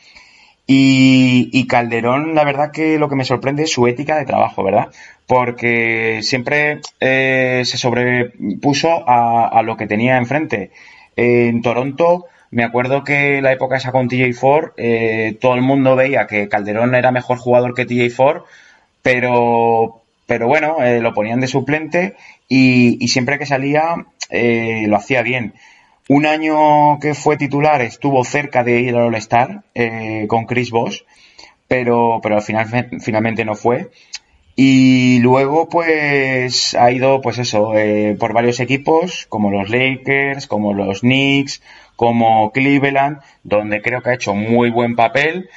Y, 0.67 1.67
Calderón, 1.67 2.35
la 2.35 2.45
verdad 2.45 2.71
que 2.71 2.99
lo 2.99 3.09
que 3.09 3.17
me 3.17 3.25
sorprende 3.25 3.65
es 3.65 3.73
su 3.73 3.87
ética 3.87 4.17
de 4.17 4.25
trabajo, 4.25 4.63
¿verdad? 4.63 4.89
Porque 5.27 6.21
siempre 6.23 6.81
eh, 7.01 7.63
se 7.65 7.79
sobrepuso 7.79 9.05
a, 9.07 9.63
lo 9.63 9.77
que 9.77 9.87
tenía 9.87 10.17
enfrente. 10.17 10.71
En 11.17 11.63
Toronto, 11.63 12.27
me 12.51 12.65
acuerdo 12.65 13.05
que 13.05 13.43
la 13.43 13.53
época 13.53 13.77
esa 13.77 13.93
con 13.93 14.09
TJ 14.09 14.33
Ford, 14.35 14.71
eh, 14.77 15.37
todo 15.41 15.55
el 15.55 15.63
mundo 15.63 15.97
veía 15.97 16.27
que 16.27 16.49
Calderón 16.49 16.95
era 16.95 17.11
mejor 17.11 17.39
jugador 17.39 17.75
que 17.75 17.85
TJ 17.85 18.11
Ford, 18.11 18.43
pero, 19.03 20.01
pero 20.27 20.47
bueno, 20.47 20.83
eh, 20.83 21.01
lo 21.01 21.13
ponían 21.13 21.41
de 21.41 21.49
suplente 21.49 22.15
y, 22.49 23.03
y 23.03 23.09
siempre 23.09 23.39
que 23.39 23.47
salía 23.47 23.97
eh, 24.33 24.87
lo 24.89 24.97
hacía 24.97 25.23
bien. 25.23 25.53
Un 26.09 26.27
año 26.27 26.99
que 27.01 27.15
fue 27.15 27.37
titular 27.37 27.81
estuvo 27.81 28.25
cerca 28.25 28.65
de 28.65 28.81
ir 28.81 28.97
al 28.97 29.05
All-Star 29.05 29.63
eh, 29.75 30.27
con 30.29 30.47
Chris 30.47 30.71
Bosh, 30.71 31.03
pero, 31.69 32.21
pero 32.23 32.37
al 32.37 32.43
final, 32.43 32.91
finalmente 33.01 33.45
no 33.45 33.55
fue. 33.55 33.91
Y 34.57 35.21
luego, 35.21 35.69
pues, 35.69 36.75
ha 36.75 36.91
ido, 36.91 37.21
pues 37.23 37.39
eso, 37.39 37.77
eh, 37.77 38.17
por 38.19 38.35
varios 38.35 38.61
equipos, 38.61 39.27
como 39.29 39.51
los 39.51 39.71
Lakers, 39.71 40.47
como 40.47 40.75
los 40.75 41.01
Knicks, 41.01 41.63
como 41.97 42.51
Cleveland, 42.53 43.21
donde 43.45 43.81
creo 43.81 44.03
que 44.03 44.11
ha 44.11 44.15
hecho 44.15 44.35
muy 44.35 44.71
buen 44.71 44.97
papel, 44.97 45.49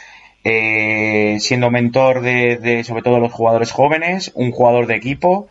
eh, 0.43 1.38
siendo 1.39 1.71
mentor 1.71 2.21
de, 2.21 2.58
de, 2.58 2.84
sobre 2.84 3.01
todo, 3.01 3.19
los 3.19 3.34
jugadores 3.34 3.71
jóvenes, 3.71 4.31
un 4.36 4.51
jugador 4.51 4.88
de 4.88 4.95
equipo. 4.95 5.47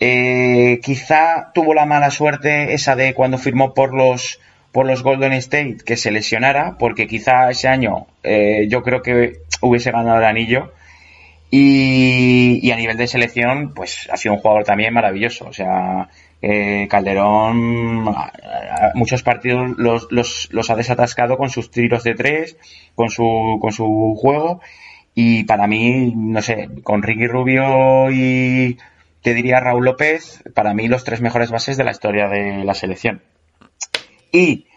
Eh, 0.00 0.80
quizá 0.82 1.50
tuvo 1.52 1.74
la 1.74 1.86
mala 1.86 2.10
suerte 2.10 2.72
esa 2.74 2.94
de 2.94 3.14
cuando 3.14 3.36
firmó 3.36 3.74
por 3.74 3.94
los 3.94 4.38
por 4.70 4.86
los 4.86 5.02
Golden 5.02 5.32
State 5.32 5.78
que 5.84 5.96
se 5.96 6.10
lesionara, 6.10 6.76
porque 6.78 7.06
quizá 7.06 7.50
ese 7.50 7.68
año 7.68 8.06
eh, 8.22 8.66
yo 8.68 8.82
creo 8.82 9.02
que 9.02 9.40
hubiese 9.60 9.90
ganado 9.90 10.18
el 10.18 10.24
anillo. 10.24 10.72
Y, 11.50 12.60
y, 12.62 12.70
a 12.72 12.76
nivel 12.76 12.98
de 12.98 13.06
selección, 13.06 13.72
pues 13.74 14.06
ha 14.12 14.18
sido 14.18 14.34
un 14.34 14.40
jugador 14.40 14.64
también 14.64 14.92
maravilloso. 14.92 15.46
O 15.46 15.52
sea, 15.54 16.10
eh, 16.42 16.86
Calderón, 16.90 18.14
muchos 18.94 19.22
partidos 19.22 19.70
los, 19.78 20.08
los, 20.10 20.48
los, 20.52 20.70
ha 20.70 20.76
desatascado 20.76 21.38
con 21.38 21.48
sus 21.48 21.70
tiros 21.70 22.04
de 22.04 22.14
tres, 22.14 22.58
con 22.94 23.08
su, 23.08 23.58
con 23.60 23.72
su 23.72 24.14
juego. 24.20 24.60
Y 25.14 25.44
para 25.44 25.66
mí, 25.66 26.12
no 26.14 26.42
sé, 26.42 26.68
con 26.82 27.02
Ricky 27.02 27.26
Rubio 27.26 28.10
y 28.12 28.78
te 29.28 29.34
diría 29.34 29.60
Raúl 29.60 29.84
López, 29.84 30.42
para 30.54 30.72
mí 30.72 30.88
los 30.88 31.04
tres 31.04 31.20
mejores 31.20 31.50
bases 31.50 31.76
de 31.76 31.84
la 31.84 31.90
historia 31.90 32.28
de 32.28 32.64
la 32.64 32.72
selección. 32.72 33.20
Y 34.32 34.68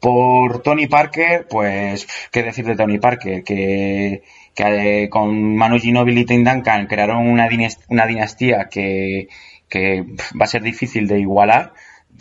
por 0.00 0.62
Tony 0.62 0.86
Parker, 0.86 1.46
pues, 1.50 2.08
¿qué 2.32 2.42
decir 2.42 2.64
de 2.64 2.76
Tony 2.76 2.98
Parker? 2.98 3.44
Que, 3.44 4.22
eh, 4.56 5.08
con 5.10 5.54
Manu 5.54 5.78
Ginobili 5.78 6.22
y 6.22 6.24
Tim 6.24 6.44
Duncan 6.44 6.86
crearon 6.86 7.28
una, 7.28 7.46
dinastía, 7.46 7.84
una 7.90 8.06
dinastía 8.06 8.68
que, 8.70 9.28
que, 9.68 10.06
va 10.40 10.44
a 10.44 10.46
ser 10.46 10.62
difícil 10.62 11.06
de 11.06 11.20
igualar, 11.20 11.74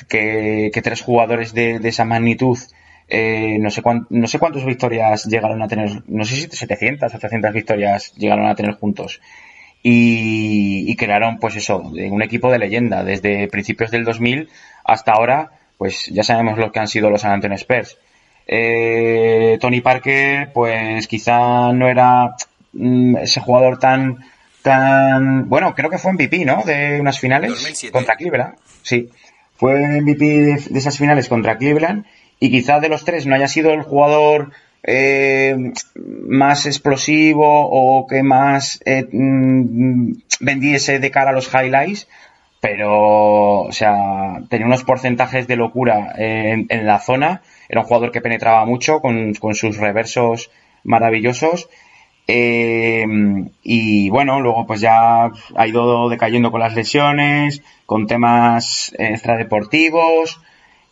que, 0.10 0.78
tres 0.84 1.02
jugadores 1.02 1.54
de, 1.54 1.80
de 1.80 1.88
esa 1.88 2.04
magnitud, 2.04 2.58
eh, 3.08 3.58
no, 3.58 3.70
sé 3.70 3.82
cuán, 3.82 4.06
no 4.10 4.28
sé 4.28 4.38
cuántas 4.38 4.66
victorias 4.66 5.24
llegaron 5.28 5.62
a 5.62 5.70
tener, 5.70 6.04
no 6.08 6.26
sé 6.26 6.36
si 6.36 6.58
700, 6.58 7.16
800 7.16 7.54
victorias 7.54 8.14
llegaron 8.18 8.48
a 8.48 8.56
tener 8.56 8.76
juntos. 8.76 9.22
Y, 9.82 10.96
crearon, 10.98 11.40
pues 11.40 11.56
eso, 11.56 11.78
un 11.80 12.22
equipo 12.22 12.52
de 12.52 12.60
leyenda. 12.60 13.04
Desde 13.04 13.48
principios 13.48 13.92
del 13.92 14.04
2000 14.04 14.50
hasta 14.84 15.14
ahora, 15.14 15.52
pues 15.78 16.08
ya 16.08 16.24
sabemos 16.24 16.58
lo 16.58 16.72
que 16.72 16.80
han 16.80 16.88
sido 16.88 17.10
los 17.10 17.22
San 17.22 17.32
Antonio 17.32 17.56
Spurs. 17.56 17.98
Eh, 18.46 19.58
Tony 19.62 19.82
Parker, 19.82 20.52
pues 20.54 21.08
quizá 21.08 21.72
no 21.72 21.88
era 21.88 22.36
mm, 22.74 23.18
ese 23.18 23.40
jugador 23.40 23.80
tan, 23.80 24.26
tan, 24.64 25.48
bueno, 25.48 25.76
creo 25.76 25.90
que 25.90 26.00
fue 26.00 26.14
MVP, 26.14 26.46
¿no? 26.46 26.64
De 26.64 27.00
unas 27.00 27.20
finales 27.20 27.52
2007. 27.52 27.92
contra 27.94 28.16
Cleveland. 28.16 28.56
Sí, 28.82 29.10
fue 29.56 30.02
MVP 30.02 30.26
de, 30.26 30.64
de 30.70 30.80
esas 30.80 30.98
finales 30.98 31.30
contra 31.30 31.58
Cleveland 31.58 32.06
y 32.40 32.50
quizá 32.50 32.80
de 32.80 32.90
los 32.90 33.06
tres 33.06 33.26
no 33.26 33.36
haya 33.36 33.48
sido 33.48 33.72
el 33.72 33.84
jugador 33.84 34.52
eh, 34.84 35.74
más 35.96 36.66
explosivo 36.66 37.46
o 37.48 38.08
que 38.08 38.24
más 38.24 38.82
eh, 38.86 39.08
mm, 39.12 40.14
vendiese 40.40 41.00
de 41.00 41.12
cara 41.12 41.32
a 41.32 41.34
los 41.34 41.54
highlights, 41.54 42.08
pero, 42.62 43.62
o 43.62 43.72
sea, 43.72 44.42
tenía 44.50 44.68
unos 44.68 44.84
porcentajes 44.84 45.48
de 45.48 45.56
locura 45.56 46.14
en, 46.18 46.66
en 46.70 46.86
la 46.86 47.00
zona. 47.00 47.42
Era 47.70 47.82
un 47.82 47.88
jugador 47.88 48.12
que 48.12 48.20
penetraba 48.20 48.66
mucho 48.66 49.00
con, 49.00 49.34
sus 49.54 49.78
reversos 49.78 50.52
maravillosos. 50.84 51.70
Eh, 52.28 53.06
y 53.64 54.10
bueno, 54.10 54.42
luego 54.42 54.68
pues 54.68 54.82
ya 54.82 55.32
ha 55.56 55.68
ido 55.68 56.10
decayendo 56.10 56.52
con 56.52 56.60
las 56.60 56.76
lesiones, 56.76 57.64
con 57.86 58.08
temas 58.08 58.94
extradeportivos. 58.98 60.42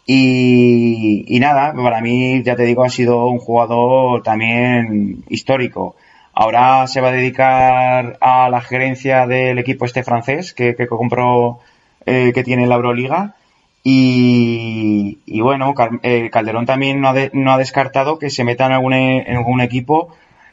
Y, 0.09 1.37
nada, 1.41 1.73
para 1.73 1.99
mí, 2.01 2.41
ya 2.43 2.55
te 2.55 2.63
digo, 2.63 2.83
ha 2.85 2.89
sido 2.89 3.27
un 3.27 3.39
jugador 3.39 4.23
también 4.23 5.23
histórico. 5.27 5.95
Ahora 6.33 6.87
se 6.87 7.01
va 7.01 7.09
a 7.09 7.11
dedicar 7.11 8.17
a 8.21 8.49
la 8.49 8.61
gerencia 8.61 9.27
del 9.27 9.59
equipo 9.59 9.83
este 9.85 10.03
francés 10.03 10.53
que, 10.53 10.75
que 10.75 10.87
compró, 10.87 11.59
eh, 12.05 12.31
que 12.33 12.43
tiene 12.45 12.67
la 12.67 12.75
Euroliga. 12.75 13.35
Y, 13.83 15.17
bueno, 15.41 15.73
eh, 16.03 16.29
Calderón 16.31 16.65
también 16.65 17.01
no 17.01 17.09
ha, 17.09 17.13
de- 17.13 17.31
no 17.33 17.51
ha 17.53 17.57
descartado 17.57 18.17
que 18.19 18.29
se 18.29 18.43
meta 18.45 18.65
en 18.65 18.71
algún, 18.73 18.93
en 18.93 19.35
algún 19.35 19.59
equipo 19.61 20.09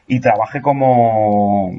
y 0.07 0.19
trabaje 0.19 0.61
como, 0.61 1.71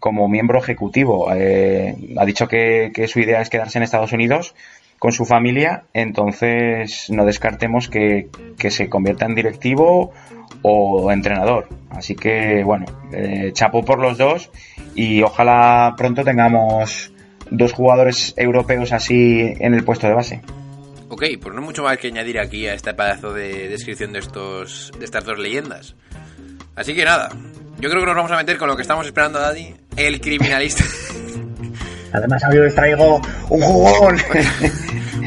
como 0.00 0.28
miembro 0.28 0.58
ejecutivo. 0.58 1.32
Eh, 1.34 1.94
ha 2.18 2.24
dicho 2.24 2.48
que, 2.48 2.90
que 2.94 3.06
su 3.08 3.20
idea 3.20 3.40
es 3.40 3.48
quedarse 3.50 3.78
en 3.78 3.84
Estados 3.84 4.12
Unidos 4.12 4.54
con 5.02 5.10
su 5.10 5.24
familia, 5.24 5.82
entonces 5.94 7.10
no 7.10 7.24
descartemos 7.24 7.88
que, 7.88 8.28
que 8.56 8.70
se 8.70 8.88
convierta 8.88 9.26
en 9.26 9.34
directivo 9.34 10.12
o 10.62 11.10
entrenador. 11.10 11.66
Así 11.90 12.14
que 12.14 12.62
bueno, 12.62 12.86
eh, 13.12 13.50
chapo 13.52 13.84
por 13.84 13.98
los 13.98 14.16
dos 14.16 14.52
y 14.94 15.20
ojalá 15.22 15.94
pronto 15.98 16.22
tengamos 16.22 17.12
dos 17.50 17.72
jugadores 17.72 18.32
europeos 18.36 18.92
así 18.92 19.52
en 19.58 19.74
el 19.74 19.82
puesto 19.82 20.06
de 20.06 20.14
base. 20.14 20.40
Ok, 21.08 21.24
pues 21.40 21.52
no 21.52 21.62
mucho 21.62 21.82
más 21.82 21.98
que 21.98 22.06
añadir 22.06 22.38
aquí 22.38 22.68
a 22.68 22.74
este 22.74 22.94
pedazo 22.94 23.32
de 23.32 23.68
descripción 23.70 24.12
de 24.12 24.20
estos 24.20 24.92
de 24.96 25.04
estas 25.04 25.24
dos 25.24 25.36
leyendas. 25.36 25.96
Así 26.76 26.94
que 26.94 27.04
nada, 27.04 27.30
yo 27.80 27.90
creo 27.90 28.02
que 28.02 28.06
nos 28.06 28.14
vamos 28.14 28.30
a 28.30 28.36
meter 28.36 28.56
con 28.56 28.68
lo 28.68 28.76
que 28.76 28.82
estamos 28.82 29.04
esperando, 29.04 29.40
Daddy, 29.40 29.74
el 29.96 30.20
criminalista. 30.20 30.84
Además, 32.12 32.42
hoy 32.50 32.58
os 32.58 32.74
traigo 32.74 33.20
un 33.48 33.60
jugón. 33.60 34.18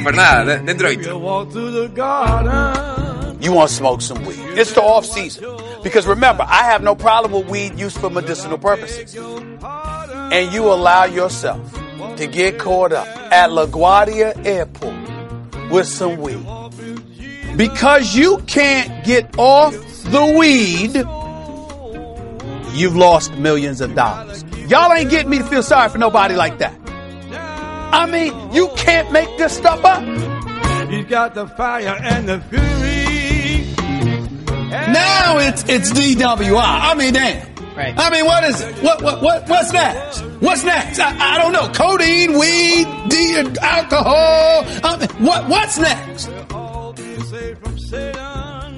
pues 0.04 0.16
nada, 0.16 0.46
de- 0.46 0.60
dentro 0.60 0.92
intro. 0.92 1.18
Walk 1.18 1.52
through 1.52 1.72
the 1.72 1.88
garden. 1.96 3.38
You 3.42 3.54
want 3.54 3.70
to 3.70 3.76
smoke 3.76 4.02
some 4.02 4.24
weed. 4.26 4.40
It's 4.58 4.74
the 4.74 4.82
off 4.82 5.06
season. 5.06 5.44
Because 5.84 6.08
remember, 6.08 6.44
I 6.48 6.64
have 6.72 6.82
no 6.84 6.96
problem 6.96 7.32
with 7.34 7.48
weed 7.50 7.78
used 7.78 7.98
for 7.98 8.10
medicinal 8.10 8.58
purposes. 8.58 9.16
And 9.16 10.52
you 10.54 10.64
allow 10.72 11.06
yourself 11.06 11.60
to 12.18 12.28
get 12.28 12.58
caught 12.58 12.92
up 12.94 13.06
at 13.32 13.50
LaGuardia 13.50 14.46
Airport 14.46 14.96
with 15.72 15.88
some 15.88 16.18
weed. 16.18 16.44
Because 17.58 18.16
you 18.16 18.38
can't 18.48 19.04
get 19.06 19.38
off 19.38 19.74
the 20.06 20.26
weed, 20.38 20.96
you've 22.78 22.96
lost 22.96 23.34
millions 23.38 23.82
of 23.82 23.94
dollars. 23.96 24.44
Y'all 24.68 24.92
ain't 24.94 25.10
getting 25.10 25.30
me 25.30 25.38
to 25.38 25.44
feel 25.44 25.64
sorry 25.64 25.90
for 25.90 25.98
nobody 25.98 26.36
like 26.36 26.58
that. 26.60 26.74
I 27.94 28.06
mean, 28.08 28.52
you 28.52 28.70
can't 28.76 29.12
make 29.12 29.38
this 29.38 29.56
stuff 29.56 29.84
up. 29.86 30.04
He's 30.90 31.06
got 31.06 31.34
the 31.34 31.48
fire 31.48 31.96
and 32.02 32.28
the 32.28 32.40
fury. 32.42 32.76
Now 34.70 35.38
it's 35.38 35.64
it's 35.70 35.92
DWI. 35.92 36.62
I 36.62 36.94
mean, 36.96 37.14
damn. 37.14 37.56
Right. 37.76 37.94
I 37.98 38.10
mean, 38.10 38.26
what 38.26 38.44
is 38.46 38.62
it? 38.62 38.76
What 38.84 39.02
what 39.02 39.22
what 39.22 39.48
what's 39.50 39.72
next? 39.74 40.22
What's 40.40 40.64
next? 40.64 41.00
I, 41.00 41.36
I 41.36 41.38
don't 41.38 41.52
know. 41.52 41.68
Codeine, 41.74 42.34
weed, 42.40 42.88
D, 43.10 43.36
alcohol. 43.62 44.66
I 44.84 44.98
mean, 44.98 45.10
what 45.26 45.48
what's 45.50 45.78
next? 45.78 46.30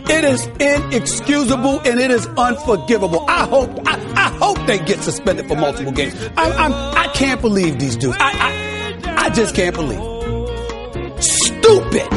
It 0.10 0.24
is 0.24 0.48
inexcusable 0.60 1.80
and 1.82 2.00
it 2.00 2.12
is 2.12 2.26
unforgivable. 2.38 3.26
I 3.28 3.46
hope 3.46 3.70
I, 3.86 4.00
I 4.28 4.30
hope 4.40 4.60
they 4.68 4.78
get 4.80 5.00
suspended 5.02 5.48
for 5.48 5.56
multiple 5.56 5.94
games. 5.94 6.14
I, 6.36 6.52
I'm, 6.52 6.74
I 6.74 7.08
can't 7.14 7.40
believe 7.42 7.80
these 7.80 7.96
dudes. 7.96 8.18
I, 8.20 8.32
I 8.34 9.26
I 9.28 9.30
just 9.30 9.56
can't 9.56 9.74
believe. 9.74 10.00
it. 10.00 11.24
Stupid. 11.24 12.08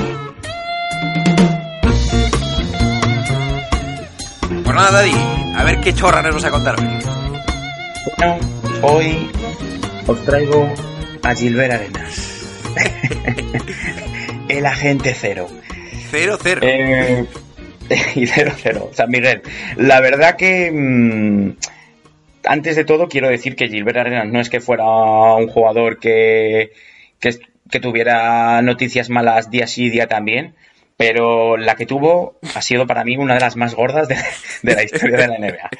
Pues 4.64 4.74
nada, 4.74 4.90
Daddy, 4.90 5.12
a 5.56 5.64
ver 5.64 5.80
qué 5.80 5.94
chorra 5.94 6.20
nos 6.22 6.34
vas 6.34 6.44
a 6.44 6.50
contar. 6.50 6.76
Bueno, 8.18 8.38
hoy 8.82 9.30
os 10.08 10.24
traigo 10.24 10.68
a 11.22 11.34
Gilbert 11.34 11.72
Arenas. 11.74 12.56
El 14.48 14.66
agente 14.66 15.14
cero. 15.14 15.48
Cero, 16.10 16.38
cero. 16.42 16.60
Eh, 16.64 17.24
y 18.16 18.26
cero, 18.26 18.52
cero. 18.60 18.90
San 18.94 19.10
Miguel. 19.10 19.42
La 19.76 20.00
verdad 20.00 20.34
que... 20.36 20.70
mm, 20.72 21.79
antes 22.44 22.76
de 22.76 22.84
todo 22.84 23.08
quiero 23.08 23.28
decir 23.28 23.56
que 23.56 23.68
Gilbert 23.68 23.98
Arenas 23.98 24.26
no 24.28 24.40
es 24.40 24.48
que 24.50 24.60
fuera 24.60 24.84
un 24.84 25.48
jugador 25.48 25.98
que, 25.98 26.72
que, 27.18 27.38
que 27.70 27.80
tuviera 27.80 28.60
noticias 28.62 29.10
malas 29.10 29.50
día 29.50 29.66
sí, 29.66 29.90
día 29.90 30.06
también, 30.08 30.54
pero 30.96 31.56
la 31.56 31.76
que 31.76 31.86
tuvo 31.86 32.36
ha 32.54 32.62
sido 32.62 32.86
para 32.86 33.04
mí 33.04 33.16
una 33.16 33.34
de 33.34 33.40
las 33.40 33.56
más 33.56 33.74
gordas 33.74 34.08
de, 34.08 34.16
de 34.62 34.74
la 34.74 34.82
historia 34.84 35.16
de 35.16 35.28
la 35.28 35.38
NBA. 35.38 35.70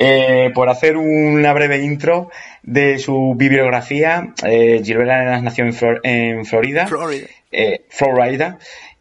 Eh, 0.00 0.52
por 0.54 0.68
hacer 0.68 0.96
una 0.96 1.52
breve 1.52 1.78
intro 1.84 2.30
de 2.62 2.98
su 2.98 3.34
bibliografía, 3.36 4.32
eh, 4.44 4.80
Gilbert 4.84 5.10
Arenas 5.10 5.42
nació 5.42 5.64
en, 5.64 5.72
Flor- 5.72 6.00
en 6.04 6.44
Florida, 6.46 6.86
Florida. 6.86 7.26
eh, 7.50 7.80
Florida, 7.88 8.58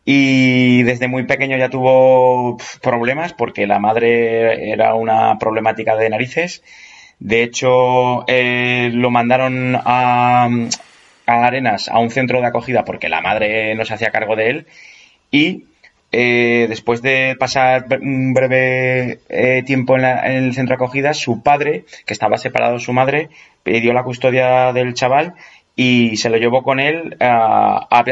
y 0.10 0.84
desde 0.84 1.10
muy 1.10 1.24
pequeño 1.26 1.58
ya 1.58 1.70
tuvo 1.70 2.58
problemas 2.82 3.34
porque 3.34 3.68
la 3.68 3.78
madre 3.80 4.72
era 4.72 4.96
una 4.96 5.38
problemática 5.38 5.98
de 5.98 6.10
narices. 6.10 6.64
De 7.20 7.44
hecho, 7.44 8.24
eh, 8.28 8.90
lo 8.94 9.10
mandaron 9.12 9.76
a, 9.76 10.48
a 11.26 11.46
Arenas 11.46 11.90
a 11.90 12.00
un 12.00 12.10
centro 12.12 12.40
de 12.42 12.48
acogida 12.48 12.86
porque 12.86 13.10
la 13.10 13.22
madre 13.22 13.76
no 13.76 13.84
se 13.86 13.94
hacía 13.96 14.12
cargo 14.12 14.36
de 14.38 14.50
él 14.50 14.68
y 15.32 15.66
eh, 16.12 16.68
después 16.70 17.02
de 17.02 17.36
pasar 17.40 17.86
un 18.02 18.34
breve 18.34 19.20
eh, 19.30 19.64
tiempo 19.66 19.96
en, 19.98 20.04
la- 20.04 20.26
en 20.28 20.46
el 20.46 20.54
centro 20.56 20.78
de 20.78 20.84
acogida, 20.86 21.14
su 21.14 21.44
padre, 21.44 21.86
que 22.06 22.14
estaba 22.14 22.38
separado 22.38 22.76
de 22.76 22.80
su 22.80 22.94
madre, 22.94 23.30
pidió 23.64 23.94
la 23.94 24.04
custodia 24.04 24.74
del 24.74 24.94
chaval 24.94 25.34
y 25.76 26.18
se 26.18 26.30
lo 26.30 26.38
llevó 26.38 26.64
con 26.64 26.80
él 26.80 27.18
a, 27.20 27.88
a. 27.92 28.06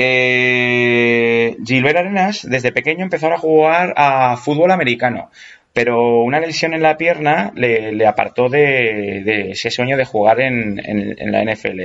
Eh, 0.00 1.56
Gilbert 1.66 1.96
Arenas 1.98 2.46
desde 2.48 2.70
pequeño 2.70 3.02
empezó 3.02 3.32
a 3.32 3.36
jugar 3.38 3.94
a 3.96 4.36
fútbol 4.36 4.70
americano, 4.70 5.28
pero 5.72 6.22
una 6.22 6.38
lesión 6.38 6.72
en 6.72 6.82
la 6.82 6.96
pierna 6.96 7.50
le, 7.56 8.06
apartó 8.06 8.48
de, 8.48 9.50
ese 9.50 9.72
sueño 9.72 9.96
de 9.96 10.04
jugar 10.04 10.40
en, 10.40 10.76
la 11.32 11.42
NFL. 11.44 11.80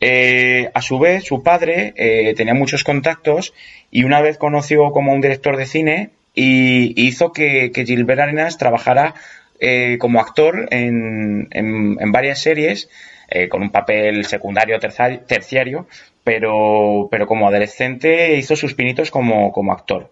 Eh, 0.00 0.70
a 0.74 0.82
su 0.82 0.98
vez, 0.98 1.24
su 1.24 1.42
padre 1.42 1.94
eh, 1.96 2.34
tenía 2.36 2.52
muchos 2.52 2.84
contactos 2.84 3.54
y 3.90 4.04
una 4.04 4.20
vez 4.20 4.36
conoció 4.36 4.90
como 4.92 5.14
un 5.14 5.22
director 5.22 5.56
de 5.56 5.64
cine 5.64 6.10
y 6.34 6.92
hizo 7.06 7.32
que, 7.32 7.72
Gilbert 7.74 8.20
Arenas 8.20 8.58
trabajara 8.58 9.14
eh, 9.60 9.96
como 9.98 10.20
actor 10.20 10.68
en- 10.72 11.48
en 11.52 12.12
varias 12.12 12.40
series, 12.42 12.90
eh, 13.28 13.48
con 13.48 13.62
un 13.62 13.70
papel 13.70 14.24
secundario 14.24 14.78
terciario, 14.78 15.20
terciario 15.20 15.86
pero, 16.22 17.08
pero 17.10 17.26
como 17.26 17.48
adolescente 17.48 18.36
hizo 18.36 18.56
sus 18.56 18.74
pinitos 18.74 19.10
como, 19.10 19.52
como 19.52 19.72
actor. 19.72 20.10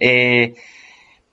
Eh, 0.00 0.54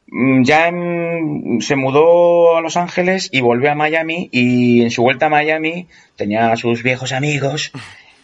Mm, 0.08 0.44
ya 0.44 0.68
en- 0.68 1.58
se 1.62 1.76
mudó 1.76 2.58
a 2.58 2.62
Los 2.62 2.78
Ángeles 2.78 3.30
y 3.32 3.42
volvió 3.42 3.72
a 3.72 3.76
Miami 3.76 4.30
y 4.32 4.82
en 4.84 4.92
su 4.92 5.02
vuelta 5.02 5.26
a 5.28 5.30
Miami 5.30 5.88
tenía 6.18 6.52
a 6.52 6.58
sus 6.58 6.84
viejos 6.84 7.14
amigos 7.14 7.72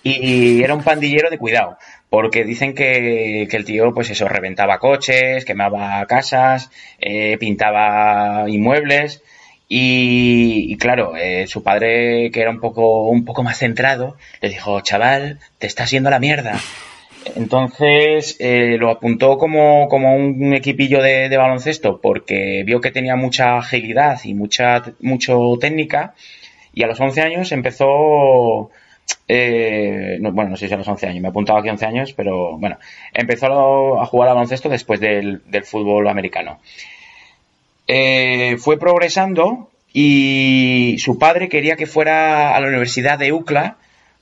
y 0.04 0.62
era 0.62 0.76
un 0.76 0.84
pandillero 0.84 1.30
de 1.30 1.38
cuidado 1.38 1.78
porque 2.10 2.44
dicen 2.44 2.76
que, 2.76 3.48
que 3.50 3.58
el 3.58 3.66
tío 3.66 3.94
pues 3.94 4.10
eso 4.10 4.28
reventaba 4.28 4.78
coches, 4.78 5.46
quemaba 5.46 6.06
casas, 6.06 6.70
eh, 7.00 7.38
pintaba 7.40 8.46
inmuebles 8.50 9.24
Y, 9.72 10.76
claro, 10.78 11.16
eh, 11.16 11.46
su 11.48 11.62
padre, 11.62 12.32
que 12.32 12.42
era 12.42 12.50
un 12.50 12.60
poco, 12.60 13.08
un 13.08 13.24
poco 13.24 13.44
más 13.44 13.60
centrado, 13.60 14.18
le 14.42 14.50
dijo, 14.50 14.82
chaval, 14.82 15.40
te 15.60 15.68
estás 15.68 15.92
yendo 15.92 16.10
la 16.10 16.18
mierda. 16.18 16.60
Entonces 17.36 18.38
eh, 18.40 18.78
lo 18.80 18.90
apuntó 18.90 19.38
como, 19.38 19.88
como 19.88 20.16
un 20.16 20.54
equipillo 20.56 21.04
de, 21.04 21.36
baloncesto 21.38 22.00
porque 22.02 22.64
vio 22.66 22.82
que 22.82 22.92
tenía 22.92 23.16
mucha 23.16 23.58
agilidad 23.58 24.20
y 24.24 24.34
mucha 24.34 24.84
mucho 25.02 25.58
técnica 25.60 26.16
y 26.74 26.84
a 26.84 26.88
los 26.88 27.00
11 27.00 27.22
años 27.22 27.52
empezó 27.52 28.72
eh, 29.28 30.18
no, 30.22 30.32
bueno, 30.32 30.52
no 30.52 30.58
sé 30.58 30.68
si 30.68 30.74
a 30.74 30.78
los 30.78 30.88
11 30.88 31.08
años, 31.08 31.22
me 31.22 31.28
he 31.28 31.32
apuntado 31.32 31.60
aquí 31.60 31.70
11 31.70 31.86
años, 31.86 32.14
pero 32.14 32.58
bueno, 32.58 32.78
empezó 33.14 34.02
a 34.02 34.06
jugar 34.06 34.30
al 34.30 34.36
baloncesto 34.36 34.70
después 34.70 35.00
del 35.00 35.42
fútbol 35.66 36.08
americano. 36.08 36.60
Eh, 37.92 38.58
fue 38.60 38.78
progresando 38.78 39.72
y 39.92 40.98
su 41.00 41.18
padre 41.18 41.50
quería 41.50 41.76
que 41.76 41.88
fuera 41.88 42.56
a 42.56 42.60
la 42.62 42.68
Universidad 42.68 43.18
de 43.18 43.32
UCLA, 43.34 43.78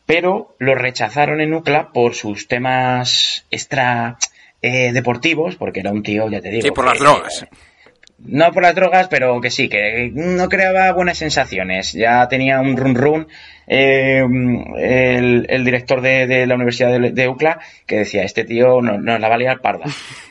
pero 0.05 0.55
lo 0.57 0.73
rechazaron 0.73 1.41
en 1.41 1.53
UCLA 1.53 1.91
por 1.91 2.15
sus 2.15 2.47
temas 2.47 3.45
extra 3.51 4.17
eh, 4.61 4.93
deportivos, 4.93 5.57
porque 5.57 5.81
era 5.81 5.91
un 5.91 6.01
tío, 6.01 6.29
ya 6.29 6.39
te 6.39 6.49
digo. 6.49 6.61
Sí, 6.61 6.71
por 6.71 6.85
que- 6.85 6.91
las 6.91 6.99
drogas. 6.99 7.45
No 8.19 8.51
por 8.51 8.63
las 8.63 8.75
drogas, 8.75 9.07
pero 9.09 9.39
que 9.41 9.49
sí, 9.51 9.69
que 9.69 10.11
no 10.13 10.49
creaba 10.49 10.91
buenas 10.93 11.17
sensaciones. 11.19 11.93
Ya 11.93 12.27
tenía 12.27 12.59
un 12.61 12.75
run 12.77 12.95
run 12.95 13.27
eh, 13.67 14.23
el, 14.77 15.45
el 15.49 15.65
director 15.65 16.01
de, 16.01 16.25
de 16.27 16.47
la 16.47 16.55
Universidad 16.55 16.91
de, 16.99 17.11
de 17.11 17.27
UCLA 17.27 17.59
que 17.85 17.97
decía, 17.97 18.23
este 18.23 18.43
tío 18.43 18.81
no- 18.81 18.97
nos 18.97 19.19
la 19.19 19.29
va 19.29 19.35
a 19.35 19.37
liar 19.37 19.59
parda. 19.61 19.85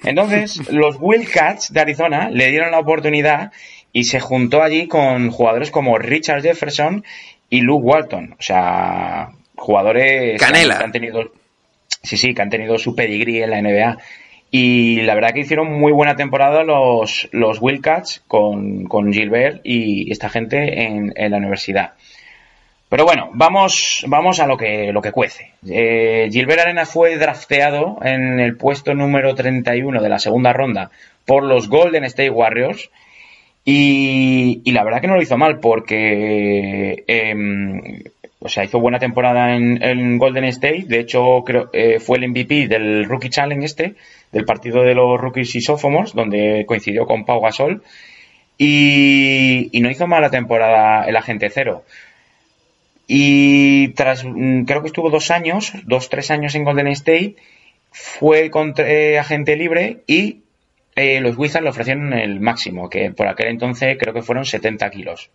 Entonces, 0.04 0.68
los 0.72 0.96
Wildcats 1.00 1.72
de 1.72 1.80
Arizona 1.80 2.28
le 2.30 2.50
dieron 2.50 2.70
la 2.70 2.78
oportunidad 2.80 3.52
y 3.92 4.04
se 4.04 4.20
juntó 4.20 4.62
allí 4.62 4.88
con 4.88 5.30
jugadores 5.30 5.70
como 5.70 5.96
Richard 5.98 6.42
Jefferson 6.42 7.04
y 7.48 7.60
Luke 7.60 7.84
Walton. 7.86 8.34
O 8.38 8.42
sea, 8.42 9.28
jugadores 9.54 10.38
que 10.38 10.44
han- 10.44 10.52
Canela. 10.52 10.78
que 10.78 10.84
han 10.84 10.92
tenido 10.92 11.32
Sí, 12.02 12.16
sí, 12.16 12.34
que 12.34 12.42
han 12.42 12.50
tenido 12.50 12.78
su 12.78 12.94
pedigrí 12.94 13.42
en 13.42 13.50
la 13.50 13.60
NBA. 13.60 13.98
Y 14.50 15.02
la 15.02 15.14
verdad 15.14 15.32
que 15.32 15.40
hicieron 15.40 15.72
muy 15.72 15.92
buena 15.92 16.16
temporada 16.16 16.62
los, 16.62 17.28
los 17.32 17.60
Wildcats 17.60 18.22
con, 18.26 18.84
con 18.84 19.12
Gilbert 19.12 19.60
y 19.64 20.10
esta 20.10 20.28
gente 20.28 20.82
en, 20.82 21.12
en 21.16 21.30
la 21.32 21.38
universidad. 21.38 21.94
Pero 22.88 23.04
bueno, 23.04 23.30
vamos, 23.32 24.04
vamos 24.06 24.38
a 24.38 24.46
lo 24.46 24.56
que, 24.56 24.92
lo 24.92 25.02
que 25.02 25.10
cuece. 25.10 25.52
Eh, 25.68 26.28
Gilbert 26.30 26.60
Arenas 26.60 26.88
fue 26.88 27.18
drafteado 27.18 27.98
en 28.02 28.38
el 28.38 28.56
puesto 28.56 28.94
número 28.94 29.34
31 29.34 30.00
de 30.00 30.08
la 30.08 30.20
segunda 30.20 30.52
ronda 30.52 30.90
por 31.24 31.42
los 31.42 31.68
Golden 31.68 32.04
State 32.04 32.30
Warriors. 32.30 32.90
Y, 33.64 34.62
y 34.64 34.70
la 34.70 34.84
verdad 34.84 35.00
que 35.00 35.08
no 35.08 35.16
lo 35.16 35.22
hizo 35.22 35.36
mal 35.36 35.58
porque 35.58 37.02
em, 37.08 38.04
o 38.46 38.48
sea, 38.48 38.64
hizo 38.64 38.80
buena 38.80 38.98
temporada 38.98 39.54
en, 39.54 39.82
en 39.82 40.18
Golden 40.18 40.44
State. 40.44 40.84
De 40.86 41.00
hecho, 41.00 41.44
eh, 41.72 42.00
fue 42.00 42.18
el 42.18 42.28
MVP 42.28 42.68
del 42.68 43.04
Rookie 43.04 43.30
Challenge 43.30 43.64
este, 43.64 43.94
del 44.32 44.44
partido 44.44 44.82
de 44.82 44.94
los 44.94 45.20
rookies 45.20 45.54
y 45.56 45.60
sophomores, 45.60 46.14
donde 46.14 46.64
coincidió 46.66 47.06
con 47.06 47.24
Pau 47.24 47.40
Gasol. 47.40 47.82
Y, 48.58 49.68
y 49.76 49.80
no 49.80 49.90
hizo 49.90 50.06
mala 50.06 50.30
temporada 50.30 51.04
el 51.04 51.16
agente 51.16 51.50
cero. 51.50 51.84
Y 53.06 53.88
tras, 53.88 54.24
mm, 54.24 54.64
creo 54.64 54.80
que 54.82 54.88
estuvo 54.88 55.10
dos 55.10 55.30
años, 55.30 55.72
dos, 55.84 56.08
tres 56.08 56.30
años 56.30 56.54
en 56.54 56.64
Golden 56.64 56.88
State, 56.88 57.36
fue 57.90 58.50
contra, 58.50 58.90
eh, 58.90 59.18
agente 59.18 59.56
libre 59.56 60.02
y 60.06 60.42
eh, 60.96 61.20
los 61.20 61.36
Wizards 61.36 61.64
le 61.64 61.70
ofrecieron 61.70 62.12
el 62.12 62.40
máximo, 62.40 62.88
que 62.88 63.10
por 63.10 63.28
aquel 63.28 63.48
entonces 63.48 63.96
creo 63.98 64.14
que 64.14 64.22
fueron 64.22 64.44
70 64.44 64.90
kilos. 64.90 65.30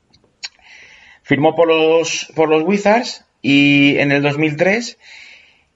Firmó 1.32 1.56
por 1.56 1.70
los, 1.70 2.30
por 2.36 2.50
los 2.50 2.62
Wizards 2.64 3.24
y 3.42 3.98
en 4.00 4.12
el 4.12 4.22
2003 4.22 4.98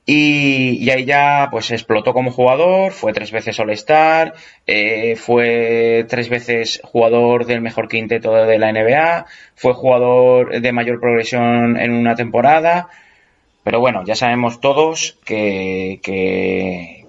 y, 0.05 0.83
y 0.83 0.89
ahí 0.89 1.05
ya 1.05 1.47
pues 1.49 1.71
explotó 1.71 2.11
como 2.11 2.31
jugador, 2.31 2.91
fue 2.91 3.13
tres 3.13 3.31
veces 3.31 3.57
All-Star, 3.57 4.33
eh, 4.67 5.15
fue 5.15 6.05
tres 6.09 6.27
veces 6.27 6.81
jugador 6.83 7.45
del 7.45 7.61
mejor 7.61 7.87
quinteto 7.87 8.33
de 8.33 8.59
la 8.59 8.73
NBA, 8.73 9.27
fue 9.55 9.73
jugador 9.73 10.59
de 10.59 10.71
mayor 10.73 10.99
progresión 10.99 11.79
en 11.79 11.93
una 11.93 12.15
temporada, 12.15 12.89
pero 13.63 13.79
bueno, 13.79 14.03
ya 14.03 14.15
sabemos 14.15 14.59
todos 14.59 15.17
que, 15.23 16.01
que, 16.03 17.04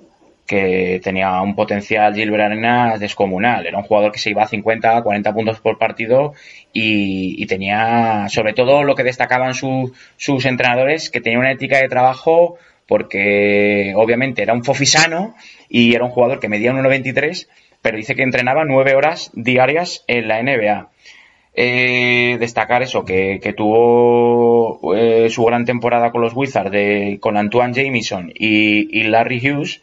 que 0.47 1.01
tenía 1.03 1.41
un 1.43 1.55
potencial 1.57 2.15
Gilbert 2.15 2.45
Arenas 2.45 3.01
descomunal. 3.01 3.67
Era 3.67 3.79
un 3.79 3.85
jugador 3.85 4.13
que 4.13 4.19
se 4.19 4.31
iba 4.31 4.43
a 4.45 4.49
50, 4.49 5.03
40 5.03 5.35
puntos 5.35 5.61
por 5.61 5.79
partido 5.79 6.35
y, 6.73 7.43
y 7.43 7.47
tenía, 7.47 8.27
sobre 8.29 8.53
todo, 8.53 8.85
lo 8.85 8.95
que 8.95 9.03
destacaban 9.05 9.55
su- 9.55 9.93
sus 10.17 10.45
entrenadores, 10.47 11.11
que 11.11 11.21
tenía 11.21 11.39
una 11.39 11.53
ética 11.53 11.79
de 11.79 11.89
trabajo 11.89 12.57
porque 12.87 13.93
obviamente 13.97 14.43
era 14.43 14.53
un 14.53 14.63
fofisano 14.65 15.35
y 15.69 15.95
era 15.95 16.05
un 16.05 16.11
jugador 16.11 16.39
que 16.39 16.49
medía 16.49 16.71
un 16.73 16.79
1,23, 16.79 17.49
pero 17.83 17.97
dice 17.97 18.15
que 18.15 18.23
entrenaba 18.23 18.65
nueve 18.65 18.95
horas 18.95 19.31
diarias 19.35 20.05
en 20.07 20.29
la 20.29 20.41
NBA. 20.43 20.89
Eh, 21.59 22.37
destacar 22.39 22.83
eso, 22.83 23.05
que, 23.05 23.41
tuvo 23.57 24.95
eh, 24.95 25.29
su 25.31 25.43
gran 25.45 25.65
temporada 25.65 26.11
con 26.13 26.21
los 26.21 26.35
Wizards, 26.35 27.19
con 27.21 27.37
Antoine 27.37 27.73
Jamison 27.75 28.31
y, 28.35 28.99
y 29.01 29.05
Larry 29.05 29.39
Hughes. 29.39 29.81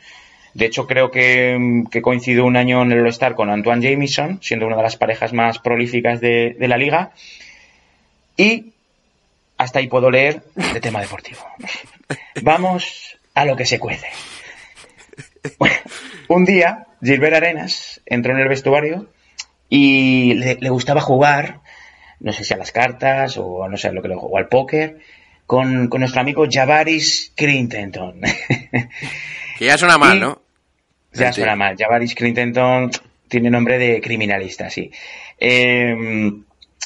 De 0.53 0.65
hecho, 0.65 0.85
creo 0.85 1.09
que, 1.09 1.83
que 1.89 2.01
coincidió 2.01 2.45
un 2.45 2.57
año 2.57 2.81
en 2.83 2.91
el 2.91 2.99
All-Star 2.99 3.33
con 3.35 3.49
Antoine 3.49 3.87
Jamison, 3.89 4.39
siendo 4.41 4.67
una 4.67 4.75
de 4.77 4.83
las 4.83 4.97
parejas 4.97 5.33
más 5.33 5.57
prolíficas 5.59 6.21
de, 6.21 6.55
de 6.59 6.67
la 6.67 6.77
liga. 6.77 7.11
Y 8.37 8.73
hasta 9.57 9.79
ahí 9.79 9.87
puedo 9.87 10.11
leer 10.11 10.43
de 10.73 10.79
tema 10.79 11.01
deportivo. 11.01 11.39
Vamos 12.41 13.17
a 13.33 13.45
lo 13.45 13.55
que 13.55 13.65
se 13.65 13.79
cuece. 13.79 14.07
Bueno, 15.57 15.75
un 16.27 16.45
día, 16.45 16.85
Gilbert 17.01 17.35
Arenas 17.35 18.01
entró 18.05 18.33
en 18.33 18.39
el 18.41 18.47
vestuario 18.47 19.09
y 19.69 20.35
le, 20.35 20.55
le 20.59 20.69
gustaba 20.69 21.01
jugar, 21.01 21.61
no 22.19 22.31
sé 22.31 22.43
si 22.43 22.53
a 22.53 22.57
las 22.57 22.71
cartas 22.71 23.37
o 23.37 23.67
no 23.67 23.77
sé 23.77 23.91
lo 23.91 24.01
que 24.01 24.07
le 24.09 24.15
o 24.17 24.37
al 24.37 24.47
póker, 24.47 24.99
con, 25.47 25.87
con 25.89 25.99
nuestro 26.01 26.21
amigo 26.21 26.45
Javaris 26.49 27.33
Crintenton. 27.35 28.21
Que 29.59 29.65
ya 29.65 29.77
suena 29.77 29.99
mal, 29.99 30.17
Y- 30.17 30.21
¿no? 30.21 30.41
Ya 31.13 31.31
Sí. 31.31 31.41
suena 31.41 31.55
mal. 31.55 31.75
Javaris 31.77 32.15
Crintenton 32.15 32.91
tiene 33.27 33.49
nombre 33.49 33.77
de 33.77 34.01
criminalista, 34.01 34.69
sí. 34.69 34.91
Eh, 35.39 35.95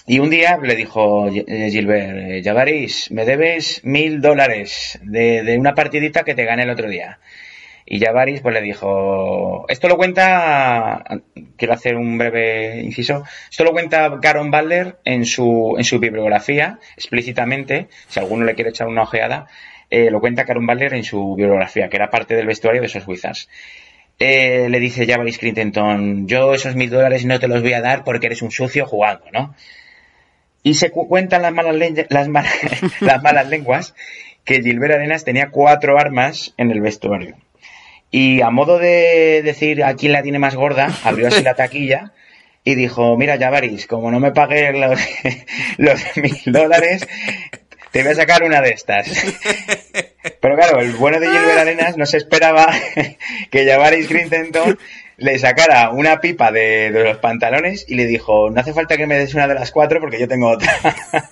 y 0.06 0.20
un 0.20 0.30
día 0.30 0.58
le 0.62 0.76
dijo 0.76 1.28
eh, 1.30 1.70
Gilbert, 1.70 2.18
eh, 2.18 2.42
Javaris, 2.44 3.12
me 3.12 3.26
debes 3.26 3.82
mil 3.84 4.22
dólares 4.22 5.00
de, 5.04 5.44
de 5.44 5.58
una 5.58 5.76
partidita 5.76 6.24
que 6.24 6.36
te 6.36 6.46
gané 6.46 6.64
el 6.64 6.70
otro 6.70 6.90
día. 6.90 7.20
Y 7.90 8.00
Javaris 8.02 8.42
pues 8.42 8.54
le 8.54 8.62
dijo, 8.62 9.66
esto 9.70 9.88
lo 9.88 9.96
cuenta, 9.96 11.04
quiero 11.56 11.74
hacer 11.74 11.96
un 11.96 12.18
breve 12.18 12.82
inciso, 12.82 13.24
esto 13.50 13.64
lo 13.64 13.72
cuenta 13.72 14.10
Garon 14.22 14.52
Butler 14.52 14.98
en 15.06 15.26
su, 15.26 15.76
en 15.78 15.86
su 15.86 15.98
bibliografía, 16.00 16.80
explícitamente, 16.98 17.88
si 18.10 18.20
alguno 18.20 18.44
le 18.44 18.56
quiere 18.56 18.72
echar 18.72 18.88
una 18.88 19.04
ojeada, 19.04 19.48
eh, 19.90 20.12
lo 20.12 20.20
cuenta 20.20 20.44
Garon 20.44 20.68
Butler 20.68 20.94
en 20.96 21.06
su 21.06 21.36
bibliografía, 21.36 21.88
que 21.88 21.96
era 21.96 22.10
parte 22.10 22.36
del 22.36 22.46
vestuario 22.48 22.82
de 22.82 22.88
esos 22.88 23.08
Wizards. 23.08 23.48
Eh, 24.20 24.68
le 24.70 24.80
dice 24.80 25.06
Javaris 25.06 25.38
Crintenton, 25.38 26.28
yo 26.28 26.54
esos 26.56 26.76
mil 26.76 26.90
dólares 26.90 27.26
no 27.26 27.40
te 27.40 27.48
los 27.48 27.62
voy 27.62 27.74
a 27.74 27.82
dar 27.82 28.04
porque 28.04 28.26
eres 28.26 28.42
un 28.42 28.50
sucio 28.52 28.88
jugando, 28.88 29.26
¿no? 29.32 29.54
Y 30.64 30.74
se 30.74 30.90
cu- 30.90 31.08
cuentan 31.08 31.44
las 31.44 31.54
malas, 31.54 31.76
las, 32.10 32.28
las 33.02 33.24
malas 33.24 33.48
lenguas 33.48 33.94
que 34.44 34.62
Gilbert 34.64 34.96
Arenas 34.96 35.24
tenía 35.24 35.50
cuatro 35.50 36.00
armas 36.00 36.54
en 36.58 36.72
el 36.72 36.82
vestuario. 36.82 37.36
Y 38.10 38.42
a 38.42 38.50
modo 38.50 38.80
de 38.80 39.42
decir 39.44 39.84
a 39.84 39.94
quién 39.96 40.14
la 40.14 40.24
tiene 40.24 40.40
más 40.40 40.56
gorda, 40.56 40.90
abrió 41.04 41.28
así 41.28 41.44
la 41.44 41.54
taquilla 41.56 42.14
y 42.64 42.74
dijo, 42.76 43.16
mira 43.18 43.38
Javaris, 43.38 43.86
como 43.86 44.10
no 44.10 44.20
me 44.20 44.32
pagues 44.32 44.74
los, 44.76 45.00
los 45.78 46.18
mil 46.18 46.38
dólares, 46.48 47.08
te 47.92 48.02
voy 48.04 48.14
a 48.14 48.16
sacar 48.16 48.44
una 48.44 48.62
de 48.62 48.70
estas. 48.72 49.08
Pero 50.40 50.56
claro, 50.56 50.80
el 50.80 50.94
bueno 50.94 51.20
de 51.20 51.28
Gilbert 51.28 51.60
Arenas 51.60 51.98
no 51.98 52.06
se 52.06 52.18
esperaba 52.18 52.72
que 53.52 53.66
Javaris 53.66 54.08
Crintenton 54.08 54.78
le 55.18 55.40
sacara 55.40 55.90
una 55.90 56.22
pipa 56.22 56.52
de, 56.52 56.92
de 56.92 57.04
los 57.04 57.18
pantalones 57.18 57.86
y 57.88 57.96
le 57.96 58.06
dijo, 58.06 58.52
no 58.52 58.62
hace 58.62 58.74
falta 58.74 58.98
que 58.98 59.08
me 59.08 59.18
des 59.18 59.34
una 59.34 59.48
de 59.48 59.56
las 59.56 59.72
cuatro 59.72 60.00
porque 60.00 60.20
yo 60.20 60.28
tengo 60.28 60.50
otra. 60.50 60.72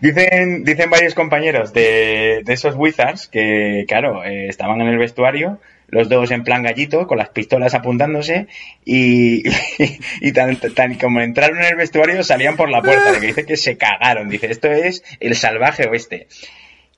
dicen, 0.00 0.64
dicen 0.64 0.90
varios 0.90 1.14
compañeros 1.14 1.72
de, 1.72 2.42
de 2.44 2.52
esos 2.52 2.76
Wizards 2.76 3.26
que, 3.26 3.84
claro, 3.88 4.24
eh, 4.24 4.46
estaban 4.48 4.80
en 4.80 4.88
el 4.88 4.98
vestuario, 4.98 5.60
los 5.88 6.08
dos 6.08 6.30
en 6.30 6.44
plan 6.44 6.62
gallito, 6.62 7.08
con 7.08 7.18
las 7.18 7.30
pistolas 7.30 7.74
apuntándose, 7.74 8.46
y, 8.84 9.42
y 10.20 10.32
tan, 10.32 10.56
tan 10.56 10.94
como 10.94 11.20
entraron 11.20 11.58
en 11.58 11.66
el 11.66 11.76
vestuario 11.76 12.22
salían 12.22 12.56
por 12.56 12.70
la 12.70 12.82
puerta, 12.82 13.18
que 13.20 13.26
dice 13.26 13.46
que 13.46 13.56
se 13.56 13.76
cagaron, 13.76 14.28
dice, 14.28 14.50
esto 14.50 14.70
es 14.70 15.02
el 15.18 15.34
salvaje 15.34 15.88
oeste. 15.88 16.28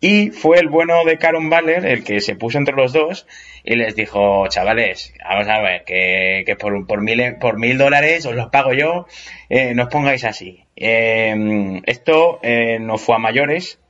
Y 0.01 0.31
fue 0.31 0.59
el 0.59 0.69
bueno 0.69 1.05
de 1.05 1.19
Caron 1.19 1.51
Baller 1.51 1.85
el 1.85 2.05
que 2.05 2.21
se 2.21 2.37
puso 2.37 2.59
entre 2.59 2.77
los 2.77 2.93
dos 2.93 3.27
y 3.65 3.75
les 3.75 3.97
dijo, 3.97 4.47
chavales, 4.49 5.13
vamos 5.29 5.49
a 5.49 5.61
ver, 5.61 5.85
que, 5.85 6.45
que 6.47 6.55
por, 6.55 6.87
por, 6.87 7.01
mil, 7.01 7.37
por 7.41 7.59
mil 7.59 7.79
dólares 7.79 8.25
os 8.25 8.35
los 8.35 8.49
pago 8.51 8.73
yo, 8.75 9.07
eh, 9.49 9.75
no 9.75 9.85
os 9.85 9.89
pongáis 9.89 10.25
así. 10.25 10.65
Eh, 10.77 11.83
esto 11.87 12.39
eh, 12.43 12.79
no 12.81 12.97
fue 12.97 13.17
a 13.17 13.19
mayores, 13.19 13.81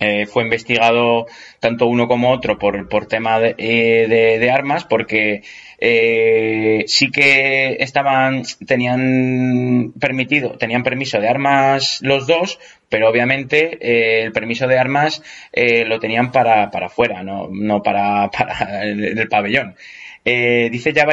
eh, 0.00 0.26
fue 0.26 0.42
investigado 0.42 1.26
tanto 1.60 1.86
uno 1.86 2.08
como 2.08 2.30
otro 2.30 2.58
por, 2.58 2.88
por 2.88 3.06
tema 3.06 3.38
de, 3.38 3.54
eh, 3.58 4.38
de, 4.38 4.50
armas, 4.50 4.84
porque 4.84 5.42
eh, 5.78 6.84
sí 6.88 7.10
que 7.10 7.76
estaban, 7.80 8.42
tenían 8.66 9.92
permitido, 9.98 10.58
tenían 10.58 10.82
permiso 10.82 11.20
de 11.20 11.28
armas 11.28 12.00
los 12.02 12.26
dos, 12.26 12.58
pero 12.88 13.08
obviamente 13.08 13.78
eh, 13.80 14.24
el 14.24 14.32
permiso 14.32 14.66
de 14.66 14.78
armas 14.78 15.22
lo 15.54 16.00
tenían 16.00 16.32
para, 16.32 16.70
para 16.70 16.86
afuera, 16.86 17.22
no, 17.22 17.48
no 17.50 17.82
para, 17.82 18.30
para 18.36 18.84
el, 18.84 19.18
el 19.18 19.28
pabellón. 19.28 19.76
Dice 20.24 20.94
ya 20.94 21.06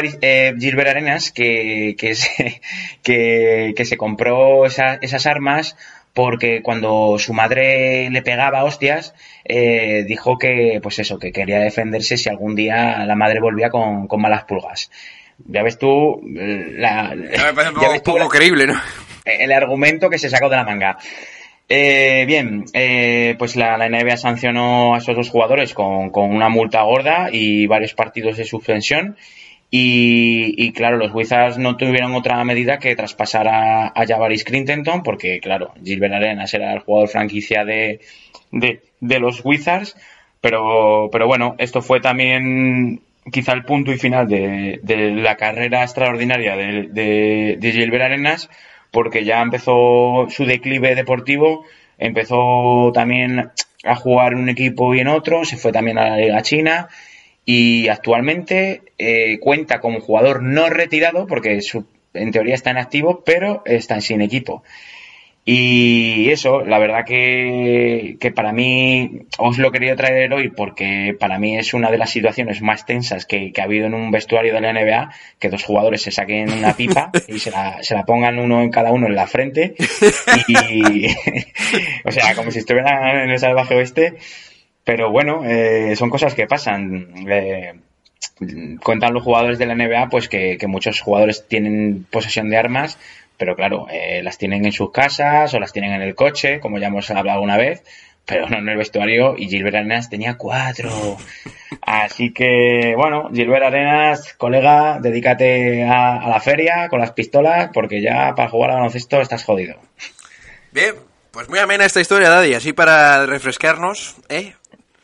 Gilbert 0.57 0.89
Arenas 0.89 1.31
que, 1.33 1.95
que, 1.97 2.15
se, 2.15 2.61
que, 3.03 3.73
que 3.75 3.85
se 3.85 3.97
compró 3.97 4.65
esa, 4.65 4.95
esas 4.95 5.25
armas 5.27 5.75
porque 6.13 6.61
cuando 6.61 7.15
su 7.19 7.33
madre 7.33 8.09
le 8.09 8.21
pegaba 8.21 8.63
hostias, 8.63 9.13
eh, 9.45 10.03
dijo 10.07 10.37
que, 10.37 10.79
pues 10.83 10.99
eso, 10.99 11.17
que 11.19 11.31
quería 11.31 11.59
defenderse 11.59 12.17
si 12.17 12.29
algún 12.29 12.55
día 12.55 13.05
la 13.05 13.15
madre 13.15 13.39
volvía 13.39 13.69
con, 13.69 14.07
con 14.07 14.21
malas 14.21 14.43
pulgas. 14.43 14.91
Ya 15.47 15.63
ves 15.63 15.77
tú, 15.77 16.21
la, 16.25 17.15
Ya 17.15 17.45
me 17.45 17.53
parece 17.53 17.69
un 17.69 18.01
poco, 18.03 18.19
la- 18.19 18.27
creíble, 18.27 18.67
¿no? 18.67 18.73
el 19.25 19.51
argumento 19.51 20.09
que 20.09 20.17
se 20.17 20.29
sacó 20.29 20.49
de 20.49 20.55
la 20.57 20.63
manga. 20.63 20.97
Eh, 21.69 22.25
bien, 22.27 22.65
eh, 22.73 23.35
pues 23.39 23.55
la, 23.55 23.77
la 23.77 23.87
NBA 23.87 24.17
sancionó 24.17 24.93
a 24.93 24.97
esos 24.97 25.15
dos 25.15 25.29
jugadores 25.29 25.73
con, 25.73 26.09
con 26.09 26.29
una 26.35 26.49
multa 26.49 26.81
gorda 26.81 27.29
y 27.31 27.65
varios 27.65 27.93
partidos 27.93 28.35
de 28.37 28.43
suspensión. 28.43 29.15
Y, 29.73 30.53
y, 30.57 30.73
claro, 30.73 30.97
los 30.97 31.13
Wizards 31.13 31.57
no 31.57 31.77
tuvieron 31.77 32.13
otra 32.13 32.43
medida 32.43 32.77
que 32.77 32.93
traspasar 32.93 33.47
a, 33.47 33.87
a 33.87 34.05
Javaris 34.05 34.43
Crintenton, 34.43 35.01
porque 35.01 35.39
claro, 35.39 35.73
Gilbert 35.81 36.13
Arenas 36.13 36.53
era 36.53 36.73
el 36.73 36.79
jugador 36.79 37.07
franquicia 37.07 37.63
de, 37.63 38.01
de, 38.51 39.19
los 39.19 39.39
Wizards. 39.45 39.95
Pero, 40.41 41.07
pero 41.09 41.25
bueno, 41.25 41.55
esto 41.57 41.81
fue 41.81 42.01
también 42.01 42.99
quizá 43.31 43.53
el 43.53 43.63
punto 43.63 43.93
y 43.93 43.97
final 43.97 44.27
de, 44.27 44.81
la 45.15 45.37
carrera 45.37 45.83
extraordinaria 45.83 46.57
de, 46.57 47.57
de 47.57 47.71
Gilbert 47.71 48.03
Arenas, 48.03 48.49
porque 48.91 49.23
ya 49.23 49.41
empezó 49.41 50.25
su 50.27 50.43
declive 50.43 50.95
deportivo, 50.95 51.63
empezó 51.97 52.91
también 52.93 53.51
a 53.85 53.95
jugar 53.95 54.33
en 54.33 54.39
un 54.39 54.49
equipo 54.49 54.93
y 54.93 54.99
en 54.99 55.07
otro, 55.07 55.45
se 55.45 55.55
fue 55.55 55.71
también 55.71 55.97
a 55.97 56.09
la 56.09 56.17
Liga 56.17 56.41
China 56.41 56.89
y 57.45 57.87
actualmente 57.87 58.81
eh, 58.97 59.39
cuenta 59.39 59.79
como 59.79 59.99
jugador 59.99 60.43
no 60.43 60.69
retirado, 60.69 61.27
porque 61.27 61.61
su, 61.61 61.85
en 62.13 62.31
teoría 62.31 62.55
está 62.55 62.71
en 62.71 62.77
activo, 62.77 63.23
pero 63.25 63.63
está 63.65 63.99
sin 64.01 64.21
equipo. 64.21 64.63
Y 65.43 66.29
eso, 66.29 66.63
la 66.63 66.77
verdad 66.77 67.03
que, 67.03 68.17
que 68.19 68.31
para 68.31 68.53
mí 68.53 69.23
os 69.39 69.57
lo 69.57 69.71
quería 69.71 69.95
traer 69.95 70.31
hoy 70.33 70.49
porque 70.49 71.15
para 71.19 71.39
mí 71.39 71.57
es 71.57 71.73
una 71.73 71.89
de 71.89 71.97
las 71.97 72.11
situaciones 72.11 72.61
más 72.61 72.85
tensas 72.85 73.25
que, 73.25 73.51
que 73.51 73.59
ha 73.59 73.63
habido 73.63 73.87
en 73.87 73.95
un 73.95 74.11
vestuario 74.11 74.53
de 74.53 74.61
la 74.61 74.71
NBA, 74.71 75.11
que 75.39 75.49
dos 75.49 75.63
jugadores 75.63 76.03
se 76.03 76.11
saquen 76.11 76.51
una 76.51 76.75
pipa 76.75 77.09
y 77.27 77.39
se 77.39 77.49
la, 77.49 77.81
se 77.81 77.95
la 77.95 78.05
pongan 78.05 78.37
uno 78.37 78.61
en 78.61 78.69
cada 78.69 78.91
uno 78.91 79.07
en 79.07 79.15
la 79.15 79.25
frente 79.25 79.73
y, 80.47 81.07
o 82.05 82.11
sea, 82.11 82.35
como 82.35 82.51
si 82.51 82.59
estuvieran 82.59 83.23
en 83.23 83.31
el 83.31 83.39
salvaje 83.39 83.73
oeste, 83.73 84.13
pero 84.83 85.11
bueno, 85.11 85.43
eh, 85.45 85.95
son 85.95 86.09
cosas 86.09 86.33
que 86.33 86.47
pasan. 86.47 87.13
Eh, 87.27 87.73
cuentan 88.83 89.13
los 89.13 89.23
jugadores 89.23 89.59
de 89.59 89.65
la 89.65 89.75
NBA 89.75 90.09
pues 90.09 90.27
que, 90.29 90.57
muchos 90.67 91.01
jugadores 91.01 91.47
tienen 91.47 92.05
posesión 92.09 92.49
de 92.49 92.57
armas 92.57 92.97
pero 93.37 93.55
claro, 93.55 93.87
eh, 93.89 94.21
las 94.21 94.37
tienen 94.37 94.65
en 94.65 94.71
sus 94.71 94.91
casas 94.91 95.51
o 95.55 95.59
las 95.59 95.73
tienen 95.73 95.93
en 95.93 96.03
el 96.03 96.13
coche, 96.13 96.59
como 96.59 96.77
ya 96.77 96.89
hemos 96.89 97.09
hablado 97.09 97.39
alguna 97.39 97.57
vez, 97.57 97.83
pero 98.23 98.47
no 98.47 98.59
en 98.59 98.69
el 98.69 98.77
vestuario 98.77 99.33
y 99.35 99.49
Gilbert 99.49 99.77
Arenas 99.77 100.11
tenía 100.11 100.35
cuatro. 100.37 101.17
Así 101.81 102.31
que, 102.33 102.93
bueno, 102.95 103.31
Gilbert 103.33 103.63
Arenas, 103.63 104.35
colega, 104.35 104.99
dedícate 105.01 105.83
a, 105.85 106.17
a 106.17 106.29
la 106.29 106.39
feria 106.39 106.87
con 106.87 106.99
las 106.99 107.13
pistolas 107.13 107.71
porque 107.73 107.99
ya 107.99 108.35
para 108.35 108.47
jugar 108.47 108.69
al 108.69 108.75
baloncesto 108.75 109.19
estás 109.19 109.43
jodido. 109.43 109.75
Bien, 110.71 110.93
pues 111.31 111.49
muy 111.49 111.57
amena 111.57 111.85
esta 111.85 111.99
historia, 111.99 112.29
Daddy, 112.29 112.53
así 112.53 112.73
para 112.73 113.25
refrescarnos, 113.25 114.17
¿eh? 114.29 114.53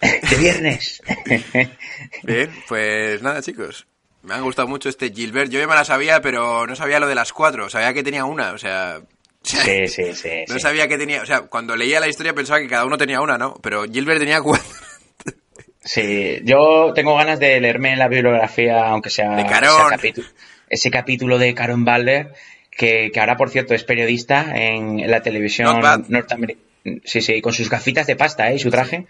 De 0.01 0.37
viernes. 0.37 1.01
Bien, 2.23 2.51
pues 2.67 3.21
nada, 3.21 3.41
chicos. 3.41 3.87
Me 4.23 4.33
han 4.33 4.43
gustado 4.43 4.67
mucho 4.67 4.89
este 4.89 5.11
Gilbert. 5.11 5.49
Yo 5.49 5.59
ya 5.59 5.67
me 5.67 5.75
la 5.75 5.85
sabía, 5.85 6.21
pero 6.21 6.67
no 6.67 6.75
sabía 6.75 6.99
lo 6.99 7.07
de 7.07 7.15
las 7.15 7.33
cuatro. 7.33 7.69
Sabía 7.69 7.93
que 7.93 8.03
tenía 8.03 8.25
una, 8.25 8.51
o 8.51 8.57
sea... 8.57 9.01
Sí, 9.41 9.87
sí, 9.87 10.13
sí. 10.13 10.29
No 10.47 10.55
sí. 10.55 10.59
sabía 10.59 10.87
que 10.87 10.97
tenía... 10.97 11.21
O 11.21 11.25
sea, 11.25 11.41
cuando 11.41 11.75
leía 11.75 11.99
la 11.99 12.07
historia 12.07 12.33
pensaba 12.33 12.59
que 12.59 12.67
cada 12.67 12.85
uno 12.85 12.97
tenía 12.97 13.21
una, 13.21 13.37
¿no? 13.37 13.55
Pero 13.61 13.85
Gilbert 13.85 14.19
tenía 14.19 14.41
cuatro. 14.41 14.67
Sí, 15.87 16.41
yo 16.43 16.91
tengo 16.93 17.15
ganas 17.15 17.39
de 17.39 17.61
leerme 17.61 17.95
la 17.95 18.09
bibliografía, 18.09 18.89
aunque 18.89 19.09
sea 19.09 19.29
De 19.37 19.43
ese, 19.43 19.49
Caron. 19.49 19.89
capítulo, 19.89 20.27
ese 20.69 20.91
capítulo 20.91 21.37
de 21.37 21.53
Caron 21.53 21.85
Balder, 21.85 22.33
que, 22.69 23.09
que 23.13 23.19
ahora, 23.21 23.37
por 23.37 23.49
cierto, 23.49 23.73
es 23.73 23.85
periodista 23.85 24.53
en, 24.53 25.09
la 25.09 25.21
televisión 25.21 25.79
norteamericana. 26.09 26.67
Sí, 27.05 27.21
sí, 27.21 27.41
con 27.41 27.53
sus 27.53 27.69
gafitas 27.69 28.05
de 28.05 28.17
pasta, 28.17 28.51
¿eh? 28.51 28.55
Y 28.55 28.59
su 28.59 28.69
traje. 28.69 29.07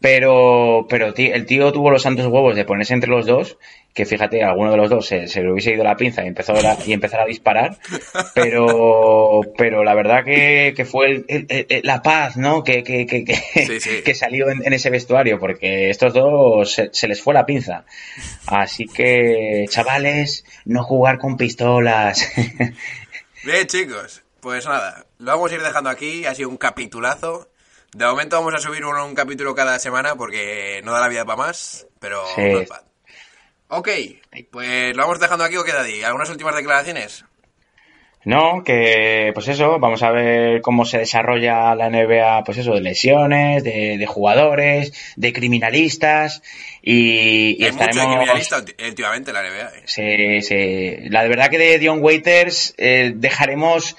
Pero, 0.00 0.86
pero 0.90 1.14
tí- 1.14 1.30
el 1.32 1.46
tío 1.46 1.72
tuvo 1.72 1.90
los 1.90 2.02
santos 2.02 2.26
huevos 2.26 2.54
de 2.54 2.64
ponerse 2.66 2.92
entre 2.92 3.08
los 3.10 3.24
dos, 3.24 3.56
que 3.94 4.04
fíjate, 4.04 4.44
alguno 4.44 4.70
de 4.70 4.76
los 4.76 4.90
dos 4.90 5.06
se, 5.06 5.26
se 5.26 5.42
le 5.42 5.50
hubiese 5.50 5.72
ido 5.72 5.84
la 5.84 5.96
pinza 5.96 6.22
y 6.22 6.28
empezó 6.28 6.52
a, 6.52 6.76
y 6.84 6.92
empezar 6.92 7.20
a 7.20 7.24
disparar, 7.24 7.78
pero, 8.34 9.40
pero 9.56 9.84
la 9.84 9.94
verdad 9.94 10.22
que, 10.22 10.74
que 10.76 10.84
fue 10.84 11.06
el- 11.10 11.24
el- 11.28 11.66
el- 11.70 11.80
la 11.84 12.02
paz, 12.02 12.36
¿no? 12.36 12.62
Que, 12.62 12.82
que, 12.82 13.06
que, 13.06 13.24
que, 13.24 13.34
Sí, 13.34 13.80
sí. 13.80 14.02
que 14.04 14.14
salió 14.14 14.50
en, 14.50 14.64
en 14.66 14.74
ese 14.74 14.90
vestuario, 14.90 15.38
porque 15.40 15.88
estos 15.88 16.12
dos 16.12 16.70
se, 16.72 16.90
se 16.92 17.08
les 17.08 17.22
fue 17.22 17.32
la 17.32 17.46
pinza. 17.46 17.86
Así 18.46 18.84
que, 18.86 19.64
chavales, 19.70 20.44
no 20.66 20.82
jugar 20.84 21.18
con 21.18 21.38
pistolas. 21.38 22.30
Bien, 23.44 23.66
chicos. 23.66 24.22
Pues 24.40 24.66
nada, 24.66 25.06
lo 25.18 25.32
vamos 25.32 25.50
a 25.50 25.54
ir 25.54 25.62
dejando 25.62 25.90
aquí. 25.90 26.24
Ha 26.26 26.34
sido 26.34 26.48
un 26.50 26.56
capitulazo. 26.58 27.48
De 27.96 28.04
momento 28.04 28.36
vamos 28.36 28.54
a 28.54 28.58
subir 28.58 28.84
un, 28.84 28.94
un 28.94 29.14
capítulo 29.14 29.54
cada 29.54 29.78
semana 29.78 30.16
porque 30.16 30.82
no 30.84 30.92
da 30.92 31.00
la 31.00 31.08
vida 31.08 31.24
para 31.24 31.38
más, 31.38 31.86
pero 31.98 32.22
Sí. 32.34 32.42
bad. 32.68 32.82
Ok, 33.68 33.88
pues 34.50 34.94
lo 34.94 35.02
vamos 35.02 35.18
dejando 35.18 35.44
aquí 35.44 35.56
o 35.56 35.64
queda 35.64 35.80
ahí. 35.80 36.02
¿Algunas 36.02 36.28
últimas 36.28 36.54
declaraciones? 36.54 37.24
No, 38.26 38.64
que 38.64 39.30
pues 39.34 39.46
eso, 39.46 39.78
vamos 39.78 40.02
a 40.02 40.10
ver 40.10 40.60
cómo 40.60 40.84
se 40.84 40.98
desarrolla 40.98 41.74
la 41.76 41.88
NBA, 41.88 42.42
pues 42.44 42.58
eso, 42.58 42.74
de 42.74 42.80
lesiones, 42.80 43.62
de, 43.62 43.96
de 43.98 44.06
jugadores, 44.06 44.92
de 45.14 45.32
criminalistas 45.32 46.42
y, 46.82 47.56
y 47.56 47.64
Hay 47.66 47.70
mucho 47.72 47.84
estaremos... 47.84 48.16
criminalista 48.16 48.58
ulti- 48.58 48.84
últimamente 48.88 49.30
en 49.30 49.34
la 49.34 49.42
NBA. 49.42 49.68
¿eh? 49.78 49.82
Sí, 49.84 50.42
sí. 50.42 51.08
La 51.08 51.22
verdad 51.28 51.48
que 51.50 51.58
de 51.58 51.78
Dion 51.78 52.00
Waiters 52.02 52.74
eh, 52.78 53.12
dejaremos 53.14 53.96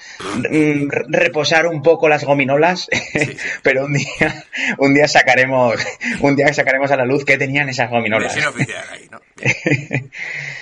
mm, 0.50 0.88
re- 0.90 1.04
reposar 1.08 1.66
un 1.66 1.82
poco 1.82 2.10
las 2.10 2.24
gominolas, 2.24 2.90
pero 3.62 3.86
un 3.86 3.94
día, 3.94 4.44
un 4.76 4.92
día 4.92 5.08
sacaremos, 5.08 5.76
un 6.20 6.36
día 6.36 6.52
sacaremos 6.52 6.90
a 6.90 6.96
la 6.96 7.06
luz 7.06 7.24
qué 7.24 7.38
tenían 7.38 7.70
esas 7.70 7.88
gominolas. 7.88 8.34
Versión 8.34 8.54
oficial 8.54 8.84
ahí, 8.92 9.08
¿no? 9.10 9.20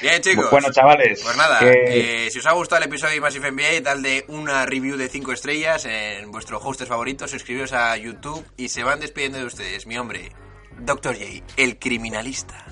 Bien, 0.03 0.20
chicos. 0.22 0.51
Bueno, 0.51 0.70
chavales, 0.72 1.20
Pues 1.22 1.37
nada, 1.37 1.59
que- 1.61 2.27
eh, 2.27 2.31
si 2.31 2.39
os 2.39 2.47
ha 2.47 2.53
gustado 2.53 2.83
el 2.83 2.89
episodio 2.89 3.14
de 3.14 3.20
Massive 3.20 3.51
NBA, 3.51 3.81
dale 3.83 4.24
una 4.29 4.66
review 4.66 4.97
de 4.97 5.09
5 5.09 5.33
estrellas 5.33 5.85
en 5.87 6.31
vuestro 6.31 6.59
hoster 6.61 6.87
favorito, 6.87 7.27
suscribiros 7.29 7.72
a 7.72 7.97
YouTube 7.97 8.45
y 8.57 8.68
se 8.68 8.83
van 8.85 9.01
despidiendo 9.01 9.39
de 9.39 9.45
ustedes. 9.47 9.87
Mi 9.87 9.97
hombre, 9.99 10.31
Dr. 10.79 11.14
J, 11.16 11.43
el 11.57 11.79
criminalista. 11.79 12.64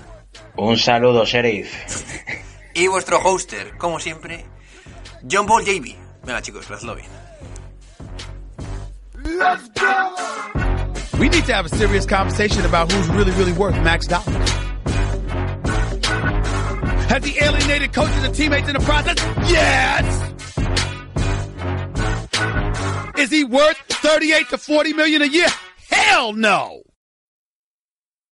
Un 0.55 0.77
saludo, 0.77 1.25
sheriff. 1.25 1.73
Y 2.77 2.87
vuestro 2.87 3.19
hoster, 3.21 3.77
como 3.77 4.01
siempre, 4.01 4.43
John 5.31 5.45
Ball 5.45 5.63
JB. 5.63 5.95
Venga, 6.25 6.41
chicos, 6.41 6.69
hacedlo 6.69 6.93
bien. 6.95 7.07
We 11.17 11.29
need 11.29 11.45
to 11.45 11.53
have 11.53 11.65
a 11.65 11.69
serious 11.69 12.05
conversation 12.05 12.65
about 12.65 12.91
who's 12.91 13.07
really, 13.07 13.31
really 13.31 13.53
worth 13.53 13.77
max 13.81 14.07
dollars. 14.07 14.51
Has 17.15 17.23
he 17.23 17.39
alienated 17.41 17.93
coaches 17.93 18.23
and 18.25 18.35
teammates 18.35 18.67
in 18.67 18.73
the 18.73 18.81
process? 18.81 19.15
Yes! 19.49 20.03
Is 23.17 23.31
he 23.31 23.45
worth 23.45 23.77
38 23.87 24.49
to 24.49 24.57
40 24.57 24.91
million 24.91 25.21
a 25.21 25.25
year? 25.25 25.47
Hell 25.89 26.33
no! 26.33 26.84